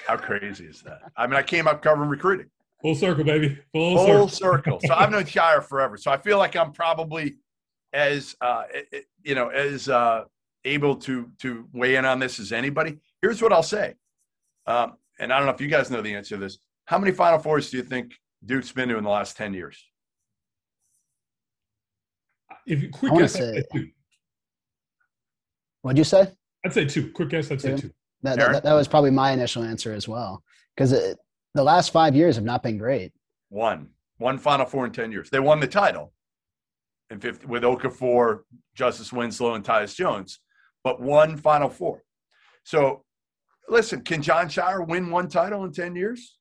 How 0.05 0.15
crazy 0.15 0.65
is 0.65 0.81
that? 0.83 0.99
I 1.17 1.27
mean, 1.27 1.35
I 1.35 1.43
came 1.43 1.67
up 1.67 1.81
covering 1.81 2.09
recruiting. 2.09 2.47
Full 2.81 2.95
circle, 2.95 3.23
baby. 3.23 3.57
Full, 3.73 3.97
Full 3.97 4.27
circle. 4.29 4.79
circle. 4.79 4.79
So 4.85 4.93
I've 4.93 5.11
known 5.11 5.23
Scheyer 5.25 5.63
forever. 5.63 5.97
So 5.97 6.11
I 6.11 6.17
feel 6.17 6.37
like 6.37 6.55
I'm 6.55 6.71
probably 6.71 7.35
as 7.93 8.35
uh, 8.41 8.63
you 9.23 9.35
know 9.35 9.49
as 9.49 9.89
uh, 9.89 10.23
able 10.65 10.95
to 10.97 11.31
to 11.41 11.67
weigh 11.73 11.95
in 11.95 12.05
on 12.05 12.19
this 12.19 12.39
as 12.39 12.51
anybody. 12.51 12.97
Here's 13.21 13.41
what 13.41 13.51
I'll 13.53 13.63
say, 13.63 13.95
um, 14.65 14.93
and 15.19 15.31
I 15.33 15.37
don't 15.37 15.47
know 15.47 15.53
if 15.53 15.61
you 15.61 15.67
guys 15.67 15.89
know 15.89 16.01
the 16.01 16.13
answer 16.15 16.35
to 16.35 16.41
this. 16.41 16.57
How 16.85 16.97
many 16.97 17.11
Final 17.11 17.39
Fours 17.39 17.69
do 17.69 17.77
you 17.77 17.83
think 17.83 18.13
Duke's 18.45 18.71
been 18.71 18.89
to 18.89 18.97
in 18.97 19.03
the 19.03 19.09
last 19.09 19.35
ten 19.37 19.53
years? 19.53 19.83
If 22.65 22.81
you 22.81 22.89
quick 22.89 23.11
I 23.11 23.13
wanna 23.13 23.23
guess, 23.25 23.35
I'd 23.35 23.39
say- 23.39 23.55
say 23.61 23.65
two. 23.73 23.87
What'd 25.81 25.97
you 25.97 26.03
say? 26.03 26.31
I'd 26.65 26.73
say 26.73 26.85
two. 26.85 27.11
Quick 27.11 27.29
guess, 27.29 27.49
I'd 27.51 27.61
say 27.61 27.71
Two. 27.75 27.77
two. 27.77 27.91
That, 28.23 28.37
that, 28.39 28.63
that 28.63 28.73
was 28.73 28.87
probably 28.87 29.11
my 29.11 29.31
initial 29.31 29.63
answer 29.63 29.93
as 29.93 30.07
well. 30.07 30.43
Because 30.75 30.91
the 30.91 31.63
last 31.63 31.91
five 31.93 32.15
years 32.15 32.35
have 32.35 32.43
not 32.43 32.63
been 32.63 32.77
great. 32.77 33.13
One, 33.49 33.89
one 34.17 34.37
Final 34.37 34.65
Four 34.65 34.85
in 34.85 34.91
ten 34.91 35.11
years. 35.11 35.29
They 35.29 35.39
won 35.39 35.59
the 35.59 35.67
title, 35.67 36.11
in 37.09 37.19
50, 37.19 37.45
with 37.47 37.63
Okafor, 37.63 38.39
Justice 38.75 39.13
Winslow, 39.13 39.55
and 39.55 39.63
Tyus 39.63 39.95
Jones, 39.95 40.39
but 40.83 41.01
one 41.01 41.37
Final 41.37 41.69
Four. 41.69 42.03
So, 42.63 43.03
listen, 43.69 44.01
can 44.01 44.21
Jon 44.21 44.47
Scheyer 44.47 44.85
win 44.85 45.09
one 45.09 45.29
title 45.29 45.63
in 45.65 45.71
ten 45.71 45.95
years? 45.95 46.37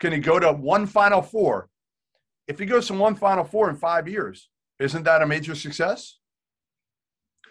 Can 0.00 0.12
he 0.12 0.18
go 0.18 0.38
to 0.38 0.52
one 0.52 0.86
Final 0.86 1.22
Four? 1.22 1.68
If 2.48 2.58
he 2.58 2.66
goes 2.66 2.86
to 2.88 2.94
one 2.94 3.14
Final 3.14 3.44
Four 3.44 3.70
in 3.70 3.76
five 3.76 4.08
years, 4.08 4.48
isn't 4.78 5.04
that 5.04 5.22
a 5.22 5.26
major 5.26 5.54
success? 5.54 6.18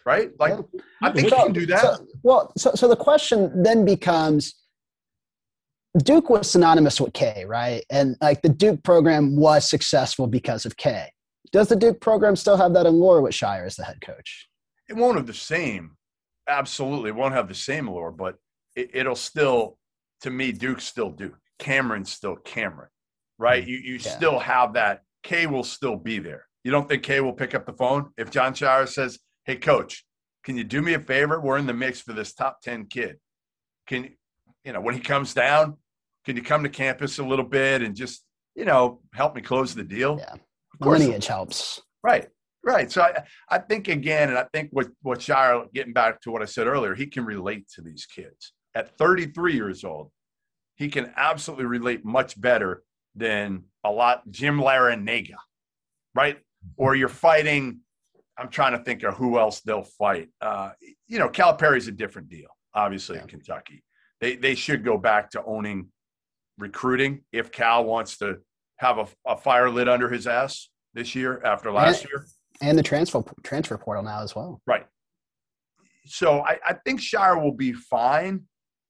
Right? 0.05 0.31
Like, 0.39 0.53
Yeah. 0.53 0.81
I 1.01 1.11
think 1.11 1.27
he 1.27 1.35
can 1.35 1.53
do 1.53 1.65
that. 1.67 1.81
So, 1.81 2.07
well, 2.23 2.53
so, 2.57 2.71
so 2.73 2.87
the 2.87 2.95
question 2.95 3.63
then 3.63 3.85
becomes 3.85 4.55
Duke 5.97 6.29
was 6.29 6.49
synonymous 6.49 7.01
with 7.01 7.13
K, 7.13 7.45
right? 7.47 7.83
And 7.89 8.15
like 8.21 8.41
the 8.41 8.49
Duke 8.49 8.83
program 8.83 9.35
was 9.35 9.69
successful 9.69 10.27
because 10.27 10.65
of 10.65 10.77
K. 10.77 11.11
Does 11.51 11.67
the 11.67 11.75
Duke 11.75 11.99
program 11.99 12.35
still 12.35 12.57
have 12.57 12.73
that 12.73 12.85
allure 12.85 13.21
with 13.21 13.33
Scheyer 13.33 13.65
as 13.65 13.75
the 13.75 13.83
head 13.83 14.01
coach? 14.01 14.47
it 14.89 14.95
won't 14.97 15.15
have 15.17 15.27
the 15.27 15.33
same. 15.33 15.95
Absolutely 16.49 17.09
it 17.09 17.15
won't 17.15 17.33
have 17.33 17.47
the 17.47 17.55
same 17.55 17.87
allure 17.87 18.11
but 18.11 18.35
it, 18.75 18.89
it'll 18.93 19.15
still 19.15 19.77
to 20.21 20.29
me 20.29 20.51
duke's 20.51 20.83
still 20.85 21.09
duke. 21.09 21.37
Cameron's 21.59 22.11
still 22.11 22.35
cameron 22.37 22.89
right? 23.37 23.63
Hmm. 23.63 23.69
You 23.69 23.77
you 23.77 23.93
Yeah. 23.95 24.15
still 24.17 24.39
have 24.39 24.73
that. 24.73 25.03
K 25.23 25.47
will 25.47 25.63
still 25.63 25.95
be 25.95 26.19
there. 26.19 26.45
You 26.63 26.71
don't 26.71 26.87
think 26.89 27.03
k 27.03 27.21
will 27.21 27.33
pick 27.33 27.53
up 27.55 27.65
the 27.65 27.73
phone? 27.73 28.11
If 28.17 28.31
Jon 28.31 28.53
Scheyer 28.53 28.87
says 28.87 29.19
hey 29.45 29.55
coach 29.57 30.05
can 30.43 30.57
you 30.57 30.63
do 30.63 30.81
me 30.81 30.93
a 30.95 30.99
favor? 30.99 31.39
We're 31.39 31.57
in 31.57 31.67
the 31.67 31.73
mix 31.73 32.01
for 32.01 32.13
this 32.13 32.33
top 32.33 32.61
10 32.61 32.85
kid. 32.87 33.17
Can 33.87 34.03
you 34.05 34.09
you 34.65 34.73
know 34.73 34.81
when 34.81 34.95
he 34.95 35.01
comes 35.01 35.33
down 35.33 35.77
can 36.25 36.35
you 36.35 36.41
come 36.43 36.63
to 36.63 36.69
campus 36.69 37.17
a 37.19 37.23
little 37.23 37.45
bit 37.45 37.81
and 37.81 37.95
just 37.95 38.23
you 38.55 38.65
know 38.65 38.99
help 39.13 39.35
me 39.35 39.41
close 39.41 39.73
the 39.73 39.83
deal? 39.83 40.17
Yeah. 40.19 40.35
Lineage 40.81 41.27
helps. 41.27 41.81
Right. 42.03 42.27
Right. 42.63 42.91
So 42.91 43.01
I, 43.01 43.23
I 43.49 43.57
think 43.57 43.87
again, 43.87 44.29
and 44.29 44.37
I 44.37 44.45
think 44.53 44.69
what 44.71 44.87
what 45.01 45.19
Scheyer, 45.19 45.71
getting 45.73 45.93
back 45.93 46.21
to 46.21 46.31
what 46.31 46.41
I 46.41 46.45
said 46.45 46.67
earlier, 46.67 46.93
he 46.93 47.07
can 47.07 47.25
relate 47.25 47.67
to 47.75 47.81
these 47.81 48.05
kids. 48.05 48.53
At 48.75 48.97
33 48.97 49.55
years 49.55 49.83
old, 49.83 50.11
he 50.75 50.87
can 50.87 51.11
absolutely 51.17 51.65
relate 51.65 52.05
much 52.05 52.39
better 52.39 52.83
than 53.15 53.63
a 53.83 53.91
lot 53.91 54.29
Jim 54.29 54.59
Larrañaga, 54.59 55.35
right? 56.13 56.37
Or 56.77 56.95
you're 56.95 57.09
fighting. 57.09 57.79
I'm 58.37 58.49
trying 58.49 58.77
to 58.77 58.83
think 58.83 59.03
of 59.03 59.15
who 59.15 59.39
else 59.39 59.61
they'll 59.61 59.83
fight. 59.83 60.29
Uh, 60.39 60.71
you 61.07 61.19
know, 61.19 61.29
Calipari's 61.29 61.87
a 61.87 61.91
different 61.91 62.29
deal, 62.29 62.49
obviously 62.73 63.17
in 63.17 63.27
Kentucky. 63.27 63.83
They 64.19 64.35
they 64.35 64.53
should 64.53 64.85
go 64.85 64.97
back 64.97 65.31
to 65.31 65.43
owning 65.43 65.89
recruiting 66.59 67.23
if 67.31 67.51
Cal 67.51 67.83
wants 67.83 68.17
to 68.19 68.37
have 68.77 68.99
a, 68.99 69.07
a 69.25 69.37
fire 69.37 69.69
lit 69.69 69.89
under 69.89 70.09
his 70.09 70.27
ass 70.27 70.69
this 70.93 71.15
year 71.15 71.41
after 71.43 71.71
last 71.71 72.01
And- 72.03 72.09
year. 72.11 72.25
And 72.63 72.77
the 72.77 72.83
transfer 72.83 73.23
transfer 73.43 73.75
portal 73.77 74.03
now 74.03 74.21
as 74.21 74.35
well. 74.35 74.61
Right. 74.67 74.85
So 76.05 76.41
I, 76.41 76.59
I 76.67 76.73
think 76.85 76.99
Scheyer 77.01 77.41
will 77.41 77.53
be 77.55 77.73
fine. 77.73 78.43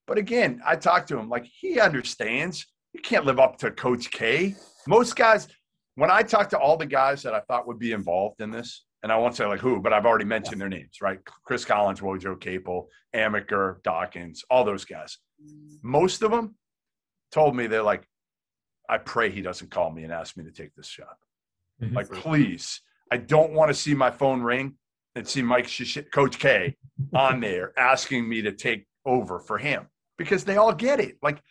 But 0.07 0.17
again, 0.17 0.61
I 0.65 0.75
talked 0.75 1.07
to 1.09 1.17
him 1.17 1.29
like 1.29 1.45
he 1.45 1.79
understands 1.79 2.65
you 2.93 2.99
can't 3.01 3.25
live 3.25 3.39
up 3.39 3.57
to 3.59 3.71
Coach 3.71 4.11
K. 4.11 4.55
Most 4.87 5.15
guys, 5.15 5.47
when 5.95 6.11
I 6.11 6.21
talk 6.23 6.49
to 6.49 6.59
all 6.59 6.75
the 6.75 6.85
guys 6.85 7.23
that 7.23 7.33
I 7.33 7.39
thought 7.41 7.65
would 7.67 7.79
be 7.79 7.93
involved 7.93 8.41
in 8.41 8.51
this, 8.51 8.83
and 9.03 9.11
I 9.11 9.15
won't 9.17 9.35
say 9.35 9.45
like 9.45 9.61
who, 9.61 9.79
but 9.79 9.93
I've 9.93 10.05
already 10.05 10.25
mentioned 10.25 10.59
their 10.59 10.67
names, 10.69 10.97
right? 11.01 11.19
Chris 11.45 11.63
Collins, 11.63 12.01
Wojo 12.01 12.39
Capel, 12.41 12.89
Amaker, 13.15 13.81
Dawkins, 13.83 14.43
all 14.49 14.65
those 14.65 14.83
guys. 14.83 15.17
Most 15.81 16.21
of 16.23 16.31
them 16.31 16.55
told 17.31 17.55
me 17.55 17.67
they're 17.67 17.81
like, 17.83 18.05
I 18.89 18.97
pray 18.97 19.29
he 19.31 19.41
doesn't 19.41 19.71
call 19.71 19.91
me 19.91 20.03
and 20.03 20.11
ask 20.11 20.35
me 20.35 20.43
to 20.43 20.51
take 20.51 20.75
this 20.75 20.89
job. 20.89 21.07
Mhm. 21.81 21.93
Like, 21.93 22.09
please, 22.11 22.81
I 23.11 23.17
don't 23.17 23.53
want 23.53 23.69
to 23.69 23.73
see 23.73 23.93
my 23.93 24.11
phone 24.11 24.41
ring 24.41 24.75
and 25.15 25.27
see 25.27 25.41
Mike 25.41 25.67
Shish- 25.67 25.97
Coach 26.13 26.39
K 26.39 26.77
on 27.13 27.39
there 27.39 27.77
asking 27.77 28.27
me 28.29 28.41
to 28.43 28.51
take 28.51 28.85
over 29.05 29.39
for 29.39 29.57
him 29.57 29.87
because 30.17 30.43
they 30.45 30.57
all 30.57 30.73
get 30.73 30.99
it. 30.99 31.17
Like, 31.21 31.41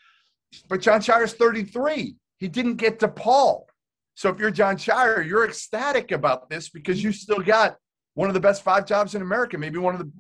but 0.69 0.81
Jon 0.81 1.01
Scheyer's 1.01 1.35
33. 1.35 2.16
He 2.38 2.49
didn't 2.49 2.77
get 2.77 2.99
to 3.01 3.09
Paul. 3.09 3.66
So 4.14 4.29
if 4.31 4.38
you're 4.38 4.51
Jon 4.51 4.77
Scheyer, 4.77 5.27
you're 5.27 5.45
ecstatic 5.47 6.12
about 6.12 6.49
this 6.51 6.69
because 6.69 7.03
you 7.03 7.12
still 7.12 7.40
got 7.40 7.77
one 8.14 8.29
of 8.29 8.35
the 8.35 8.40
best 8.40 8.62
five 8.62 8.87
jobs 8.87 9.14
in 9.14 9.23
America, 9.23 9.57
maybe 9.59 9.79
one 9.79 9.95
of 9.95 10.01
the 10.01 10.11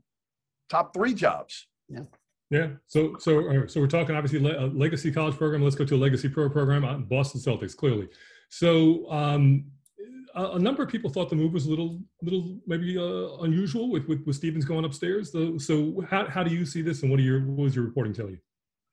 top 0.68 0.92
three 0.94 1.14
jobs. 1.14 1.66
Yeah. 1.88 2.00
Yeah. 2.50 2.68
So 2.86 3.16
so 3.18 3.48
uh, 3.48 3.66
so 3.68 3.80
we're 3.80 3.86
talking 3.86 4.14
obviously 4.16 4.40
le- 4.40 4.66
a 4.66 4.66
legacy 4.66 5.12
college 5.12 5.36
program. 5.36 5.62
Let's 5.62 5.76
go 5.76 5.84
to 5.84 5.94
a 5.94 5.98
legacy 5.98 6.28
pro 6.28 6.48
program 6.50 7.04
Boston 7.04 7.40
Celtics. 7.40 7.76
Clearly, 7.76 8.08
so 8.48 9.10
um, 9.10 9.64
a, 10.34 10.58
number 10.58 10.82
of 10.82 10.88
people 10.88 11.10
thought 11.10 11.28
the 11.30 11.36
move 11.36 11.52
was 11.52 11.66
a 11.66 11.70
little 11.70 12.00
little 12.22 12.60
maybe 12.66 12.96
uh, 12.98 13.42
unusual 13.42 13.90
with, 13.90 14.06
with 14.06 14.24
with 14.26 14.36
Stevens 14.36 14.64
going 14.64 14.84
upstairs. 14.84 15.32
So 15.58 16.04
how 16.08 16.28
how 16.28 16.42
do 16.42 16.54
you 16.54 16.64
see 16.64 16.82
this, 16.82 17.02
and 17.02 17.10
what 17.10 17.18
do 17.18 17.22
your 17.22 17.40
what 17.40 17.64
was 17.64 17.74
your 17.74 17.84
reporting 17.84 18.12
tell 18.12 18.30
you? 18.30 18.38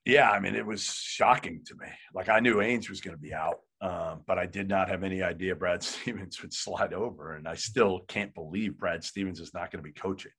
Yeah, 0.06 0.32
I 0.32 0.40
mean, 0.40 0.56
it 0.56 0.66
was 0.66 0.84
shocking 0.84 1.62
to 1.66 1.76
me. 1.76 1.88
Like 2.14 2.30
I 2.30 2.40
knew 2.40 2.56
Ainge 2.56 2.90
was 2.90 3.02
going 3.02 3.16
to 3.16 3.22
be 3.22 3.34
out, 3.34 3.60
um, 3.82 4.22
but 4.26 4.40
I 4.40 4.46
did 4.46 4.70
not 4.70 4.90
have 4.90 5.04
any 5.04 5.22
idea 5.22 5.56
Brad 5.56 5.84
Stevens 5.84 6.42
would 6.42 6.54
slide 6.54 6.94
over, 6.94 7.36
and 7.36 7.48
I 7.48 7.56
still 7.56 8.02
can't 8.08 8.34
believe 8.34 8.78
Brad 8.78 9.04
Stevens 9.04 9.40
is 9.40 9.54
not 9.54 9.72
going 9.72 9.84
to 9.84 9.88
be 9.88 9.94
coaching. 9.94 10.32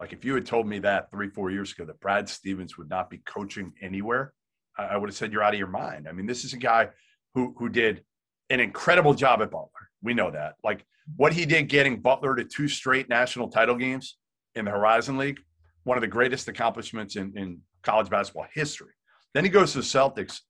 Like 0.00 0.14
if 0.14 0.24
you 0.24 0.34
had 0.34 0.46
told 0.46 0.66
me 0.66 0.78
that 0.78 1.10
three, 1.10 1.28
four 1.28 1.50
years 1.50 1.72
ago 1.72 1.84
that 1.84 2.00
Brad 2.00 2.28
Stevens 2.28 2.78
would 2.78 2.88
not 2.88 3.10
be 3.10 3.18
coaching 3.18 3.74
anywhere, 3.82 4.32
I, 4.78 4.84
I 4.84 4.96
would 4.96 5.10
have 5.10 5.16
said 5.16 5.32
you're 5.32 5.42
out 5.42 5.52
of 5.52 5.58
your 5.58 5.68
mind. 5.68 6.08
I 6.08 6.12
mean, 6.12 6.26
this 6.26 6.44
is 6.44 6.54
a 6.54 6.58
guy 6.58 6.88
who 7.34 7.54
who 7.58 7.68
did 7.68 8.02
an 8.50 8.60
incredible 8.60 9.14
job 9.14 9.40
at 9.40 9.50
Butler. 9.50 9.68
We 10.02 10.14
know 10.14 10.30
that. 10.30 10.54
Like 10.62 10.84
what 11.16 11.32
he 11.32 11.46
did 11.46 11.68
getting 11.68 12.00
Butler 12.00 12.36
to 12.36 12.44
two 12.44 12.68
straight 12.68 13.08
national 13.08 13.48
title 13.48 13.76
games 13.76 14.16
in 14.54 14.64
the 14.64 14.70
Horizon 14.70 15.16
League, 15.16 15.40
one 15.84 15.96
of 15.96 16.02
the 16.02 16.08
greatest 16.08 16.48
accomplishments 16.48 17.16
in, 17.16 17.32
in 17.36 17.60
college 17.82 18.10
basketball 18.10 18.46
history. 18.52 18.92
Then 19.34 19.44
he 19.44 19.50
goes 19.50 19.72
to 19.72 19.78
the 19.78 19.84
Celtics 19.84 20.40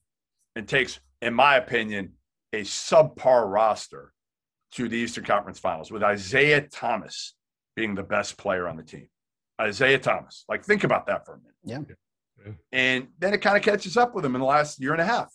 and 0.57 0.67
takes, 0.67 1.01
in 1.23 1.35
my 1.35 1.57
opinion, 1.57 2.15
a 2.53 2.63
subpar 2.63 3.51
roster 3.51 4.13
to 4.73 4.89
the 4.89 4.97
Eastern 4.97 5.25
Conference 5.25 5.59
Finals 5.59 5.91
with 5.91 6.03
Isaiah 6.03 6.63
Thomas 6.63 7.35
being 7.77 7.95
the 7.95 8.03
best 8.03 8.37
player 8.37 8.69
on 8.69 8.77
the 8.77 8.83
team. 8.83 9.09
Isaiah 9.61 9.99
Thomas. 9.99 10.45
Like, 10.49 10.65
think 10.65 10.85
about 10.85 11.07
that 11.07 11.27
for 11.27 11.35
a 11.35 11.39
minute. 11.39 11.55
Yeah. 11.89 11.95
Yeah. 12.45 12.53
And 12.73 13.09
then 13.19 13.35
it 13.35 13.43
kind 13.43 13.57
of 13.57 13.63
catches 13.63 13.97
up 13.97 14.15
with 14.15 14.25
him 14.25 14.35
in 14.35 14.41
the 14.41 14.47
last 14.47 14.81
year 14.81 14.93
and 14.93 15.01
a 15.01 15.05
half. 15.05 15.31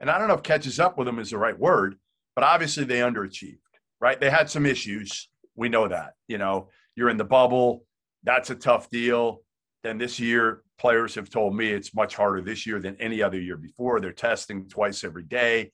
And 0.00 0.10
I 0.10 0.18
don't 0.18 0.28
know 0.28 0.34
if 0.34 0.42
catches 0.42 0.78
up 0.78 0.96
with 0.96 1.06
them 1.06 1.18
is 1.18 1.30
the 1.30 1.38
right 1.38 1.58
word, 1.58 1.96
but 2.34 2.44
obviously 2.44 2.84
they 2.84 3.00
underachieved, 3.00 3.58
right? 4.00 4.20
They 4.20 4.30
had 4.30 4.48
some 4.48 4.66
issues. 4.66 5.28
We 5.56 5.68
know 5.68 5.88
that. 5.88 6.14
You 6.28 6.38
know, 6.38 6.68
you're 6.94 7.10
in 7.10 7.16
the 7.16 7.24
bubble. 7.24 7.84
That's 8.22 8.50
a 8.50 8.54
tough 8.54 8.90
deal. 8.90 9.42
Then 9.82 9.98
this 9.98 10.18
year, 10.20 10.62
players 10.78 11.14
have 11.16 11.30
told 11.30 11.54
me 11.56 11.70
it's 11.70 11.94
much 11.94 12.14
harder 12.14 12.40
this 12.40 12.66
year 12.66 12.80
than 12.80 12.96
any 13.00 13.22
other 13.22 13.40
year 13.40 13.56
before. 13.56 14.00
They're 14.00 14.12
testing 14.12 14.68
twice 14.68 15.04
every 15.04 15.24
day, 15.24 15.72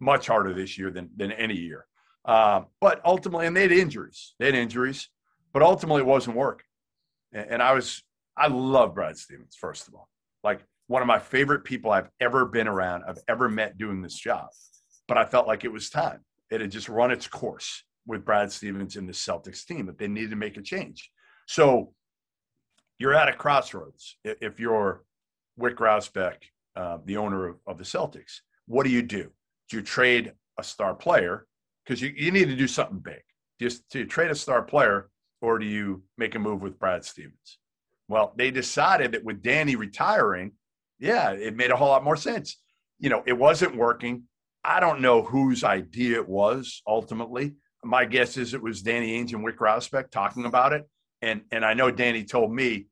much 0.00 0.26
harder 0.26 0.52
this 0.52 0.78
year 0.78 0.90
than, 0.90 1.10
than 1.16 1.32
any 1.32 1.56
year. 1.56 1.86
Um, 2.24 2.66
but 2.80 3.00
ultimately, 3.04 3.46
and 3.46 3.56
they 3.56 3.62
had 3.62 3.72
injuries. 3.72 4.34
They 4.38 4.46
had 4.46 4.54
injuries, 4.54 5.08
but 5.52 5.62
ultimately 5.62 6.02
it 6.02 6.06
wasn't 6.06 6.36
working. 6.36 6.66
And, 7.32 7.50
and 7.50 7.62
I 7.62 7.72
was, 7.72 8.02
I 8.36 8.48
love 8.48 8.94
Brad 8.94 9.16
Stevens, 9.18 9.56
first 9.58 9.88
of 9.88 9.94
all. 9.94 10.08
Like 10.42 10.64
one 10.94 11.02
of 11.02 11.08
my 11.08 11.18
favorite 11.18 11.64
people 11.64 11.90
I've 11.90 12.08
ever 12.20 12.46
been 12.46 12.68
around, 12.68 13.02
I've 13.08 13.18
ever 13.26 13.48
met 13.48 13.76
doing 13.76 14.00
this 14.00 14.14
job. 14.14 14.46
But 15.08 15.18
I 15.18 15.24
felt 15.24 15.48
like 15.48 15.64
it 15.64 15.72
was 15.72 15.90
time. 15.90 16.20
It 16.52 16.60
had 16.60 16.70
just 16.70 16.88
run 16.88 17.10
its 17.10 17.26
course 17.26 17.82
with 18.06 18.24
Brad 18.24 18.52
Stevens 18.52 18.94
and 18.94 19.08
the 19.08 19.12
Celtics 19.12 19.66
team 19.66 19.86
that 19.86 19.98
they 19.98 20.06
needed 20.06 20.30
to 20.30 20.36
make 20.36 20.56
a 20.56 20.62
change. 20.62 21.10
So 21.48 21.92
you're 23.00 23.12
at 23.12 23.28
a 23.28 23.32
crossroads 23.32 24.18
if 24.22 24.60
you're 24.60 25.02
Wyc 25.58 25.74
Grousbeck, 25.74 26.36
uh, 26.76 26.98
the 27.04 27.16
owner 27.16 27.48
of, 27.48 27.56
of 27.66 27.76
the 27.76 27.82
Celtics. 27.82 28.42
What 28.66 28.84
do 28.84 28.90
you 28.90 29.02
do? 29.02 29.32
Do 29.70 29.78
you 29.78 29.82
trade 29.82 30.34
a 30.60 30.62
star 30.62 30.94
player? 30.94 31.48
Because 31.84 32.00
you, 32.02 32.12
you 32.16 32.30
need 32.30 32.46
to 32.50 32.56
do 32.56 32.68
something 32.68 33.00
big. 33.00 33.22
Just 33.60 33.90
to 33.90 34.06
trade 34.06 34.30
a 34.30 34.36
star 34.36 34.62
player, 34.62 35.10
or 35.42 35.58
do 35.58 35.66
you 35.66 36.04
make 36.16 36.36
a 36.36 36.38
move 36.38 36.62
with 36.62 36.78
Brad 36.78 37.04
Stevens? 37.04 37.58
Well, 38.06 38.32
they 38.36 38.52
decided 38.52 39.10
that 39.10 39.24
with 39.24 39.42
Danny 39.42 39.74
retiring, 39.74 40.52
yeah, 41.04 41.32
it 41.32 41.54
made 41.54 41.70
a 41.70 41.76
whole 41.76 41.88
lot 41.88 42.02
more 42.02 42.16
sense. 42.16 42.56
You 42.98 43.10
know, 43.10 43.22
it 43.26 43.34
wasn't 43.34 43.76
working. 43.76 44.24
I 44.64 44.80
don't 44.80 45.02
know 45.02 45.22
whose 45.22 45.62
idea 45.62 46.16
it 46.16 46.28
was 46.28 46.82
ultimately. 46.86 47.52
My 47.84 48.06
guess 48.06 48.38
is 48.38 48.54
it 48.54 48.62
was 48.62 48.80
Danny 48.80 49.22
Ainge 49.22 49.34
and 49.34 49.44
Wyc 49.44 49.56
Grousbeck 49.56 50.10
talking 50.10 50.46
about 50.46 50.72
it. 50.72 50.88
And, 51.20 51.42
and 51.52 51.62
I 51.62 51.74
know 51.74 51.90
Danny 51.90 52.24
told 52.24 52.52
me 52.52 52.86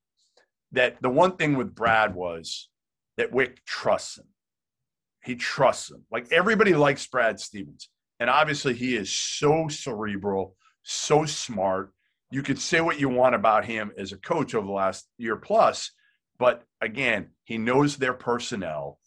that 0.72 1.00
the 1.00 1.08
one 1.08 1.36
thing 1.36 1.56
with 1.56 1.74
Brad 1.74 2.14
was 2.14 2.68
that 3.16 3.32
Wyc 3.32 3.56
trusts 3.66 4.18
him. 4.18 4.26
He 5.24 5.34
trusts 5.34 5.90
him. 5.90 6.04
Like 6.10 6.30
everybody 6.30 6.74
likes 6.74 7.06
Brad 7.06 7.40
Stevens. 7.40 7.88
And 8.20 8.28
obviously, 8.28 8.74
he 8.74 8.94
is 8.94 9.10
so 9.10 9.68
cerebral, 9.68 10.54
so 10.82 11.24
smart. 11.24 11.92
You 12.30 12.42
could 12.42 12.58
say 12.58 12.82
what 12.82 13.00
you 13.00 13.08
want 13.08 13.34
about 13.34 13.64
him 13.64 13.92
as 13.96 14.12
a 14.12 14.18
coach 14.18 14.54
over 14.54 14.66
the 14.66 14.72
last 14.72 15.08
year 15.16 15.36
plus, 15.36 15.90
but 16.42 16.64
again, 16.80 17.28
he 17.44 17.56
knows 17.56 17.96
their 17.96 18.14
personnel. 18.14 18.98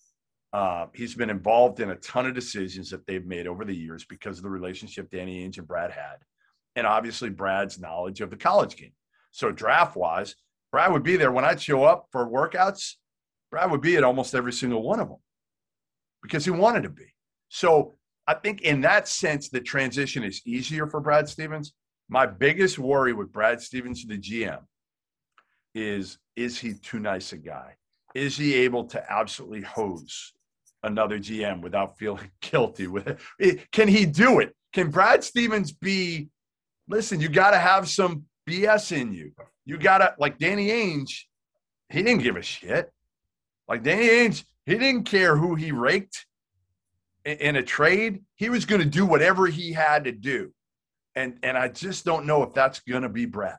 Uh, 0.53 0.85
he's 0.93 1.15
been 1.15 1.29
involved 1.29 1.81
in 1.81 1.89
a 1.89 1.97
ton 1.97 2.25
of 2.25 2.33
decisions 2.33 2.89
that 2.91 3.05
they've 3.05 3.25
made 3.25 3.45
over 3.45 3.65
the 3.65 3.75
years 3.75 4.05
because 4.05 4.37
of 4.37 4.43
the 4.43 4.49
relationship 4.49 5.11
Danny 5.11 5.45
Ainge 5.45 5.57
and 5.57 5.67
Brad 5.67 5.91
had, 5.91 6.15
and 6.77 6.87
obviously 6.87 7.29
Brad's 7.29 7.77
knowledge 7.77 8.21
of 8.21 8.29
the 8.29 8.37
college 8.37 8.77
game. 8.77 8.93
So 9.31 9.51
draft 9.51 9.97
wise, 9.97 10.35
Brad 10.71 10.93
would 10.93 11.03
be 11.03 11.17
there 11.17 11.33
when 11.33 11.43
I'd 11.43 11.61
show 11.61 11.83
up 11.83 12.07
for 12.09 12.25
workouts. 12.25 12.93
Brad 13.51 13.69
would 13.69 13.81
be 13.81 13.97
at 13.97 14.05
almost 14.05 14.33
every 14.33 14.53
single 14.53 14.81
one 14.81 15.01
of 15.01 15.09
them 15.09 15.19
because 16.23 16.45
he 16.45 16.51
wanted 16.51 16.83
to 16.83 16.89
be. 16.89 17.13
So 17.49 17.95
I 18.27 18.35
think 18.35 18.61
in 18.61 18.79
that 18.79 19.09
sense, 19.09 19.49
the 19.49 19.59
transition 19.59 20.23
is 20.23 20.41
easier 20.45 20.87
for 20.87 21.01
Brad 21.01 21.27
Stevens. 21.27 21.73
My 22.07 22.27
biggest 22.27 22.79
worry 22.79 23.11
with 23.11 23.33
Brad 23.33 23.59
Stevens, 23.59 24.05
the 24.05 24.17
GM, 24.17 24.61
is 25.75 26.17
is 26.35 26.57
he 26.57 26.73
too 26.73 26.99
nice 26.99 27.33
a 27.33 27.37
guy? 27.37 27.75
Is 28.15 28.37
he 28.37 28.55
able 28.55 28.85
to 28.85 29.11
absolutely 29.11 29.61
hose 29.61 30.33
another 30.83 31.19
GM 31.19 31.61
without 31.61 31.99
feeling 31.99 32.31
guilty 32.41 32.87
with 32.87 33.19
it? 33.39 33.71
Can 33.71 33.87
he 33.87 34.05
do 34.05 34.39
it? 34.39 34.55
Can 34.73 34.89
Brad 34.89 35.23
Stevens 35.23 35.71
be? 35.71 36.29
Listen, 36.87 37.19
you 37.19 37.29
got 37.29 37.51
to 37.51 37.57
have 37.57 37.89
some 37.89 38.25
BS 38.47 38.95
in 38.95 39.13
you. 39.13 39.31
You 39.65 39.77
got 39.77 39.97
to 39.99 40.15
like 40.17 40.37
Danny 40.37 40.69
Ainge. 40.69 41.23
He 41.89 42.01
didn't 42.01 42.23
give 42.23 42.37
a 42.37 42.41
shit. 42.41 42.91
Like 43.67 43.83
Danny 43.83 44.07
Ainge, 44.07 44.45
he 44.65 44.77
didn't 44.77 45.03
care 45.03 45.35
who 45.35 45.55
he 45.55 45.71
raked 45.71 46.25
in 47.25 47.55
a 47.55 47.63
trade. 47.63 48.21
He 48.35 48.49
was 48.49 48.65
going 48.65 48.81
to 48.81 48.87
do 48.87 49.05
whatever 49.05 49.47
he 49.47 49.73
had 49.73 50.05
to 50.05 50.11
do, 50.11 50.53
and 51.15 51.37
and 51.43 51.57
I 51.57 51.67
just 51.67 52.05
don't 52.05 52.25
know 52.25 52.43
if 52.43 52.53
that's 52.53 52.79
going 52.81 53.01
to 53.01 53.09
be 53.09 53.25
Brad. 53.25 53.57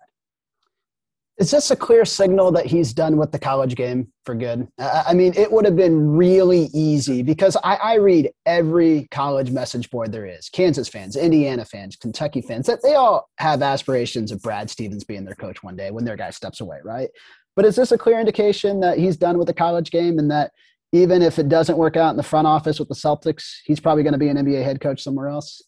Is 1.39 1.51
this 1.51 1.71
a 1.71 1.77
clear 1.77 2.07
signal 2.07 2.51
that 2.53 2.65
he's 2.65 2.95
done 2.95 3.19
with 3.19 3.31
the 3.31 3.39
college 3.39 3.77
game 3.77 4.11
for 4.25 4.35
good? 4.35 4.67
I 4.79 5.13
mean, 5.13 5.35
it 5.37 5.53
would 5.53 5.67
have 5.67 5.77
been 5.77 6.17
really 6.17 6.71
easy 6.73 7.23
because 7.23 7.59
I, 7.63 7.77
I, 7.77 7.95
read 7.97 8.31
every 8.47 9.07
college 9.11 9.51
message 9.51 9.91
board 9.91 10.13
there 10.13 10.25
is 10.25 10.49
Kansas 10.49 10.89
fans, 10.89 11.15
Indiana 11.15 11.67
fans, 11.67 11.97
Kentucky 11.97 12.41
fans, 12.41 12.67
that 12.67 12.83
they 12.83 12.95
all 12.95 13.29
have 13.37 13.61
aspirations 13.61 14.33
of 14.33 14.41
Brad 14.41 14.71
Stevens 14.71 15.05
being 15.05 15.27
their 15.27 15.35
coach 15.35 15.63
one 15.63 15.77
day 15.77 15.91
when 15.91 16.07
their 16.07 16.17
guy 16.17 16.31
steps 16.31 16.63
away, 16.63 16.79
right? 16.83 17.11
But 17.55 17.67
is 17.67 17.77
this 17.77 17.93
a 17.93 17.99
clear 17.99 18.19
indication 18.19 18.81
that 18.81 18.99
he's 18.99 19.19
done 19.19 19.37
with 19.37 19.47
the 19.47 19.55
college 19.55 19.91
game 19.91 20.19
and 20.19 20.31
that 20.31 20.53
even 20.93 21.21
if 21.21 21.39
it 21.39 21.51
doesn't 21.51 21.77
work 21.77 21.97
out 21.97 22.11
in 22.11 22.17
the 22.17 22.23
front 22.23 22.47
office 22.47 22.79
with 22.79 22.89
the 22.89 22.95
Celtics, 22.95 23.57
he's 23.65 23.81
probably 23.81 24.03
going 24.03 24.15
to 24.15 24.19
be 24.19 24.29
an 24.29 24.39
NBA 24.39 24.65
head 24.65 24.81
coach 24.81 25.03
somewhere 25.03 25.29
else? 25.29 25.61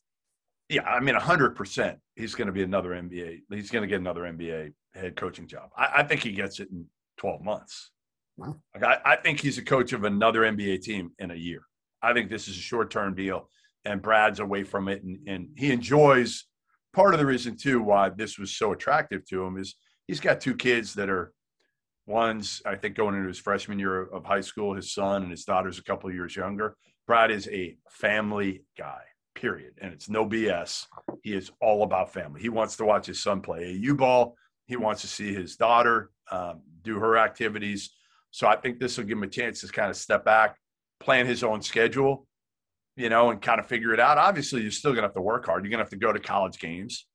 Yeah, 0.70 0.82
I 0.82 1.00
mean, 1.00 1.14
100% 1.14 1.96
he's 2.16 2.34
going 2.34 2.46
to 2.46 2.52
be 2.52 2.62
another 2.62 2.90
NBA. 2.90 3.40
He's 3.50 3.70
going 3.70 3.82
to 3.82 3.88
get 3.88 4.00
another 4.00 4.22
NBA 4.22 4.72
head 4.99 5.16
coaching 5.16 5.46
job. 5.46 5.70
I, 5.76 5.88
I 5.99 6.03
think 6.03 6.22
he 6.22 6.32
gets 6.32 6.61
it 6.61 6.68
in 6.70 6.86
12 7.18 7.42
months. 7.42 7.90
Wow. 8.36 8.57
Like 8.74 8.84
I, 8.84 9.12
I 9.12 9.16
think 9.16 9.40
he's 9.40 9.59
a 9.59 9.64
coach 9.64 9.92
of 9.92 10.05
another 10.05 10.42
NBA 10.42 10.82
team 10.82 11.11
in 11.18 11.30
a 11.30 11.34
year. 11.34 11.62
I 12.03 12.12
think 12.12 12.30
this 12.30 12.46
is 12.49 12.57
a 12.57 12.61
short 12.61 12.90
term 12.90 13.14
deal, 13.14 13.51
and 13.84 14.01
Brad's 14.01 14.38
away 14.38 14.62
from 14.62 14.88
it, 14.88 15.03
and, 15.03 15.18
and 15.26 15.49
he 15.57 15.72
enjoys. 15.72 16.44
Part 16.94 17.14
of 17.14 17.20
the 17.20 17.26
reason 17.26 17.57
too 17.57 17.82
why 17.82 18.09
this 18.09 18.38
was 18.38 18.57
so 18.57 18.72
attractive 18.72 19.24
to 19.26 19.44
him 19.44 19.59
is 19.59 19.74
he's 20.07 20.20
got 20.20 20.40
two 20.40 20.55
kids 20.55 20.94
that 20.94 21.11
are 21.11 21.32
one's 22.07 22.62
I 22.64 22.76
think 22.76 22.94
going 22.94 23.14
into 23.14 23.28
his 23.28 23.38
freshman 23.38 23.78
year 23.78 24.03
of 24.03 24.24
high 24.24 24.40
school. 24.40 24.74
His 24.74 24.92
son 24.92 25.22
and 25.22 25.30
his 25.30 25.44
daughter's 25.44 25.78
a 25.78 25.84
couple 25.84 26.09
of 26.09 26.14
years 26.14 26.34
younger. 26.34 26.76
Brad 27.07 27.30
is 27.30 27.49
a 27.49 27.76
family 27.90 28.64
guy 28.76 29.01
period. 29.38 29.74
And 29.80 29.92
it's 29.92 30.09
no 30.09 30.26
BS. 30.26 30.86
He 31.22 31.34
is 31.34 31.51
all 31.61 31.82
about 31.82 32.12
family. 32.12 32.40
He 32.40 32.49
wants 32.49 32.76
to 32.76 32.84
watch 32.84 33.07
his 33.07 33.22
son 33.22 33.40
play 33.40 33.80
AU 33.80 33.94
ball. 33.94 34.34
He 34.68 34.76
wants 34.76 35.00
to 35.00 35.08
see 35.08 35.34
his 35.34 35.56
daughter 35.56 36.10
um, 36.30 36.60
do 36.82 36.98
her 37.00 37.16
activities. 37.16 37.90
So 38.30 38.46
I 38.46 38.54
think 38.54 38.78
this 38.78 38.98
will 38.98 39.04
give 39.04 39.16
him 39.16 39.24
a 39.24 39.28
chance 39.28 39.62
to 39.62 39.68
kind 39.68 39.90
of 39.90 39.96
step 39.96 40.24
back, 40.24 40.56
plan 41.00 41.26
his 41.26 41.42
own 41.42 41.62
schedule, 41.62 42.26
you 42.94 43.08
know, 43.08 43.30
and 43.30 43.40
kind 43.40 43.58
of 43.58 43.66
figure 43.66 43.94
it 43.94 43.98
out. 43.98 44.18
Obviously, 44.18 44.60
you're 44.60 44.70
still 44.70 44.92
going 44.92 45.02
to 45.02 45.08
have 45.08 45.14
to 45.14 45.22
work 45.22 45.46
hard. 45.46 45.64
You're 45.64 45.70
going 45.70 45.78
to 45.78 45.84
have 45.84 45.90
to 45.90 45.96
go 45.96 46.12
to 46.12 46.20
college 46.20 46.58
games 46.58 47.06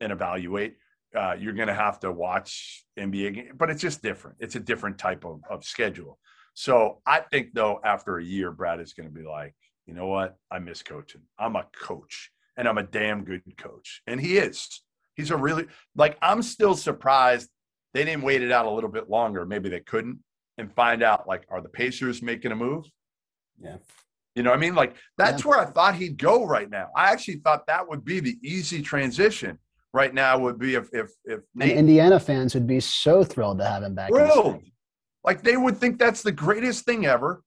and 0.00 0.10
evaluate. 0.10 0.76
Uh, 1.14 1.36
you're 1.38 1.52
going 1.52 1.68
to 1.68 1.74
have 1.74 2.00
to 2.00 2.10
watch 2.12 2.84
NBA 2.98 3.34
games, 3.34 3.52
but 3.56 3.70
it's 3.70 3.80
just 3.80 4.02
different. 4.02 4.38
It's 4.40 4.56
a 4.56 4.60
different 4.60 4.98
type 4.98 5.24
of, 5.24 5.40
of 5.48 5.64
schedule. 5.64 6.18
So 6.54 7.00
I 7.06 7.20
think, 7.20 7.54
though, 7.54 7.80
after 7.84 8.18
a 8.18 8.24
year, 8.24 8.50
Brad 8.50 8.80
is 8.80 8.94
going 8.94 9.08
to 9.08 9.14
be 9.14 9.24
like, 9.24 9.54
you 9.86 9.94
know 9.94 10.08
what? 10.08 10.36
I 10.50 10.58
miss 10.58 10.82
coaching. 10.82 11.22
I'm 11.38 11.54
a 11.54 11.66
coach 11.80 12.32
and 12.56 12.66
I'm 12.66 12.78
a 12.78 12.82
damn 12.82 13.24
good 13.24 13.42
coach. 13.56 14.02
And 14.06 14.20
he 14.20 14.38
is. 14.38 14.82
He's 15.16 15.30
a 15.30 15.36
really, 15.36 15.66
like, 15.96 16.16
I'm 16.22 16.42
still 16.42 16.74
surprised 16.74 17.48
they 17.94 18.04
didn't 18.04 18.22
wait 18.22 18.42
it 18.42 18.52
out 18.52 18.66
a 18.66 18.70
little 18.70 18.90
bit 18.90 19.08
longer. 19.08 19.46
Maybe 19.46 19.68
they 19.68 19.80
couldn't 19.80 20.18
and 20.58 20.72
find 20.72 21.02
out, 21.02 21.26
like, 21.26 21.46
are 21.50 21.60
the 21.60 21.68
Pacers 21.68 22.22
making 22.22 22.52
a 22.52 22.56
move? 22.56 22.84
Yeah. 23.58 23.76
You 24.34 24.42
know 24.42 24.50
what 24.50 24.58
I 24.58 24.60
mean? 24.60 24.74
Like, 24.74 24.94
that's 25.16 25.42
yeah. 25.42 25.48
where 25.48 25.58
I 25.58 25.64
thought 25.64 25.94
he'd 25.94 26.18
go 26.18 26.44
right 26.44 26.68
now. 26.68 26.88
I 26.94 27.10
actually 27.10 27.36
thought 27.36 27.66
that 27.66 27.88
would 27.88 28.04
be 28.04 28.20
the 28.20 28.38
easy 28.42 28.82
transition 28.82 29.58
right 29.94 30.12
now 30.12 30.38
would 30.38 30.58
be 30.58 30.74
if, 30.74 30.90
if, 30.92 31.10
if 31.24 31.40
Nate, 31.54 31.76
Indiana 31.76 32.20
fans 32.20 32.52
would 32.52 32.66
be 32.66 32.80
so 32.80 33.24
thrilled 33.24 33.58
to 33.58 33.64
have 33.64 33.82
him 33.82 33.94
back. 33.94 34.10
Thrilled. 34.10 34.62
Like, 35.24 35.42
they 35.42 35.56
would 35.56 35.78
think 35.78 35.98
that's 35.98 36.22
the 36.22 36.32
greatest 36.32 36.84
thing 36.84 37.06
ever. 37.06 37.42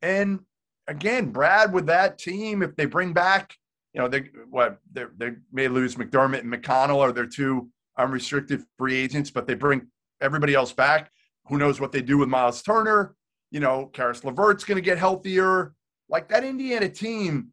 And 0.00 0.40
again, 0.88 1.30
Brad 1.30 1.74
with 1.74 1.86
that 1.86 2.18
team, 2.18 2.62
if 2.62 2.74
they 2.74 2.86
bring 2.86 3.12
back, 3.12 3.54
you 3.92 4.00
know, 4.00 4.08
they 4.08 4.30
what 4.48 4.78
they 4.92 5.04
they 5.16 5.32
may 5.52 5.68
lose 5.68 5.96
McDermott 5.96 6.40
and 6.40 6.52
McConnell 6.52 7.00
are 7.00 7.12
their 7.12 7.26
two 7.26 7.70
unrestricted 7.98 8.62
free 8.78 8.96
agents, 8.96 9.30
but 9.30 9.46
they 9.46 9.54
bring 9.54 9.88
everybody 10.20 10.54
else 10.54 10.72
back. 10.72 11.10
Who 11.46 11.58
knows 11.58 11.80
what 11.80 11.92
they 11.92 12.02
do 12.02 12.18
with 12.18 12.28
Miles 12.28 12.62
Turner? 12.62 13.16
You 13.50 13.60
know, 13.60 13.86
Caris 13.86 14.24
LeVert's 14.24 14.64
going 14.64 14.76
to 14.76 14.82
get 14.82 14.98
healthier. 14.98 15.74
Like 16.08 16.28
that 16.28 16.44
Indiana 16.44 16.88
team 16.88 17.52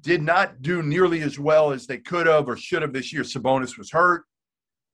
did 0.00 0.22
not 0.22 0.62
do 0.62 0.82
nearly 0.82 1.20
as 1.20 1.38
well 1.38 1.70
as 1.70 1.86
they 1.86 1.98
could 1.98 2.26
have 2.26 2.48
or 2.48 2.56
should 2.56 2.82
have 2.82 2.92
this 2.92 3.12
year. 3.12 3.22
Sabonis 3.22 3.78
was 3.78 3.90
hurt, 3.90 4.24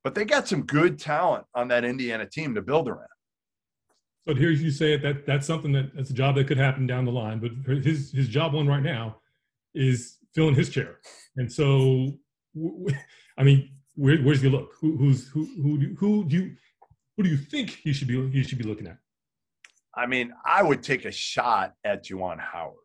but 0.04 0.14
they 0.14 0.24
got 0.24 0.48
some 0.48 0.62
good 0.62 0.98
talent 0.98 1.44
on 1.54 1.68
that 1.68 1.84
Indiana 1.84 2.26
team 2.26 2.54
to 2.54 2.62
build 2.62 2.88
around. 2.88 3.08
But 4.26 4.36
here 4.36 4.50
you 4.50 4.70
say 4.70 4.92
it 4.92 5.02
that 5.02 5.24
that's 5.24 5.46
something 5.46 5.72
that 5.72 5.94
that's 5.94 6.10
a 6.10 6.14
job 6.14 6.34
that 6.34 6.46
could 6.46 6.58
happen 6.58 6.86
down 6.86 7.04
the 7.04 7.12
line. 7.12 7.38
But 7.38 7.52
his 7.82 8.12
his 8.12 8.28
job 8.28 8.52
one 8.52 8.66
right 8.66 8.82
now 8.82 9.16
is 9.74 10.17
filling 10.34 10.54
his 10.54 10.68
chair. 10.68 10.98
And 11.36 11.50
so, 11.50 12.12
I 13.38 13.42
mean, 13.42 13.70
where, 13.94 14.18
where's 14.18 14.40
he 14.40 14.48
look? 14.48 14.72
Who, 14.80 14.96
who's 14.96 15.28
who 15.28 15.44
who 15.62 15.94
who 15.96 16.24
do 16.24 16.36
you 16.36 16.56
who 17.16 17.22
do 17.22 17.28
you 17.28 17.36
think 17.36 17.70
he 17.70 17.92
should 17.92 18.08
be 18.08 18.30
he 18.30 18.42
should 18.42 18.58
be 18.58 18.64
looking 18.64 18.86
at? 18.86 18.98
I 19.94 20.06
mean, 20.06 20.32
I 20.44 20.62
would 20.62 20.82
take 20.82 21.04
a 21.04 21.12
shot 21.12 21.74
at 21.84 22.04
Juwan 22.04 22.38
Howard. 22.38 22.76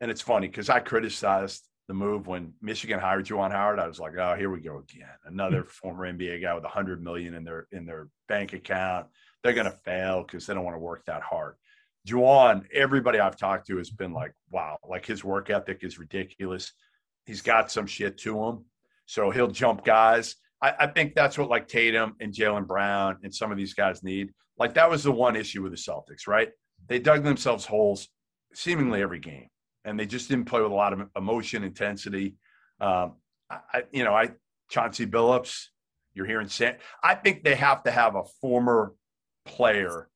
And 0.00 0.10
it's 0.10 0.20
funny 0.20 0.46
because 0.46 0.70
I 0.70 0.80
criticized 0.80 1.64
the 1.88 1.94
move 1.94 2.26
when 2.26 2.54
Michigan 2.62 3.00
hired 3.00 3.26
Juwan 3.26 3.50
Howard. 3.50 3.80
I 3.80 3.88
was 3.88 3.98
like, 3.98 4.16
oh, 4.16 4.34
here 4.34 4.50
we 4.50 4.60
go 4.60 4.78
again. 4.78 5.08
Another 5.24 5.62
hmm. 5.62 5.68
former 5.68 6.10
NBA 6.10 6.42
guy 6.42 6.54
with 6.54 6.64
a 6.64 6.68
hundred 6.68 7.02
million 7.02 7.34
in 7.34 7.44
their 7.44 7.66
in 7.72 7.84
their 7.84 8.08
bank 8.28 8.52
account 8.52 9.06
they're 9.42 9.52
going 9.52 9.66
to 9.66 9.78
fail 9.84 10.22
because 10.22 10.46
they 10.46 10.54
don't 10.54 10.64
want 10.64 10.74
to 10.74 10.80
work 10.80 11.04
that 11.06 11.22
hard. 11.22 11.54
Juwan, 12.06 12.64
everybody 12.72 13.18
I've 13.18 13.36
talked 13.36 13.66
to 13.66 13.76
has 13.76 13.90
been 13.90 14.12
like, 14.12 14.32
wow, 14.50 14.78
like 14.88 15.04
his 15.04 15.22
work 15.22 15.50
ethic 15.50 15.80
is 15.82 15.98
ridiculous. 15.98 16.72
He's 17.26 17.42
got 17.42 17.70
some 17.70 17.86
shit 17.86 18.18
to 18.18 18.42
him. 18.44 18.64
So 19.06 19.30
he'll 19.30 19.50
jump 19.50 19.84
guys. 19.84 20.36
I, 20.62 20.74
I 20.80 20.86
think 20.86 21.14
that's 21.14 21.38
what 21.38 21.48
like 21.48 21.68
Tatum 21.68 22.14
and 22.20 22.32
Jaylen 22.32 22.66
Brown 22.66 23.18
and 23.22 23.34
some 23.34 23.50
of 23.50 23.58
these 23.58 23.74
guys 23.74 24.02
need. 24.02 24.30
Like 24.58 24.74
that 24.74 24.90
was 24.90 25.04
the 25.04 25.12
one 25.12 25.36
issue 25.36 25.62
with 25.62 25.72
the 25.72 25.78
Celtics, 25.78 26.26
right? 26.26 26.50
They 26.88 26.98
dug 26.98 27.24
themselves 27.24 27.64
holes 27.64 28.08
seemingly 28.54 29.02
every 29.02 29.18
game, 29.18 29.48
and 29.84 29.98
they 29.98 30.06
just 30.06 30.28
didn't 30.28 30.46
play 30.46 30.60
with 30.60 30.72
a 30.72 30.74
lot 30.74 30.92
of 30.92 31.08
emotion, 31.16 31.64
intensity. 31.64 32.36
Um, 32.80 33.14
I, 33.50 33.84
you 33.90 34.04
know, 34.04 34.14
I 34.14 34.30
Chauncey 34.70 35.06
Billups, 35.06 35.66
you're 36.14 36.26
hearing. 36.26 36.48
Sam. 36.48 36.76
I 37.02 37.14
think 37.14 37.42
they 37.42 37.54
have 37.54 37.82
to 37.84 37.90
have 37.90 38.14
a 38.14 38.24
former 38.40 38.94
player 39.44 40.08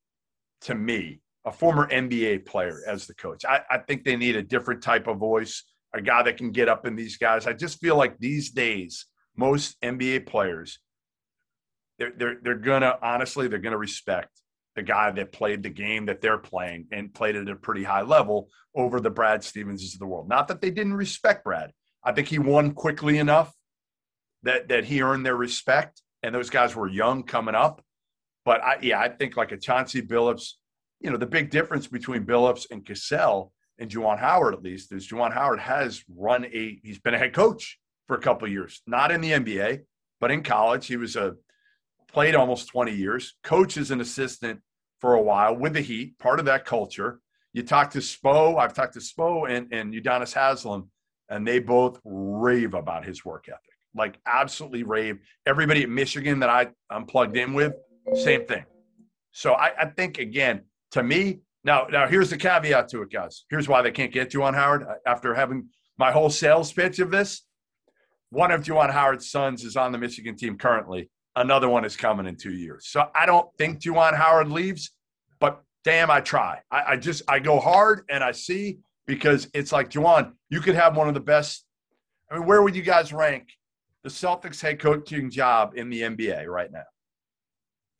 to 0.62 0.74
me, 0.74 1.20
a 1.44 1.52
former 1.52 1.88
NBA 1.88 2.46
player 2.46 2.80
as 2.86 3.06
the 3.06 3.14
coach. 3.14 3.44
I, 3.44 3.62
I 3.70 3.78
think 3.78 4.04
they 4.04 4.16
need 4.16 4.36
a 4.36 4.42
different 4.42 4.82
type 4.82 5.06
of 5.06 5.18
voice, 5.18 5.64
a 5.94 6.02
guy 6.02 6.22
that 6.24 6.36
can 6.36 6.50
get 6.50 6.68
up 6.68 6.86
in 6.86 6.96
these 6.96 7.16
guys. 7.16 7.46
I 7.46 7.52
just 7.52 7.80
feel 7.80 7.96
like 7.96 8.18
these 8.18 8.50
days, 8.50 9.06
most 9.36 9.80
NBA 9.80 10.26
players, 10.26 10.80
they're, 11.98 12.12
they're, 12.16 12.36
they're 12.42 12.54
gonna 12.56 12.98
honestly, 13.00 13.48
they're 13.48 13.60
gonna 13.60 13.78
respect 13.78 14.30
the 14.74 14.82
guy 14.82 15.10
that 15.12 15.32
played 15.32 15.62
the 15.62 15.70
game 15.70 16.06
that 16.06 16.20
they're 16.20 16.38
playing 16.38 16.86
and 16.90 17.14
played 17.14 17.36
it 17.36 17.42
at 17.42 17.54
a 17.54 17.56
pretty 17.56 17.84
high 17.84 18.02
level 18.02 18.48
over 18.74 19.00
the 19.00 19.10
Brad 19.10 19.40
Stevenses 19.40 19.94
of 19.94 20.00
the 20.00 20.06
world. 20.06 20.28
Not 20.28 20.48
that 20.48 20.60
they 20.60 20.70
didn't 20.70 20.94
respect 20.94 21.44
Brad. 21.44 21.70
I 22.02 22.12
think 22.12 22.28
he 22.28 22.40
won 22.40 22.72
quickly 22.72 23.18
enough 23.18 23.54
that 24.42 24.68
that 24.68 24.84
he 24.84 25.00
earned 25.00 25.24
their 25.24 25.36
respect. 25.36 26.02
And 26.22 26.34
those 26.34 26.50
guys 26.50 26.74
were 26.74 26.88
young 26.88 27.22
coming 27.22 27.54
up. 27.54 27.82
But 28.44 28.62
I, 28.62 28.78
yeah, 28.82 28.98
I 28.98 29.08
think 29.08 29.36
like 29.36 29.52
a 29.52 29.56
Chauncey 29.56 30.02
Billups, 30.02 30.52
you 31.00 31.10
know, 31.10 31.16
the 31.16 31.26
big 31.26 31.50
difference 31.50 31.86
between 31.86 32.24
Billups 32.24 32.66
and 32.70 32.84
Cassell 32.84 33.52
and 33.78 33.90
Juwan 33.90 34.18
Howard, 34.18 34.54
at 34.54 34.62
least, 34.62 34.92
is 34.92 35.08
Juwan 35.08 35.32
Howard 35.32 35.60
has 35.60 36.02
run 36.08 36.44
a, 36.44 36.80
he's 36.82 36.98
been 36.98 37.14
a 37.14 37.18
head 37.18 37.32
coach 37.32 37.78
for 38.06 38.16
a 38.16 38.20
couple 38.20 38.46
years, 38.48 38.82
not 38.86 39.10
in 39.10 39.20
the 39.20 39.32
NBA, 39.32 39.82
but 40.20 40.30
in 40.30 40.42
college. 40.42 40.86
He 40.86 40.96
was 40.96 41.16
a, 41.16 41.34
played 42.12 42.34
almost 42.34 42.68
20 42.68 42.92
years, 42.92 43.34
coach 43.42 43.76
as 43.76 43.90
an 43.90 44.00
assistant 44.00 44.60
for 45.00 45.14
a 45.14 45.22
while 45.22 45.56
with 45.56 45.74
the 45.74 45.80
Heat, 45.80 46.18
part 46.18 46.38
of 46.38 46.46
that 46.46 46.64
culture. 46.64 47.20
You 47.52 47.62
talk 47.62 47.90
to 47.90 47.98
Spo, 47.98 48.58
I've 48.58 48.74
talked 48.74 48.94
to 48.94 49.00
Spo 49.00 49.48
and, 49.48 49.72
and 49.72 49.92
Udonis 49.92 50.32
Haslem, 50.32 50.90
and 51.28 51.46
they 51.46 51.58
both 51.58 52.00
rave 52.04 52.74
about 52.74 53.04
his 53.04 53.24
work 53.24 53.46
ethic, 53.48 53.60
like 53.94 54.18
absolutely 54.26 54.82
rave. 54.82 55.18
Everybody 55.46 55.82
at 55.82 55.88
Michigan 55.88 56.40
that 56.40 56.48
I, 56.48 56.68
I'm 56.90 57.06
plugged 57.06 57.36
in 57.36 57.54
with, 57.54 57.74
same 58.14 58.46
thing. 58.46 58.64
So 59.32 59.54
I, 59.54 59.72
I 59.80 59.86
think, 59.86 60.18
again, 60.18 60.62
to 60.92 61.02
me, 61.02 61.40
now, 61.64 61.86
now 61.90 62.06
here's 62.06 62.30
the 62.30 62.36
caveat 62.36 62.88
to 62.90 63.02
it, 63.02 63.10
guys. 63.10 63.44
Here's 63.50 63.68
why 63.68 63.82
they 63.82 63.90
can't 63.90 64.12
get 64.12 64.30
Juwan 64.30 64.54
Howard 64.54 64.82
uh, 64.82 64.94
after 65.06 65.34
having 65.34 65.68
my 65.98 66.12
whole 66.12 66.30
sales 66.30 66.72
pitch 66.72 66.98
of 66.98 67.10
this. 67.10 67.42
One 68.30 68.50
of 68.50 68.62
Juwan 68.62 68.90
Howard's 68.90 69.30
sons 69.30 69.64
is 69.64 69.76
on 69.76 69.92
the 69.92 69.98
Michigan 69.98 70.36
team 70.36 70.58
currently. 70.58 71.10
Another 71.36 71.68
one 71.68 71.84
is 71.84 71.96
coming 71.96 72.26
in 72.26 72.36
two 72.36 72.52
years. 72.52 72.88
So 72.88 73.08
I 73.14 73.26
don't 73.26 73.48
think 73.56 73.80
Juwan 73.80 74.14
Howard 74.14 74.48
leaves, 74.48 74.90
but 75.40 75.62
damn, 75.84 76.10
I 76.10 76.20
try. 76.20 76.60
I, 76.70 76.82
I 76.88 76.96
just 76.96 77.22
I 77.28 77.38
go 77.38 77.58
hard 77.58 78.04
and 78.10 78.22
I 78.22 78.32
see 78.32 78.78
because 79.06 79.48
it's 79.54 79.72
like 79.72 79.90
Juwan, 79.90 80.32
you 80.50 80.60
could 80.60 80.74
have 80.74 80.96
one 80.96 81.08
of 81.08 81.14
the 81.14 81.20
best. 81.20 81.64
I 82.30 82.36
mean, 82.38 82.46
where 82.46 82.62
would 82.62 82.76
you 82.76 82.82
guys 82.82 83.12
rank 83.12 83.48
the 84.02 84.08
Celtics 84.10 84.60
head 84.60 84.80
coaching 84.80 85.30
job 85.30 85.72
in 85.76 85.88
the 85.90 86.02
NBA 86.02 86.46
right 86.46 86.70
now? 86.70 86.84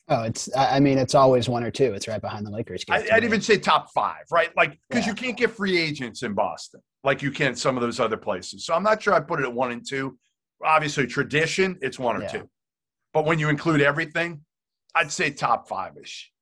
Oh, 0.09 0.25
it's. 0.25 0.55
I 0.55 0.81
mean, 0.81 0.99
it's 0.99 1.15
always 1.15 1.49
one 1.49 1.65
or 1.65 1.71
two. 1.71 1.95
It's 1.95 2.07
right 2.07 2.21
behind 2.21 2.47
the 2.47 2.51
Lakers. 2.51 2.85
I, 2.91 3.07
would 3.11 3.25
even 3.25 3.41
say 3.41 3.57
top 3.57 3.91
five, 3.93 4.25
right? 4.31 4.51
Like 4.57 4.79
because 4.89 5.07
yeah. 5.07 5.13
you 5.13 5.15
can't 5.15 5.37
get 5.37 5.51
free 5.51 5.79
agents 5.79 6.23
in 6.23 6.35
Boston 6.35 6.81
like 7.05 7.23
you 7.23 7.31
can 7.31 7.55
some 7.55 7.77
of 7.77 7.83
those 7.83 8.01
other 8.01 8.17
places. 8.17 8.65
So 8.65 8.75
I'm 8.75 8.83
not 8.83 9.03
sure 9.03 9.13
I 9.13 9.21
put 9.21 9.39
it 9.39 9.45
at 9.45 9.53
one 9.53 9.71
and 9.71 9.87
two. 9.87 10.19
Obviously, 10.65 11.07
tradition, 11.07 11.79
it's 11.83 11.99
one 11.99 12.17
or 12.17 12.23
yeah. 12.23 12.29
two. 12.29 12.51
But 13.13 13.27
when 13.27 13.39
you 13.39 13.51
include 13.51 13.83
everything, 13.83 14.41
I'd 14.95 15.13
say 15.13 15.31
top 15.31 15.69
five 15.69 15.93
ish, 16.01 16.33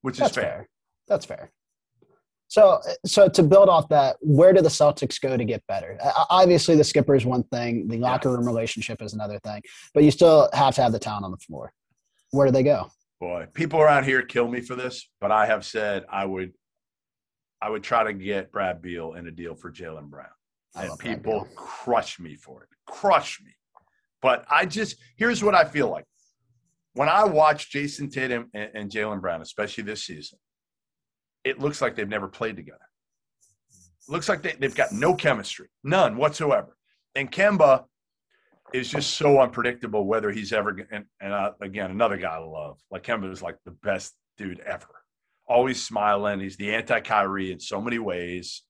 which 0.00 0.16
That's 0.16 0.30
is 0.30 0.34
fair. 0.34 0.44
fair. 0.44 0.68
That's 1.06 1.26
fair. 1.26 1.52
So, 2.48 2.80
so 3.04 3.28
to 3.28 3.42
build 3.42 3.68
off 3.68 3.88
that, 3.88 4.16
where 4.20 4.52
do 4.52 4.62
the 4.62 4.68
Celtics 4.68 5.20
go 5.20 5.36
to 5.36 5.44
get 5.44 5.62
better? 5.66 5.98
Obviously, 6.30 6.76
the 6.76 6.84
skipper 6.84 7.14
is 7.14 7.26
one 7.26 7.42
thing. 7.44 7.88
The 7.88 7.98
locker 7.98 8.30
room 8.30 8.46
relationship 8.46 9.02
is 9.02 9.12
another 9.12 9.38
thing. 9.40 9.62
But 9.92 10.04
you 10.04 10.10
still 10.10 10.48
have 10.52 10.74
to 10.76 10.82
have 10.82 10.92
the 10.92 10.98
talent 10.98 11.24
on 11.24 11.30
the 11.30 11.36
floor 11.38 11.72
where 12.34 12.46
do 12.46 12.52
they 12.52 12.62
go? 12.62 12.90
Boy, 13.20 13.46
people 13.54 13.80
around 13.80 14.04
here 14.04 14.22
kill 14.22 14.48
me 14.48 14.60
for 14.60 14.74
this, 14.74 15.08
but 15.20 15.30
I 15.30 15.46
have 15.46 15.64
said 15.64 16.04
I 16.10 16.24
would, 16.24 16.52
I 17.62 17.70
would 17.70 17.82
try 17.82 18.04
to 18.04 18.12
get 18.12 18.52
Brad 18.52 18.82
Beal 18.82 19.14
in 19.14 19.26
a 19.26 19.30
deal 19.30 19.54
for 19.54 19.70
Jaylen 19.70 20.10
Brown, 20.10 20.26
and 20.74 20.98
people 20.98 21.48
crush 21.54 22.18
me 22.18 22.34
for 22.34 22.64
it, 22.64 22.68
crush 22.86 23.40
me. 23.40 23.52
But 24.20 24.44
I 24.50 24.66
just 24.66 24.96
here's 25.16 25.42
what 25.44 25.54
I 25.54 25.64
feel 25.64 25.88
like 25.90 26.04
when 26.94 27.08
I 27.08 27.24
watch 27.24 27.70
Jayson 27.70 28.10
Tatum 28.10 28.50
and, 28.54 28.70
and 28.74 28.90
Jaylen 28.90 29.20
Brown, 29.20 29.42
especially 29.42 29.84
this 29.84 30.04
season. 30.04 30.38
It 31.44 31.60
looks 31.60 31.82
like 31.82 31.94
they've 31.94 32.08
never 32.08 32.26
played 32.28 32.56
together. 32.56 32.78
It 33.70 34.10
looks 34.10 34.30
like 34.30 34.40
they, 34.40 34.52
they've 34.52 34.74
got 34.74 34.92
no 34.92 35.14
chemistry, 35.14 35.68
none 35.82 36.16
whatsoever. 36.16 36.74
And 37.14 37.30
Kemba 37.30 37.84
is 38.74 38.90
just 38.90 39.14
so 39.14 39.40
unpredictable 39.40 40.04
whether 40.04 40.32
he's 40.32 40.52
ever 40.52 40.76
and, 40.90 41.04
and 41.20 41.32
uh, 41.32 41.52
again 41.60 41.92
another 41.92 42.16
guy 42.16 42.34
I 42.34 42.38
love 42.38 42.80
like 42.90 43.04
Kemba 43.04 43.30
is 43.30 43.40
like 43.40 43.56
the 43.64 43.70
best 43.70 44.14
dude 44.36 44.58
ever. 44.60 44.88
Always 45.46 45.82
smiling 45.82 46.40
he's 46.40 46.56
the 46.56 46.74
anti 46.74 47.00
Kyrie 47.00 47.52
in 47.52 47.60
so 47.60 47.80
many 47.80 48.00
ways 48.00 48.62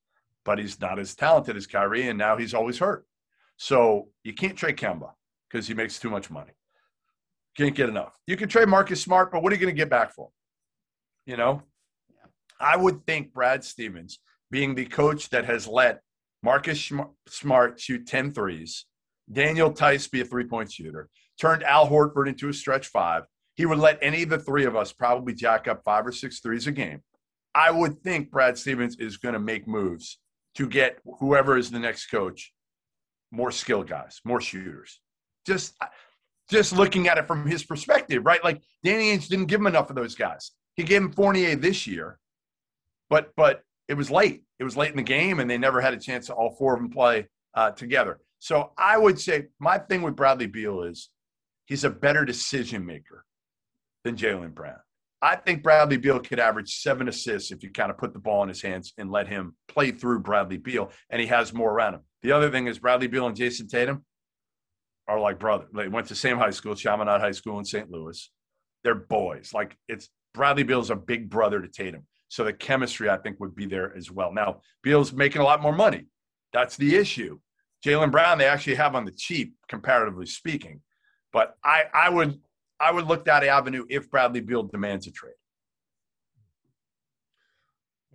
but 0.45 0.59
he's 0.59 0.79
not 0.79 0.99
as 0.99 1.15
talented 1.15 1.57
as 1.57 1.67
Kyrie 1.67 2.09
and 2.09 2.19
now 2.19 2.37
he's 2.37 2.53
always 2.53 2.79
hurt. 2.79 3.07
So 3.57 4.09
you 4.25 4.35
can't 4.35 4.57
trade 4.57 4.77
Kemba 4.77 5.13
because 5.49 5.67
he 5.67 5.73
makes 5.73 5.99
too 5.99 6.11
much 6.11 6.31
money. 6.31 6.53
Can't 7.57 7.75
get 7.75 7.89
enough. 7.89 8.15
You 8.27 8.37
can 8.37 8.51
trade 8.51 8.69
Marcus 8.69 9.01
Smart 9.01 9.33
but 9.33 9.43
what 9.43 9.53
are 9.53 9.57
you 9.57 9.61
going 9.61 9.75
to 9.75 9.79
get 9.79 9.89
back 9.89 10.13
for 10.13 10.27
him? 10.27 10.33
You 11.33 11.37
know? 11.39 11.63
I 12.61 12.77
would 12.77 13.07
think 13.07 13.33
Brad 13.33 13.65
Stevens 13.65 14.19
being 14.51 14.75
the 14.75 14.85
coach 14.85 15.31
that 15.31 15.47
has 15.47 15.67
let 15.67 16.03
Marcus 16.43 16.93
Smart 17.27 17.81
shoot 17.81 18.07
10 18.07 18.33
threes 18.33 18.85
Daniel 19.33 19.70
Theis 19.70 20.11
be 20.11 20.20
a 20.20 20.25
three 20.25 20.45
point 20.45 20.72
shooter, 20.72 21.09
turned 21.41 21.62
Al 21.62 21.89
Horford 21.89 22.29
into 22.29 22.49
a 22.49 22.53
stretch 22.53 22.89
five. 22.89 23.25
He 23.55 23.66
would 23.66 23.79
let 23.79 23.99
any 24.03 24.25
of 24.25 24.31
the 24.31 24.39
three 24.39 24.64
of 24.64 24.77
us 24.77 24.93
probably 24.93 25.33
jack 25.33 25.68
up 25.68 25.83
five 25.85 26.07
or 26.07 26.12
six 26.12 26.41
threes 26.41 26.66
a 26.66 26.72
game. 26.72 27.03
I 27.55 27.70
would 27.70 28.01
think 28.03 28.31
Brad 28.31 28.59
Stevens 28.59 28.97
is 28.97 29.16
going 29.16 29.35
to 29.35 29.39
make 29.39 29.68
moves 29.68 30.18
to 30.57 30.68
get 30.68 30.99
whoever 31.20 31.57
is 31.57 31.70
the 31.70 31.79
next 31.79 32.07
coach 32.07 32.53
more 33.35 33.51
skill 33.51 33.83
guys, 33.83 34.20
more 34.25 34.41
shooters. 34.41 35.01
Just 35.47 35.75
just 36.51 36.72
looking 36.72 37.09
at 37.09 37.18
it 37.18 37.27
from 37.27 37.47
his 37.47 37.64
perspective, 37.64 38.25
right? 38.25 38.43
Like 38.45 38.62
Danny 38.83 39.16
Ainge 39.16 39.29
didn't 39.29 39.47
give 39.47 39.61
him 39.61 39.66
enough 39.66 39.91
of 39.91 39.97
those 39.97 40.14
guys. 40.14 40.53
He 40.77 40.83
gave 40.83 41.03
him 41.03 41.12
Fournier 41.12 41.57
this 41.57 41.87
year, 41.87 42.18
but 43.11 43.31
but 43.37 43.62
it 43.89 43.95
was 43.95 44.11
late. 44.11 44.45
It 44.59 44.64
was 44.64 44.77
late 44.77 44.91
in 44.91 44.97
the 44.97 45.03
game, 45.03 45.41
and 45.41 45.51
they 45.51 45.59
never 45.59 45.81
had 45.81 45.95
a 45.95 45.99
chance 45.99 46.27
to 46.27 46.35
all 46.35 46.55
four 46.57 46.75
of 46.75 46.81
them 46.81 46.91
play 46.91 47.29
uh, 47.55 47.72
together. 47.72 48.20
So 48.45 48.72
I 48.76 48.99
would 48.99 49.18
say 49.18 49.47
my 49.59 49.78
thing 49.78 50.03
with 50.03 50.16
Bradley 50.16 50.45
Beal 50.45 50.82
is 50.82 51.09
he's 51.64 51.82
a 51.82 51.88
better 51.88 52.26
decision 52.26 52.84
maker 52.84 53.24
than 54.05 54.16
Jaylen 54.16 54.53
Brown. 54.53 54.76
I 55.22 55.36
think 55.36 55.62
Bradley 55.62 55.97
Beal 55.97 56.20
could 56.20 56.38
average 56.38 56.82
seven 56.82 57.09
assists 57.09 57.53
if 57.53 57.62
you 57.62 57.70
kind 57.70 57.90
of 57.90 57.97
put 57.97 58.12
the 58.12 58.18
ball 58.18 58.42
in 58.42 58.51
his 58.51 58.61
hands 58.61 58.92
and 58.99 59.11
let 59.11 59.28
him 59.28 59.57
play 59.66 59.92
through 59.92 60.18
Bradley 60.18 60.59
Beal, 60.59 60.90
and 61.09 61.22
he 61.22 61.26
has 61.28 61.55
more 61.55 61.72
around 61.72 61.95
him. 61.95 62.01
The 62.20 62.32
other 62.32 62.51
thing 62.51 62.66
is 62.66 62.78
Bradley 62.78 63.07
Beal 63.07 63.26
and 63.26 63.34
Jayson 63.34 63.66
Tatum 63.66 64.05
are 65.09 65.18
like 65.18 65.38
brother. 65.38 65.64
They 65.72 65.88
went 65.88 66.09
to 66.09 66.12
the 66.12 66.20
same 66.20 66.36
high 66.36 66.51
school, 66.51 66.74
Chaminade 66.74 67.22
High 67.22 67.30
School 67.30 67.59
in 67.59 67.64
St. 67.64 67.90
Louis. 67.90 68.30
They're 68.82 68.95
boys. 68.95 69.55
Like 69.55 69.74
it's 69.88 70.11
Bradley 70.34 70.64
Beal's 70.64 70.90
a 70.90 70.97
big 70.97 71.30
brother 71.30 71.62
to 71.62 71.68
Tatum. 71.68 72.03
So 72.28 72.45
the 72.45 72.53
chemistry, 72.53 73.09
I 73.09 73.16
think, 73.16 73.40
would 73.40 73.55
be 73.55 73.64
there 73.64 73.97
as 73.97 74.11
well. 74.11 74.34
Now, 74.34 74.61
Beal's 74.82 75.14
making 75.14 75.40
a 75.40 75.45
lot 75.45 75.62
more 75.62 75.74
money. 75.74 76.09
That's 76.53 76.76
the 76.76 76.95
issue. 76.95 77.38
Jaylen 77.85 78.11
Brown, 78.11 78.39
they 78.39 78.47
actually 78.47 78.76
have 78.76 78.95
on 78.95 79.05
the 79.05 79.12
cheap, 79.12 79.55
comparatively 79.68 80.26
speaking. 80.26 80.80
But 81.32 81.57
I, 81.62 81.85
I 81.93 82.09
would 82.09 82.41
I 82.80 82.91
would 82.91 83.07
look 83.07 83.24
that 83.26 83.45
avenue 83.45 83.85
if 83.89 84.11
Bradley 84.11 84.41
Beal 84.41 84.62
demands 84.62 85.07
a 85.07 85.11
trade. 85.11 85.35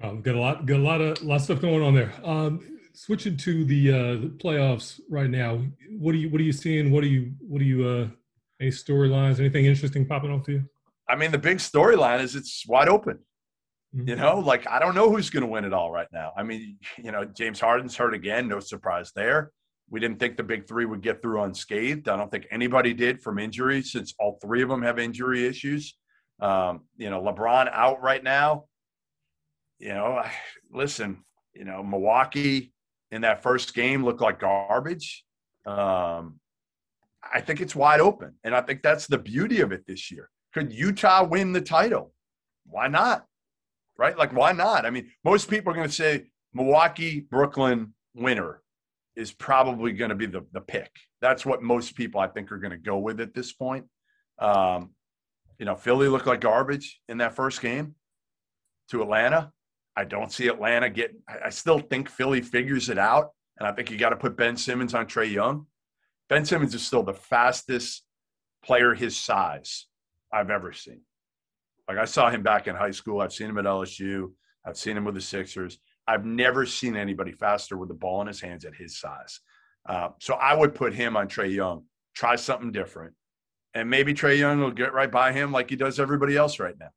Um, 0.01 0.21
got 0.21 0.35
a 0.35 0.39
lot, 0.39 0.65
got 0.65 0.79
a 0.79 0.83
lot 0.83 1.01
of, 1.01 1.21
lot 1.23 1.35
of 1.35 1.41
stuff 1.41 1.61
going 1.61 1.83
on 1.83 1.93
there. 1.93 2.13
Um, 2.23 2.79
switching 2.93 3.35
to 3.37 3.65
the, 3.65 3.91
uh, 3.91 3.95
the 4.21 4.33
playoffs 4.37 4.99
right 5.09 5.29
now. 5.29 5.61
What 5.97 6.15
are 6.15 6.17
you, 6.17 6.29
what 6.29 6.39
are 6.39 6.43
you 6.43 6.53
seeing? 6.53 6.91
What 6.91 7.03
are 7.03 7.07
you, 7.07 7.33
what 7.39 7.61
are 7.61 7.65
you, 7.65 7.87
uh, 7.87 8.07
any 8.61 8.71
storylines? 8.71 9.39
Anything 9.39 9.65
interesting 9.65 10.05
popping 10.05 10.31
off 10.31 10.45
to 10.45 10.53
you? 10.53 10.63
I 11.07 11.15
mean, 11.15 11.31
the 11.31 11.37
big 11.37 11.57
storyline 11.57 12.21
is 12.21 12.35
it's 12.35 12.65
wide 12.67 12.87
open. 12.87 13.19
Mm-hmm. 13.95 14.07
You 14.07 14.15
know, 14.15 14.39
like 14.39 14.67
I 14.67 14.79
don't 14.79 14.95
know 14.95 15.09
who's 15.09 15.29
going 15.29 15.41
to 15.41 15.49
win 15.49 15.65
it 15.65 15.73
all 15.73 15.91
right 15.91 16.07
now. 16.13 16.31
I 16.37 16.43
mean, 16.43 16.77
you 16.97 17.11
know, 17.11 17.25
James 17.25 17.59
Harden's 17.59 17.95
hurt 17.95 18.13
again. 18.13 18.47
No 18.47 18.59
surprise 18.59 19.11
there. 19.15 19.51
We 19.89 19.99
didn't 19.99 20.19
think 20.19 20.37
the 20.37 20.43
big 20.43 20.67
three 20.67 20.85
would 20.85 21.01
get 21.01 21.21
through 21.21 21.41
unscathed. 21.41 22.09
I 22.09 22.15
don't 22.15 22.31
think 22.31 22.47
anybody 22.51 22.93
did 22.93 23.21
from 23.21 23.39
injury 23.39 23.81
since 23.81 24.13
all 24.19 24.37
three 24.41 24.61
of 24.61 24.69
them 24.69 24.83
have 24.83 24.99
injury 24.99 25.45
issues. 25.45 25.95
Um, 26.39 26.81
you 26.97 27.09
know, 27.09 27.21
LeBron 27.21 27.69
out 27.71 28.01
right 28.01 28.23
now. 28.23 28.65
You 29.79 29.93
know, 29.93 30.23
listen, 30.71 31.23
you 31.53 31.65
know, 31.65 31.81
Milwaukee 31.83 32.71
in 33.11 33.21
that 33.21 33.41
first 33.41 33.73
game 33.73 34.05
looked 34.05 34.21
like 34.21 34.39
garbage. 34.39 35.25
Um, 35.65 36.39
I 37.33 37.41
think 37.41 37.59
it's 37.59 37.75
wide 37.75 37.99
open. 37.99 38.35
And 38.43 38.55
I 38.55 38.61
think 38.61 38.83
that's 38.83 39.07
the 39.07 39.17
beauty 39.17 39.61
of 39.61 39.71
it 39.71 39.85
this 39.87 40.11
year. 40.11 40.29
Could 40.53 40.71
Utah 40.71 41.23
win 41.23 41.51
the 41.51 41.61
title? 41.61 42.13
Why 42.65 42.87
not? 42.87 43.25
Right? 43.97 44.17
Like, 44.17 44.33
why 44.33 44.51
not? 44.51 44.85
I 44.85 44.91
mean, 44.91 45.11
most 45.25 45.49
people 45.49 45.71
are 45.71 45.75
going 45.75 45.87
to 45.87 45.93
say 45.93 46.27
Milwaukee, 46.53 47.19
Brooklyn, 47.19 47.93
winner 48.13 48.61
is 49.19 49.33
probably 49.33 49.91
going 49.91 50.09
to 50.09 50.15
be 50.15 50.25
the, 50.25 50.45
the 50.53 50.61
pick. 50.61 50.89
That's 51.21 51.45
what 51.45 51.61
most 51.61 51.95
people 51.95 52.21
I 52.21 52.27
think 52.27 52.51
are 52.51 52.57
going 52.57 52.71
to 52.71 52.77
go 52.77 52.97
with 52.97 53.19
at 53.19 53.33
this 53.33 53.51
point. 53.51 53.85
Um, 54.39 54.91
you 55.57 55.65
know, 55.65 55.75
Philly 55.75 56.07
looked 56.07 56.25
like 56.25 56.39
garbage 56.39 57.01
in 57.09 57.17
that 57.17 57.35
first 57.35 57.61
game 57.61 57.95
to 58.91 59.01
Atlanta. 59.01 59.51
I 59.95 60.05
don't 60.05 60.31
see 60.31 60.47
Atlanta 60.47 60.89
get. 60.89 61.13
I 61.43 61.49
still 61.49 61.79
think 61.79 62.09
Philly 62.09 62.41
figures 62.41 62.87
it 62.87 62.97
out, 62.97 63.31
and 63.57 63.67
I 63.67 63.73
think 63.73 63.91
you 63.91 63.97
got 63.97 64.09
to 64.09 64.15
put 64.15 64.37
Ben 64.37 64.55
Simmons 64.55 64.93
on 64.93 65.05
Trae 65.05 65.29
Young. 65.29 65.65
Ben 66.29 66.45
Simmons 66.45 66.73
is 66.73 66.85
still 66.85 67.03
the 67.03 67.13
fastest 67.13 68.03
player 68.63 68.93
his 68.93 69.17
size 69.17 69.87
I've 70.31 70.49
ever 70.49 70.71
seen. 70.71 71.01
Like 71.89 71.97
I 71.97 72.05
saw 72.05 72.29
him 72.29 72.43
back 72.43 72.67
in 72.67 72.75
high 72.75 72.91
school. 72.91 73.19
I've 73.19 73.33
seen 73.33 73.49
him 73.49 73.57
at 73.57 73.65
LSU. 73.65 74.31
I've 74.65 74.77
seen 74.77 74.95
him 74.95 75.03
with 75.03 75.15
the 75.15 75.21
Sixers. 75.21 75.79
I've 76.09 76.25
never 76.25 76.65
seen 76.65 76.95
anybody 76.95 77.31
faster 77.31 77.77
with 77.77 77.87
the 77.87 77.93
ball 77.93 78.21
in 78.21 78.27
his 78.27 78.41
hands 78.41 78.65
at 78.65 78.73
his 78.73 78.97
size. 78.99 79.41
Uh, 79.87 80.09
so 80.19 80.33
I 80.33 80.55
would 80.55 80.73
put 80.73 80.91
him 80.91 81.15
on 81.15 81.27
Trae 81.27 81.53
Young. 81.53 81.83
Try 82.15 82.35
something 82.35 82.71
different, 82.71 83.13
and 83.75 83.87
maybe 83.87 84.15
Trae 84.15 84.39
Young 84.39 84.59
will 84.59 84.71
get 84.71 84.91
right 84.91 85.11
by 85.11 85.31
him 85.31 85.51
like 85.51 85.69
he 85.69 85.75
does 85.75 85.99
everybody 85.99 86.35
else 86.35 86.57
right 86.59 86.73
now. 86.79 86.89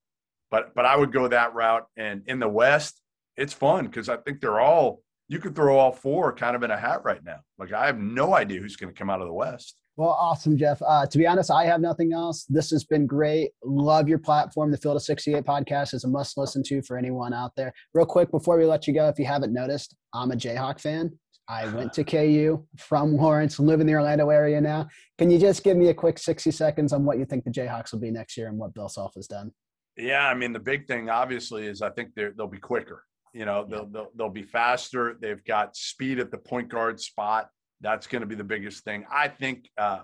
But 0.51 0.75
but 0.75 0.87
I 0.87 0.97
would 0.97 1.13
go 1.13 1.29
that 1.29 1.53
route. 1.53 1.87
And 1.95 2.23
in 2.27 2.39
the 2.39 2.49
West, 2.49 3.03
it's 3.37 3.53
fun 3.53 3.85
because 3.85 4.09
I 4.09 4.17
think 4.17 4.41
they're 4.41 4.61
all 4.61 5.03
you 5.29 5.39
could 5.39 5.55
throw 5.55 5.77
all 5.77 5.93
four 5.93 6.33
kind 6.33 6.57
of 6.57 6.63
in 6.63 6.71
a 6.71 6.77
hat 6.77 7.05
right 7.05 7.23
now. 7.23 7.41
Like 7.59 7.75
I 7.75 7.85
have 7.85 7.99
no 7.99 8.35
idea 8.35 8.61
who's 8.61 8.77
going 8.77 8.95
to 8.95 8.99
come 8.99 9.11
out 9.11 9.21
of 9.21 9.27
the 9.27 9.35
West. 9.35 9.82
Well, 9.97 10.11
awesome, 10.11 10.57
Jeff. 10.57 10.81
Uh, 10.81 11.07
to 11.07 11.19
be 11.19 11.27
honest, 11.27 11.51
I 11.51 11.67
have 11.67 11.81
nothing 11.81 12.13
else. 12.13 12.45
This 12.49 12.71
has 12.71 12.85
been 12.85 13.07
great. 13.07 13.51
Love 13.63 14.09
your 14.09 14.19
platform. 14.19 14.71
The 14.71 14.79
Field 14.79 14.97
of 14.97 15.03
68 15.03 15.45
podcast 15.45 15.93
is 15.93 16.05
a 16.05 16.09
must 16.09 16.39
listen 16.39 16.63
to 16.65 16.81
for 16.83 16.97
anyone 16.97 17.35
out 17.35 17.53
there. 17.57 17.75
Real 17.93 18.07
quick, 18.07 18.31
before 18.31 18.57
we 18.57 18.65
let 18.65 18.87
you 18.87 18.95
go, 18.95 19.09
if 19.09 19.19
you 19.19 19.27
haven't 19.27 19.53
noticed, 19.53 19.95
I'm 20.15 20.31
a 20.31 20.35
Jayhawk 20.35 20.81
fan. 20.81 21.11
I 21.49 21.67
went 21.75 21.93
to 21.95 22.05
KU 22.05 22.65
from 22.79 23.17
Lawrence, 23.17 23.59
live 23.59 23.81
in 23.81 23.87
the 23.87 23.95
Orlando 23.95 24.31
area 24.31 24.61
now. 24.61 24.89
Can 25.19 25.31
you 25.31 25.39
just 25.39 25.63
give 25.63 25.77
me 25.77 25.89
a 25.89 25.95
quick 25.95 26.19
60 26.19 26.51
seconds 26.51 26.95
on 26.95 27.05
what 27.05 27.19
you 27.19 27.27
think 27.27 27.45
the 27.45 27.51
Jayhawks 27.51 27.93
will 27.93 27.99
be 27.99 28.11
next 28.11 28.39
year 28.39 28.49
and 28.49 28.57
what 28.57 28.73
Bill 28.73 28.89
Self 28.89 29.15
has 29.17 29.27
done? 29.27 29.53
Yeah, 29.99 30.27
I 30.27 30.35
mean, 30.35 30.53
the 30.53 30.61
big 30.61 30.87
thing 30.87 31.11
obviously 31.11 31.67
is 31.67 31.83
I 31.83 31.91
think 31.91 32.15
they'll 32.15 32.47
be 32.47 32.59
quicker. 32.59 33.05
You 33.35 33.45
know, 33.45 33.67
they'll, 33.69 33.87
they'll, 33.87 34.11
they'll 34.17 34.31
be 34.31 34.43
faster. 34.43 35.19
They've 35.21 35.43
got 35.45 35.77
speed 35.77 36.19
at 36.19 36.31
the 36.31 36.39
point 36.39 36.69
guard 36.69 37.01
spot. 37.01 37.49
That's 37.83 38.07
going 38.07 38.21
to 38.21 38.27
be 38.27 38.35
the 38.35 38.45
biggest 38.45 38.85
thing. 38.85 39.05
I 39.11 39.29
think 39.29 39.69
uh, 39.77 40.01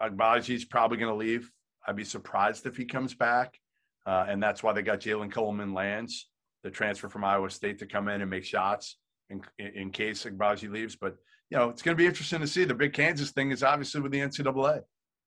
Agbaji's 0.00 0.64
probably 0.64 0.98
going 0.98 1.12
to 1.12 1.16
leave. 1.16 1.50
I'd 1.86 1.96
be 1.96 2.04
surprised 2.04 2.66
if 2.66 2.76
he 2.76 2.84
comes 2.84 3.14
back. 3.14 3.58
Uh, 4.06 4.24
and 4.28 4.42
that's 4.42 4.62
why 4.62 4.72
they 4.72 4.82
got 4.82 5.00
Jalen 5.00 5.30
Coleman-Lands, 5.30 6.28
the 6.64 6.70
transfer 6.70 7.08
from 7.08 7.24
Iowa 7.24 7.50
State, 7.50 7.78
to 7.80 7.86
come 7.86 8.08
in 8.08 8.20
and 8.20 8.30
make 8.30 8.44
shots 8.44 8.96
in, 9.30 9.42
in 9.58 9.90
case 9.90 10.24
Agbaji 10.24 10.70
leaves. 10.70 10.96
But, 10.96 11.16
you 11.50 11.58
know, 11.58 11.68
it's 11.68 11.82
going 11.82 11.96
to 11.96 12.00
be 12.00 12.06
interesting 12.06 12.40
to 12.40 12.46
see. 12.46 12.64
The 12.64 12.74
big 12.74 12.92
Kansas 12.92 13.30
thing 13.30 13.50
is 13.50 13.62
obviously 13.62 14.00
with 14.00 14.12
the 14.12 14.20
NCAA. 14.20 14.80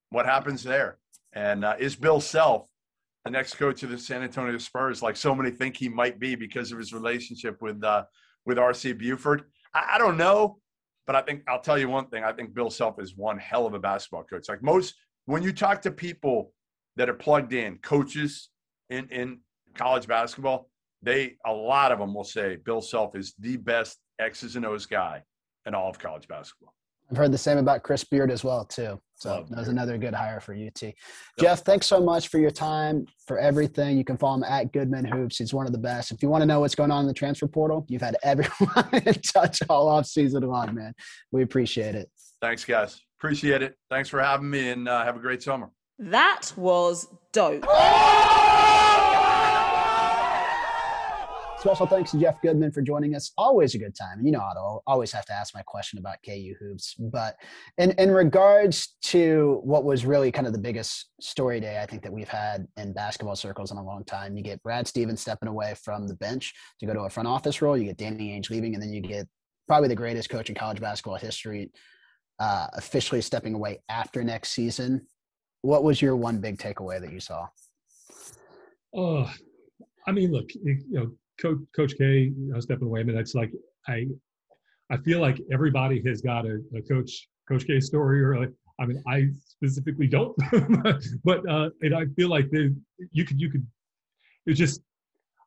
What 0.09 0.25
happens 0.25 0.63
there? 0.63 0.97
And 1.33 1.63
uh, 1.63 1.75
is 1.77 1.95
Bill 1.95 2.21
Self 2.21 2.69
the 3.25 3.31
next 3.31 3.55
coach 3.55 3.81
of 3.81 3.89
the 3.89 3.97
San 3.97 4.21
Antonio 4.21 4.57
Spurs, 4.59 5.01
like 5.01 5.17
so 5.17 5.33
many 5.33 5.49
think 5.49 5.75
he 5.75 5.89
might 5.89 6.19
be 6.19 6.35
because 6.35 6.71
of 6.71 6.77
his 6.77 6.93
relationship 6.93 7.59
with 7.59 7.83
uh, 7.83 8.03
with 8.45 8.57
RC 8.57 8.97
Buford. 8.99 9.43
I, 9.73 9.93
I, 9.95 9.97
don't 9.97 10.17
know, 10.17 10.59
but 11.07 11.15
I 11.15 11.21
think 11.21 11.43
I'll 11.47 11.61
tell 11.61 11.77
you 11.77 11.89
one 11.89 12.07
thing. 12.07 12.23
I 12.23 12.31
think 12.31 12.53
Bill 12.53 12.69
Self 12.69 12.99
is 12.99 13.15
one 13.15 13.37
hell 13.37 13.65
of 13.65 13.73
a 13.73 13.79
basketball 13.79 14.23
coach. 14.23 14.49
Like 14.49 14.63
most, 14.63 14.95
when 15.25 15.43
you 15.43 15.51
talk 15.53 15.81
to 15.83 15.91
people 15.91 16.51
that 16.95 17.09
are 17.09 17.13
plugged 17.13 17.53
in, 17.53 17.77
coaches 17.77 18.49
in 18.89 19.07
in 19.09 19.39
college 19.75 20.07
basketball, 20.07 20.69
they 21.01 21.35
a 21.45 21.51
lot 21.51 21.91
of 21.91 21.99
them 21.99 22.13
will 22.13 22.23
say 22.23 22.57
Bill 22.57 22.81
Self 22.81 23.15
is 23.15 23.33
the 23.39 23.57
best 23.57 23.99
X's 24.19 24.55
and 24.55 24.65
O's 24.65 24.85
guy 24.85 25.23
in 25.65 25.75
all 25.75 25.89
of 25.89 25.99
college 25.99 26.27
basketball. 26.27 26.73
I've 27.11 27.17
heard 27.17 27.31
the 27.31 27.37
same 27.37 27.57
about 27.57 27.83
Chris 27.83 28.03
Beard 28.03 28.31
as 28.31 28.43
well 28.43 28.65
too. 28.65 28.99
So 29.17 29.45
that 29.49 29.57
was 29.57 29.69
another 29.69 29.97
good 29.97 30.13
hire 30.13 30.41
for 30.41 30.53
UT. 30.53 30.81
Yep. 30.81 30.95
Jeff, 31.39 31.61
thanks 31.61 31.87
so 31.87 32.01
much 32.01 32.27
for 32.27 32.37
your 32.37 32.51
time, 32.51 33.05
for 33.25 33.39
everything. 33.39 33.97
You 33.97 34.03
can 34.03 34.17
follow 34.17 34.35
him 34.35 34.43
at 34.43 34.73
Goodman 34.73 35.05
Hoops. 35.05 35.37
He's 35.37 35.53
one 35.53 35.65
of 35.65 35.71
the 35.71 35.77
best. 35.77 36.11
If 36.11 36.21
you 36.21 36.29
want 36.29 36.41
to 36.41 36.45
know 36.45 36.59
what's 36.59 36.75
going 36.75 36.91
on 36.91 37.01
in 37.01 37.07
the 37.07 37.13
transfer 37.13 37.47
portal, 37.47 37.85
you've 37.87 38.01
had 38.01 38.17
everyone 38.23 38.89
in 39.05 39.13
touch 39.21 39.59
all 39.69 39.87
off 39.87 40.05
season 40.05 40.43
long, 40.43 40.75
man. 40.75 40.93
We 41.31 41.43
appreciate 41.43 41.95
it. 41.95 42.09
Thanks, 42.41 42.65
guys. 42.65 42.99
Appreciate 43.19 43.61
it. 43.61 43.75
Thanks 43.89 44.09
for 44.09 44.21
having 44.21 44.49
me 44.49 44.69
and 44.69 44.87
uh, 44.87 45.05
have 45.05 45.15
a 45.15 45.19
great 45.19 45.41
summer. 45.41 45.69
That 45.97 46.51
was 46.57 47.07
dope. 47.31 47.65
Special 51.65 51.87
thanks 51.87 52.11
to 52.11 52.19
Jeff 52.19 52.39
Goodman 52.43 52.71
for 52.71 52.83
joining 52.83 53.15
us. 53.15 53.31
Always 53.39 53.73
a 53.73 53.79
good 53.79 53.95
time. 53.95 54.19
And 54.19 54.27
you 54.27 54.31
know, 54.31 54.39
I'll 54.39 54.83
always 54.85 55.11
have 55.13 55.25
to 55.25 55.33
ask 55.33 55.55
my 55.55 55.63
question 55.63 55.97
about 55.97 56.17
KU 56.23 56.53
hoops. 56.59 56.93
But 56.93 57.37
in, 57.79 57.89
in 57.93 58.11
regards 58.11 58.97
to 59.05 59.61
what 59.63 59.83
was 59.83 60.05
really 60.05 60.31
kind 60.31 60.45
of 60.45 60.53
the 60.53 60.59
biggest 60.59 61.09
story 61.19 61.59
day, 61.59 61.81
I 61.81 61.87
think 61.87 62.03
that 62.03 62.13
we've 62.13 62.29
had 62.29 62.67
in 62.77 62.93
basketball 62.93 63.35
circles 63.35 63.71
in 63.71 63.77
a 63.77 63.83
long 63.83 64.03
time, 64.03 64.37
you 64.37 64.43
get 64.43 64.61
Brad 64.61 64.87
Stevens 64.87 65.21
stepping 65.21 65.49
away 65.49 65.73
from 65.83 66.07
the 66.07 66.13
bench 66.13 66.53
to 66.81 66.85
go 66.85 66.93
to 66.93 66.99
a 66.99 67.09
front 67.09 67.27
office 67.27 67.63
role. 67.63 67.75
You 67.75 67.85
get 67.85 67.97
Danny 67.97 68.39
Ainge 68.39 68.51
leaving, 68.51 68.75
and 68.75 68.83
then 68.83 68.93
you 68.93 69.01
get 69.01 69.27
probably 69.67 69.89
the 69.89 69.95
greatest 69.95 70.29
coach 70.29 70.49
in 70.49 70.55
college 70.55 70.79
basketball 70.79 71.17
history 71.17 71.71
uh, 72.37 72.67
officially 72.73 73.21
stepping 73.21 73.55
away 73.55 73.81
after 73.89 74.23
next 74.23 74.51
season. 74.51 75.07
What 75.63 75.83
was 75.83 75.99
your 75.99 76.15
one 76.15 76.41
big 76.41 76.59
takeaway 76.59 77.01
that 77.01 77.11
you 77.11 77.19
saw? 77.19 77.47
Oh, 78.95 79.27
I 80.07 80.11
mean, 80.11 80.31
look, 80.31 80.53
you 80.53 80.83
know, 80.91 81.11
Coach 81.41 81.59
Coach 81.75 81.93
K 81.97 82.31
uh, 82.55 82.61
stepping 82.61 82.87
away. 82.87 83.01
I 83.01 83.03
mean, 83.03 83.15
that's 83.15 83.35
like 83.35 83.51
I 83.87 84.07
I 84.89 84.97
feel 84.97 85.19
like 85.19 85.41
everybody 85.51 86.01
has 86.05 86.21
got 86.21 86.45
a, 86.45 86.59
a 86.75 86.81
Coach 86.81 87.27
Coach 87.47 87.65
K 87.65 87.79
story, 87.79 88.21
or 88.23 88.39
like, 88.39 88.51
I 88.79 88.85
mean, 88.85 89.01
I 89.07 89.27
specifically 89.45 90.07
don't, 90.07 90.35
but 91.23 91.47
uh, 91.49 91.69
and 91.81 91.95
I 91.95 92.05
feel 92.15 92.29
like 92.29 92.47
you 93.11 93.25
could 93.25 93.39
you 93.39 93.49
could 93.49 93.65
it's 94.45 94.59
just 94.59 94.81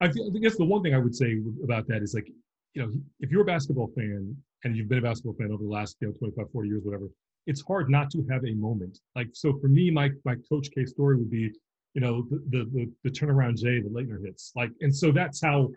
I, 0.00 0.10
feel, 0.10 0.30
I 0.34 0.38
guess 0.38 0.56
the 0.56 0.64
one 0.64 0.82
thing 0.82 0.94
I 0.94 0.98
would 0.98 1.14
say 1.14 1.38
about 1.64 1.86
that 1.88 2.02
is 2.02 2.14
like 2.14 2.28
you 2.74 2.82
know 2.82 2.92
if 3.20 3.30
you're 3.30 3.42
a 3.42 3.46
basketball 3.46 3.90
fan 3.94 4.36
and 4.64 4.76
you've 4.76 4.88
been 4.88 4.98
a 4.98 5.02
basketball 5.02 5.34
fan 5.34 5.52
over 5.52 5.62
the 5.62 5.70
last 5.70 5.96
you 6.00 6.08
know 6.08 6.14
25 6.14 6.46
40 6.52 6.68
years 6.68 6.82
whatever 6.84 7.08
it's 7.46 7.62
hard 7.62 7.90
not 7.90 8.10
to 8.10 8.24
have 8.30 8.44
a 8.44 8.54
moment 8.54 8.98
like 9.16 9.28
so 9.32 9.58
for 9.60 9.68
me 9.68 9.90
my 9.90 10.10
my 10.24 10.34
coach 10.48 10.68
k 10.74 10.84
story 10.84 11.16
would 11.16 11.30
be 11.30 11.50
you 11.94 12.00
know, 12.00 12.26
the, 12.50 12.68
the, 12.72 12.90
the, 13.02 13.10
turnaround 13.10 13.56
J, 13.56 13.80
the 13.80 13.88
Laettner 13.88 14.24
hits. 14.24 14.52
Like, 14.54 14.70
and 14.80 14.94
so 14.94 15.10
that's 15.10 15.40
how 15.42 15.70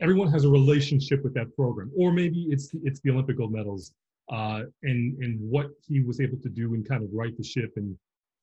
everyone 0.00 0.30
has 0.32 0.44
a 0.44 0.48
relationship 0.48 1.22
with 1.22 1.34
that 1.34 1.54
program. 1.54 1.90
Or 1.96 2.12
maybe 2.12 2.46
it's 2.50 2.70
it's 2.82 3.00
the 3.00 3.10
Olympic 3.10 3.36
gold 3.36 3.52
medals 3.52 3.92
uh, 4.30 4.62
and, 4.82 5.22
and 5.22 5.38
what 5.40 5.68
he 5.86 6.00
was 6.00 6.20
able 6.20 6.38
to 6.38 6.48
do 6.48 6.74
and 6.74 6.88
kind 6.88 7.02
of 7.02 7.10
right 7.12 7.36
the 7.36 7.44
ship 7.44 7.72
and, 7.76 7.96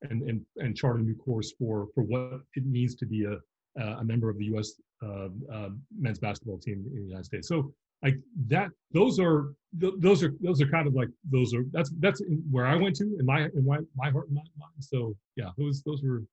and, 0.10 0.22
and, 0.24 0.42
and 0.58 0.76
chart 0.76 1.00
a 1.00 1.02
new 1.02 1.16
course 1.16 1.54
for, 1.58 1.88
for 1.96 2.04
what 2.04 2.42
it 2.56 2.66
means 2.66 2.96
to 2.96 3.06
be 3.06 3.26
a, 3.26 3.38
a 3.82 4.04
member 4.04 4.30
of 4.30 4.38
the 4.38 4.46
U.S. 4.46 4.74
Uh, 5.04 5.30
uh, 5.54 5.70
men's 5.98 6.20
basketball 6.20 6.58
team 6.58 6.84
in 6.88 6.96
the 6.96 7.08
United 7.08 7.26
States. 7.26 7.48
So 7.48 7.72
like 8.04 8.18
that, 8.48 8.70
those 8.92 9.20
are 9.20 9.54
those 9.74 10.24
are 10.24 10.34
those 10.40 10.62
are 10.62 10.68
kind 10.68 10.88
of 10.88 10.94
like 10.94 11.10
those 11.32 11.54
are 11.54 11.64
that's 11.72 11.92
that's 12.00 12.22
where 12.50 12.66
I 12.66 12.76
went 12.76 12.96
to 12.98 13.04
in 13.20 13.26
my 13.26 13.46
in 13.56 13.66
my 13.66 13.80
my 13.96 14.10
heart 14.12 14.28
and 14.28 14.36
my 14.36 14.44
mind. 14.58 14.74
So 14.80 15.16
yeah, 15.36 15.50
those 15.58 15.82
those 15.84 16.04
were 16.04 16.24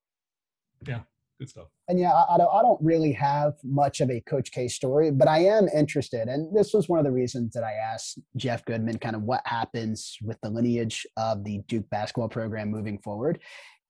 yeah, 0.86 1.00
good 1.38 1.48
stuff. 1.48 1.66
And 1.88 1.98
yeah, 1.98 2.12
I, 2.12 2.34
I, 2.34 2.38
don't, 2.38 2.50
I 2.52 2.62
don't 2.62 2.80
really 2.82 3.12
have 3.12 3.54
much 3.62 4.00
of 4.00 4.10
a 4.10 4.20
Coach 4.20 4.52
K 4.52 4.68
story, 4.68 5.10
but 5.10 5.28
I 5.28 5.40
am 5.40 5.68
interested. 5.68 6.28
And 6.28 6.54
this 6.56 6.72
was 6.72 6.88
one 6.88 6.98
of 6.98 7.04
the 7.04 7.12
reasons 7.12 7.52
that 7.54 7.64
I 7.64 7.72
asked 7.72 8.18
Jeff 8.36 8.64
Goodman 8.64 8.98
kind 8.98 9.16
of 9.16 9.22
what 9.22 9.42
happens 9.44 10.16
with 10.22 10.38
the 10.42 10.50
lineage 10.50 11.06
of 11.16 11.44
the 11.44 11.58
Duke 11.68 11.88
basketball 11.90 12.28
program 12.28 12.70
moving 12.70 12.98
forward. 12.98 13.40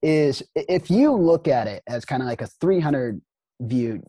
Is 0.02 0.42
if 0.54 0.90
you 0.90 1.12
look 1.12 1.48
at 1.48 1.66
it 1.66 1.82
as 1.86 2.04
kind 2.04 2.22
of 2.22 2.28
like 2.28 2.42
a 2.42 2.46
300 2.46 3.20
view 3.60 4.02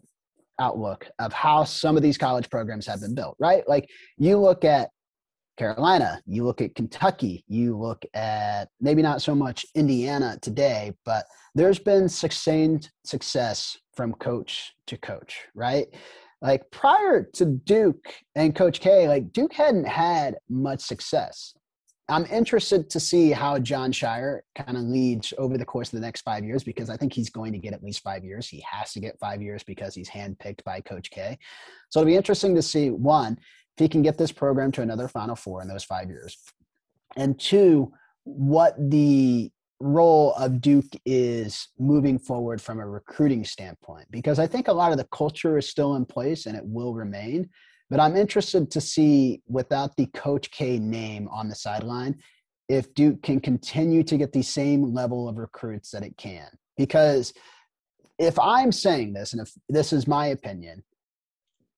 outlook 0.59 1.07
of 1.19 1.33
how 1.33 1.63
some 1.63 1.97
of 1.97 2.03
these 2.03 2.17
college 2.17 2.49
programs 2.49 2.85
have 2.87 3.01
been 3.01 3.15
built, 3.15 3.35
right? 3.39 3.67
Like 3.67 3.89
you 4.17 4.37
look 4.37 4.65
at 4.65 4.89
Carolina, 5.57 6.21
you 6.25 6.43
look 6.43 6.61
at 6.61 6.75
Kentucky, 6.75 7.43
you 7.47 7.77
look 7.77 8.03
at 8.13 8.69
maybe 8.81 9.01
not 9.01 9.21
so 9.21 9.33
much 9.33 9.65
Indiana 9.73 10.37
today, 10.41 10.93
but 11.05 11.25
there's 11.53 11.79
been 11.79 12.09
sustained 12.09 12.89
success 13.03 13.77
from 13.95 14.13
coach 14.13 14.73
to 14.87 14.97
coach, 14.97 15.45
right? 15.55 15.87
Like 16.41 16.69
prior 16.71 17.23
to 17.33 17.45
Duke 17.45 18.13
and 18.35 18.55
Coach 18.55 18.81
K, 18.81 19.07
like 19.07 19.31
Duke 19.31 19.53
hadn't 19.53 19.87
had 19.87 20.35
much 20.49 20.81
success. 20.81 21.53
I'm 22.07 22.25
interested 22.27 22.87
to 22.91 22.99
see 22.99 23.31
how 23.31 23.57
Jon 23.57 23.91
Scheyer 23.91 24.41
kind 24.53 24.77
of 24.77 24.83
leads 24.83 25.33
over 25.39 25.57
the 25.57 25.65
course 25.65 25.87
of 25.91 25.99
the 25.99 26.05
next 26.05 26.21
five 26.21 26.43
years 26.43 26.63
because 26.63 26.89
I 26.89 26.97
think 26.97 27.13
he's 27.13 27.31
going 27.31 27.51
to 27.53 27.57
get 27.57 27.73
at 27.73 27.83
least 27.83 28.03
five 28.03 28.23
years. 28.23 28.47
He 28.47 28.63
has 28.69 28.93
to 28.93 28.99
get 28.99 29.17
five 29.17 29.41
years 29.41 29.63
because 29.63 29.95
he's 29.95 30.09
handpicked 30.09 30.63
by 30.63 30.81
Coach 30.81 31.09
K. 31.09 31.39
So 31.89 32.01
it'll 32.01 32.09
be 32.09 32.15
interesting 32.15 32.53
to 32.55 32.61
see 32.61 32.91
one, 32.91 33.39
if 33.77 33.83
he 33.83 33.89
can 33.89 34.01
get 34.01 34.17
this 34.17 34.31
program 34.31 34.71
to 34.73 34.81
another 34.81 35.07
Final 35.07 35.35
Four 35.35 35.61
in 35.61 35.67
those 35.67 35.83
five 35.83 36.09
years, 36.09 36.37
and 37.15 37.39
two, 37.39 37.91
what 38.23 38.75
the 38.77 39.51
role 39.79 40.33
of 40.33 40.61
Duke 40.61 40.93
is 41.05 41.67
moving 41.77 42.17
forward 42.17 42.61
from 42.61 42.79
a 42.79 42.87
recruiting 42.87 43.43
standpoint 43.43 44.07
because 44.09 44.39
I 44.39 44.47
think 44.47 44.67
a 44.67 44.73
lot 44.73 44.91
of 44.91 44.97
the 44.97 45.07
culture 45.11 45.57
is 45.57 45.69
still 45.69 45.95
in 45.95 46.05
place 46.05 46.45
and 46.45 46.55
it 46.55 46.63
will 46.65 46.93
remain. 46.93 47.49
But 47.89 47.99
I'm 47.99 48.15
interested 48.15 48.71
to 48.71 48.81
see, 48.81 49.41
without 49.47 49.95
the 49.95 50.07
Coach 50.07 50.49
K 50.49 50.79
name 50.79 51.27
on 51.27 51.49
the 51.49 51.55
sideline, 51.55 52.15
if 52.67 52.93
Duke 52.95 53.21
can 53.21 53.39
continue 53.39 54.01
to 54.03 54.17
get 54.17 54.31
the 54.31 54.41
same 54.41 54.93
level 54.93 55.29
of 55.29 55.37
recruits 55.37 55.91
that 55.91 56.03
it 56.03 56.17
can. 56.17 56.47
Because 56.77 57.33
if 58.17 58.39
I'm 58.39 58.71
saying 58.71 59.13
this, 59.13 59.33
and 59.33 59.41
if 59.41 59.51
this 59.69 59.93
is 59.93 60.07
my 60.07 60.27
opinion, 60.27 60.83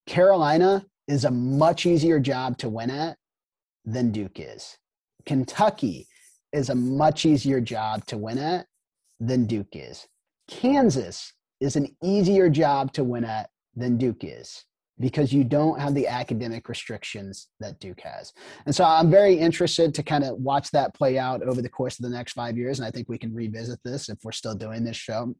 Carolina 0.05 0.85
is 1.08 1.26
a 1.26 1.32
much 1.32 1.86
easier 1.86 2.20
job 2.20 2.58
to 2.60 2.70
win 2.70 2.89
at 2.89 3.18
than 3.86 4.12
Duke 4.12 4.39
is. 4.39 4.78
Kentucky 5.26 6.08
is 6.51 6.70
a 6.70 6.76
much 6.76 7.26
easier 7.26 7.62
job 7.62 8.05
to 8.08 8.18
win 8.18 8.38
at 8.38 8.66
than 9.20 9.45
Duke 9.45 9.74
is. 9.74 10.08
Kansas 10.47 11.34
is 11.60 11.76
an 11.76 11.95
easier 12.03 12.49
job 12.49 12.93
to 12.93 13.03
win 13.03 13.26
at 13.26 13.49
than 13.76 13.97
Duke 13.97 14.24
is 14.24 14.64
because 14.99 15.32
you 15.32 15.43
don't 15.43 15.80
have 15.80 15.93
the 15.93 16.08
academic 16.08 16.68
restrictions 16.68 17.49
that 17.60 17.80
Duke 17.80 18.01
has. 18.01 18.34
And 18.66 18.76
so 18.76 18.84
I'm 18.84 19.12
very 19.12 19.36
interested 19.36 19.93
to 19.93 20.03
kind 20.03 20.24
of 20.24 20.38
watch 20.38 20.72
that 20.72 20.95
play 20.95 21.20
out 21.20 21.43
over 21.43 21.62
the 21.62 21.70
course 21.70 21.99
of 21.99 22.03
the 22.03 22.10
next 22.10 22.34
five 22.34 22.58
years. 22.58 22.80
And 22.80 22.88
I 22.88 22.91
think 22.91 23.08
we 23.08 23.20
can 23.20 23.34
revisit 23.34 23.80
this 23.86 24.10
if 24.10 24.18
we're 24.24 24.32
still 24.32 24.55
doing 24.55 24.84
this 24.84 24.97
show 24.97 25.36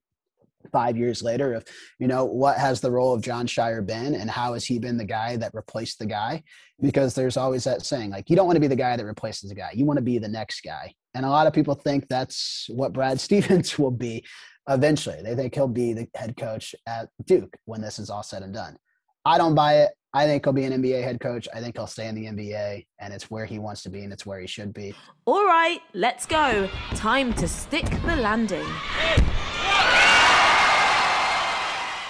five 0.72 0.98
years 0.98 1.22
later 1.22 1.54
of 1.54 1.66
you 2.00 2.08
know 2.08 2.26
what 2.26 2.58
has 2.58 2.82
the 2.82 2.92
role 2.92 3.14
of 3.14 3.22
Jon 3.22 3.48
Scheyer 3.48 3.86
been 3.86 4.16
and 4.16 4.30
how 4.30 4.54
has 4.54 4.66
he 4.66 4.80
been 4.80 4.98
the 4.98 5.06
guy 5.06 5.38
that 5.38 5.54
replaced 5.54 6.00
the 6.00 6.06
guy? 6.06 6.44
Because 6.82 7.14
there's 7.16 7.38
always 7.38 7.64
that 7.64 7.86
saying 7.86 8.12
like 8.12 8.30
you 8.30 8.36
don't 8.36 8.46
want 8.46 8.56
to 8.56 8.62
be 8.62 8.68
the 8.68 8.76
guy 8.76 8.96
that 8.96 9.06
replaces 9.06 9.50
the 9.50 9.56
guy 9.56 9.72
you 9.74 9.86
want 9.86 9.98
to 9.98 10.04
be 10.04 10.18
the 10.18 10.28
next 10.28 10.62
guy. 10.62 10.94
And 11.14 11.26
a 11.26 11.30
lot 11.30 11.48
of 11.48 11.54
people 11.54 11.76
think 11.76 12.08
that's 12.08 12.68
what 12.70 12.94
brad 12.94 13.20
stevens 13.28 13.78
will 13.78 13.92
be 13.92 14.26
eventually. 14.70 15.22
They 15.24 15.36
think 15.36 15.56
he'll 15.56 15.68
be 15.68 15.94
the 15.94 16.08
head 16.16 16.36
coach 16.38 16.76
at 16.88 17.10
duke 17.26 17.56
when 17.66 17.82
this 17.82 18.00
is 18.00 18.10
all 18.10 18.24
said 18.24 18.44
and 18.44 18.54
done. 18.54 18.78
I 19.26 19.38
don't 19.38 19.56
buy 19.56 19.80
it. 19.80 19.92
I 20.14 20.26
think 20.26 20.46
he'll 20.46 20.54
be 20.54 20.64
an 20.64 20.82
nba 20.82 21.04
head 21.04 21.20
coach. 21.20 21.48
I 21.54 21.60
think 21.60 21.78
he'll 21.78 21.88
stay 21.88 22.08
in 22.08 22.16
the 22.16 22.26
nba 22.26 22.86
and 23.00 23.14
it's 23.14 23.30
where 23.30 23.46
he 23.46 23.60
wants 23.60 23.84
to 23.84 23.90
be 23.90 24.02
and 24.04 24.12
it's 24.12 24.26
where 24.26 24.40
he 24.40 24.48
should 24.48 24.74
be. 24.74 24.94
All 25.26 25.46
right 25.46 25.80
let's 25.94 26.26
go. 26.26 26.70
Time 26.92 27.34
to 27.34 27.48
stick 27.48 27.86
the 28.06 28.16
landing 28.16 28.66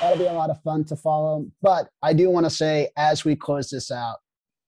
That'll 0.02 0.20
be 0.20 0.26
a 0.26 0.34
lot 0.34 0.52
of 0.52 0.62
fun 0.62 0.84
to 0.86 0.96
follow. 0.96 1.48
But 1.62 1.90
I 2.04 2.14
do 2.14 2.30
want 2.30 2.46
to 2.46 2.50
say, 2.52 2.90
as 2.98 3.26
we 3.26 3.36
close 3.36 3.70
this 3.70 3.90
out, 3.90 4.18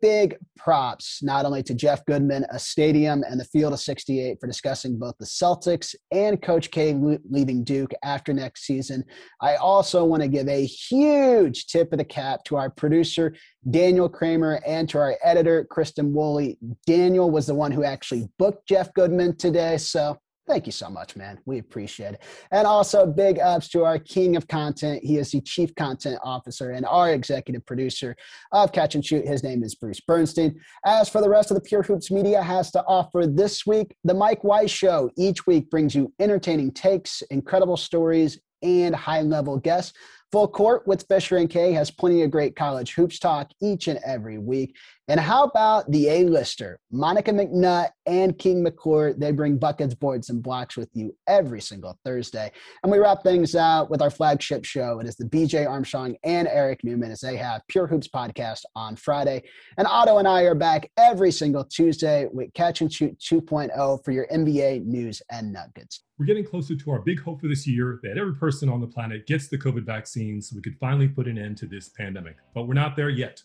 big 0.01 0.35
props 0.57 1.21
not 1.21 1.45
only 1.45 1.61
to 1.63 1.73
Jeff 1.73 2.05
Goodman, 2.05 2.45
a 2.51 2.57
stadium, 2.57 3.23
and 3.27 3.39
the 3.39 3.45
field 3.45 3.73
of 3.73 3.79
68 3.79 4.39
for 4.39 4.47
discussing 4.47 4.97
both 4.97 5.15
the 5.19 5.25
Celtics 5.25 5.93
and 6.11 6.41
Coach 6.41 6.71
K 6.71 6.95
leaving 7.29 7.63
Duke 7.63 7.91
after 8.03 8.33
next 8.33 8.65
season. 8.65 9.03
I 9.41 9.55
also 9.55 10.03
want 10.03 10.23
to 10.23 10.29
give 10.29 10.47
a 10.47 10.65
huge 10.65 11.67
tip 11.67 11.91
of 11.91 11.99
the 11.99 12.05
cap 12.05 12.43
to 12.45 12.55
our 12.55 12.69
producer, 12.69 13.35
Daniel 13.69 14.09
Kramer, 14.09 14.61
and 14.65 14.89
to 14.89 14.97
our 14.97 15.15
editor, 15.23 15.65
Kristen 15.65 16.13
Woolley. 16.13 16.57
Daniel 16.87 17.29
was 17.29 17.45
the 17.45 17.55
one 17.55 17.71
who 17.71 17.83
actually 17.83 18.27
booked 18.39 18.67
Jeff 18.67 18.93
Goodman 18.93 19.37
today. 19.37 19.77
So 19.77 20.17
Thank 20.49 20.65
you 20.65 20.71
so 20.71 20.89
much, 20.89 21.15
man. 21.15 21.37
We 21.45 21.59
appreciate 21.59 22.15
it. 22.15 22.23
And 22.49 22.65
also, 22.65 23.05
big 23.05 23.37
ups 23.37 23.69
to 23.69 23.85
our 23.85 23.99
king 23.99 24.35
of 24.35 24.47
content. 24.47 25.03
He 25.03 25.17
is 25.17 25.29
the 25.29 25.41
chief 25.41 25.75
content 25.75 26.17
officer 26.23 26.71
and 26.71 26.87
our 26.87 27.11
executive 27.11 27.63
producer 27.67 28.15
of 28.51 28.71
Catch 28.71 28.95
and 28.95 29.05
Shoot. 29.05 29.27
His 29.27 29.43
name 29.43 29.61
is 29.63 29.75
Bruce 29.75 29.99
Bernstein. 29.99 30.59
As 30.83 31.07
for 31.07 31.21
the 31.21 31.29
rest 31.29 31.51
of 31.51 31.55
the 31.55 31.61
Pure 31.61 31.83
Hoops 31.83 32.09
media 32.09 32.41
has 32.41 32.71
to 32.71 32.83
offer 32.85 33.27
this 33.27 33.67
week, 33.67 33.93
the 34.03 34.15
Mike 34.15 34.43
Wise 34.43 34.71
Show 34.71 35.11
each 35.19 35.45
week 35.45 35.69
brings 35.69 35.93
you 35.93 36.11
entertaining 36.19 36.71
takes, 36.71 37.21
incredible 37.29 37.77
stories, 37.77 38.39
and 38.63 38.95
high 38.95 39.21
level 39.21 39.57
guests. 39.57 39.93
Full 40.31 40.47
Court 40.47 40.85
with 40.85 41.07
Fisher 41.07 41.37
and 41.37 41.49
Kay 41.49 41.71
has 41.73 41.89
plenty 41.89 42.21
of 42.21 42.29
great 42.29 42.55
college 42.55 42.93
hoops 42.93 43.17
talk 43.17 43.49
each 43.61 43.87
and 43.87 43.99
every 44.05 44.37
week. 44.37 44.75
And 45.07 45.19
how 45.19 45.43
about 45.43 45.91
the 45.91 46.07
A-lister, 46.07 46.79
Monica 46.91 47.31
McNutt 47.31 47.89
and 48.05 48.37
King 48.37 48.61
McClure? 48.61 49.13
They 49.13 49.31
bring 49.31 49.57
buckets, 49.57 49.95
boards, 49.95 50.29
and 50.29 50.43
blocks 50.43 50.77
with 50.77 50.89
you 50.93 51.15
every 51.27 51.61
single 51.61 51.97
Thursday. 52.05 52.51
And 52.83 52.91
we 52.91 52.99
wrap 52.99 53.23
things 53.23 53.55
out 53.55 53.89
with 53.89 54.03
our 54.03 54.11
flagship 54.11 54.65
show. 54.65 54.99
It 54.99 55.07
is 55.07 55.15
the 55.15 55.25
BJ 55.25 55.67
Armstrong 55.67 56.15
and 56.23 56.47
Eric 56.47 56.83
Newman 56.83 57.09
as 57.09 57.21
they 57.21 57.37
have 57.37 57.63
Pure 57.67 57.87
Hoops 57.87 58.07
podcast 58.07 58.65
on 58.75 58.95
Friday. 58.97 59.41
And 59.79 59.87
Otto 59.87 60.19
and 60.19 60.27
I 60.27 60.43
are 60.43 60.53
back 60.53 60.91
every 60.95 61.31
single 61.31 61.63
Tuesday 61.63 62.27
with 62.31 62.53
Catch 62.53 62.81
and 62.81 62.93
Shoot 62.93 63.17
2.0 63.17 64.05
for 64.05 64.11
your 64.11 64.27
NBA 64.27 64.85
news 64.85 65.23
and 65.31 65.51
nuggets. 65.51 66.03
We're 66.19 66.25
getting 66.25 66.45
closer 66.45 66.75
to 66.75 66.91
our 66.91 66.99
big 66.99 67.21
hope 67.21 67.39
for 67.39 67.47
this 67.47 67.65
year 67.65 68.01
that 68.03 68.17
every 68.17 68.35
person 68.35 68.67
on 68.67 68.81
the 68.81 68.87
planet 68.87 69.25
gets 69.25 69.47
the 69.47 69.57
COVID 69.57 69.85
vaccine 69.85 70.18
so 70.41 70.55
we 70.55 70.61
could 70.61 70.77
finally 70.79 71.07
put 71.07 71.27
an 71.27 71.37
end 71.37 71.57
to 71.57 71.65
this 71.65 71.89
pandemic. 71.89 72.37
But 72.53 72.67
we're 72.67 72.73
not 72.73 72.95
there 72.95 73.09
yet. 73.09 73.41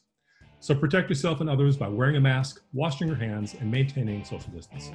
So 0.61 0.75
protect 0.75 1.11
yourself 1.11 1.41
and 1.41 1.51
others 1.51 1.77
by 1.77 1.89
wearing 1.89 2.16
a 2.16 2.20
mask, 2.20 2.62
washing 2.72 3.07
your 3.07 3.16
hands, 3.16 3.55
and 3.61 3.70
maintaining 3.70 4.25
social 4.25 4.51
distance. 4.51 4.91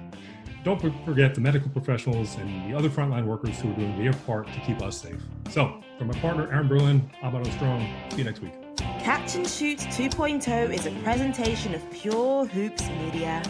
Don't 0.64 0.82
forget 1.06 1.36
the 1.36 1.42
medical 1.42 1.70
professionals 1.70 2.36
and 2.38 2.70
the 2.70 2.76
other 2.76 2.90
frontline 2.90 3.26
workers 3.26 3.60
who 3.60 3.72
are 3.72 3.76
doing 3.76 3.98
their 4.04 4.14
part 4.14 4.48
to 4.48 4.60
keep 4.62 4.82
us 4.82 5.00
safe. 5.00 5.22
So, 5.52 5.82
from 5.98 6.08
my 6.08 6.20
partner 6.20 6.52
Aaron 6.52 6.68
Berlin, 6.68 7.10
I'm 7.22 7.36
Otto 7.36 7.50
Strong. 7.52 7.88
See 8.12 8.18
you 8.18 8.24
next 8.24 8.42
week. 8.42 8.54
Catch 8.78 9.36
and 9.36 9.48
Shoot 9.48 9.80
2.0 9.80 10.74
is 10.74 10.86
a 10.86 10.92
presentation 11.04 11.76
of 11.76 11.92
Pure 11.92 12.48
Hoops 12.48 12.90
Media. 12.90 13.44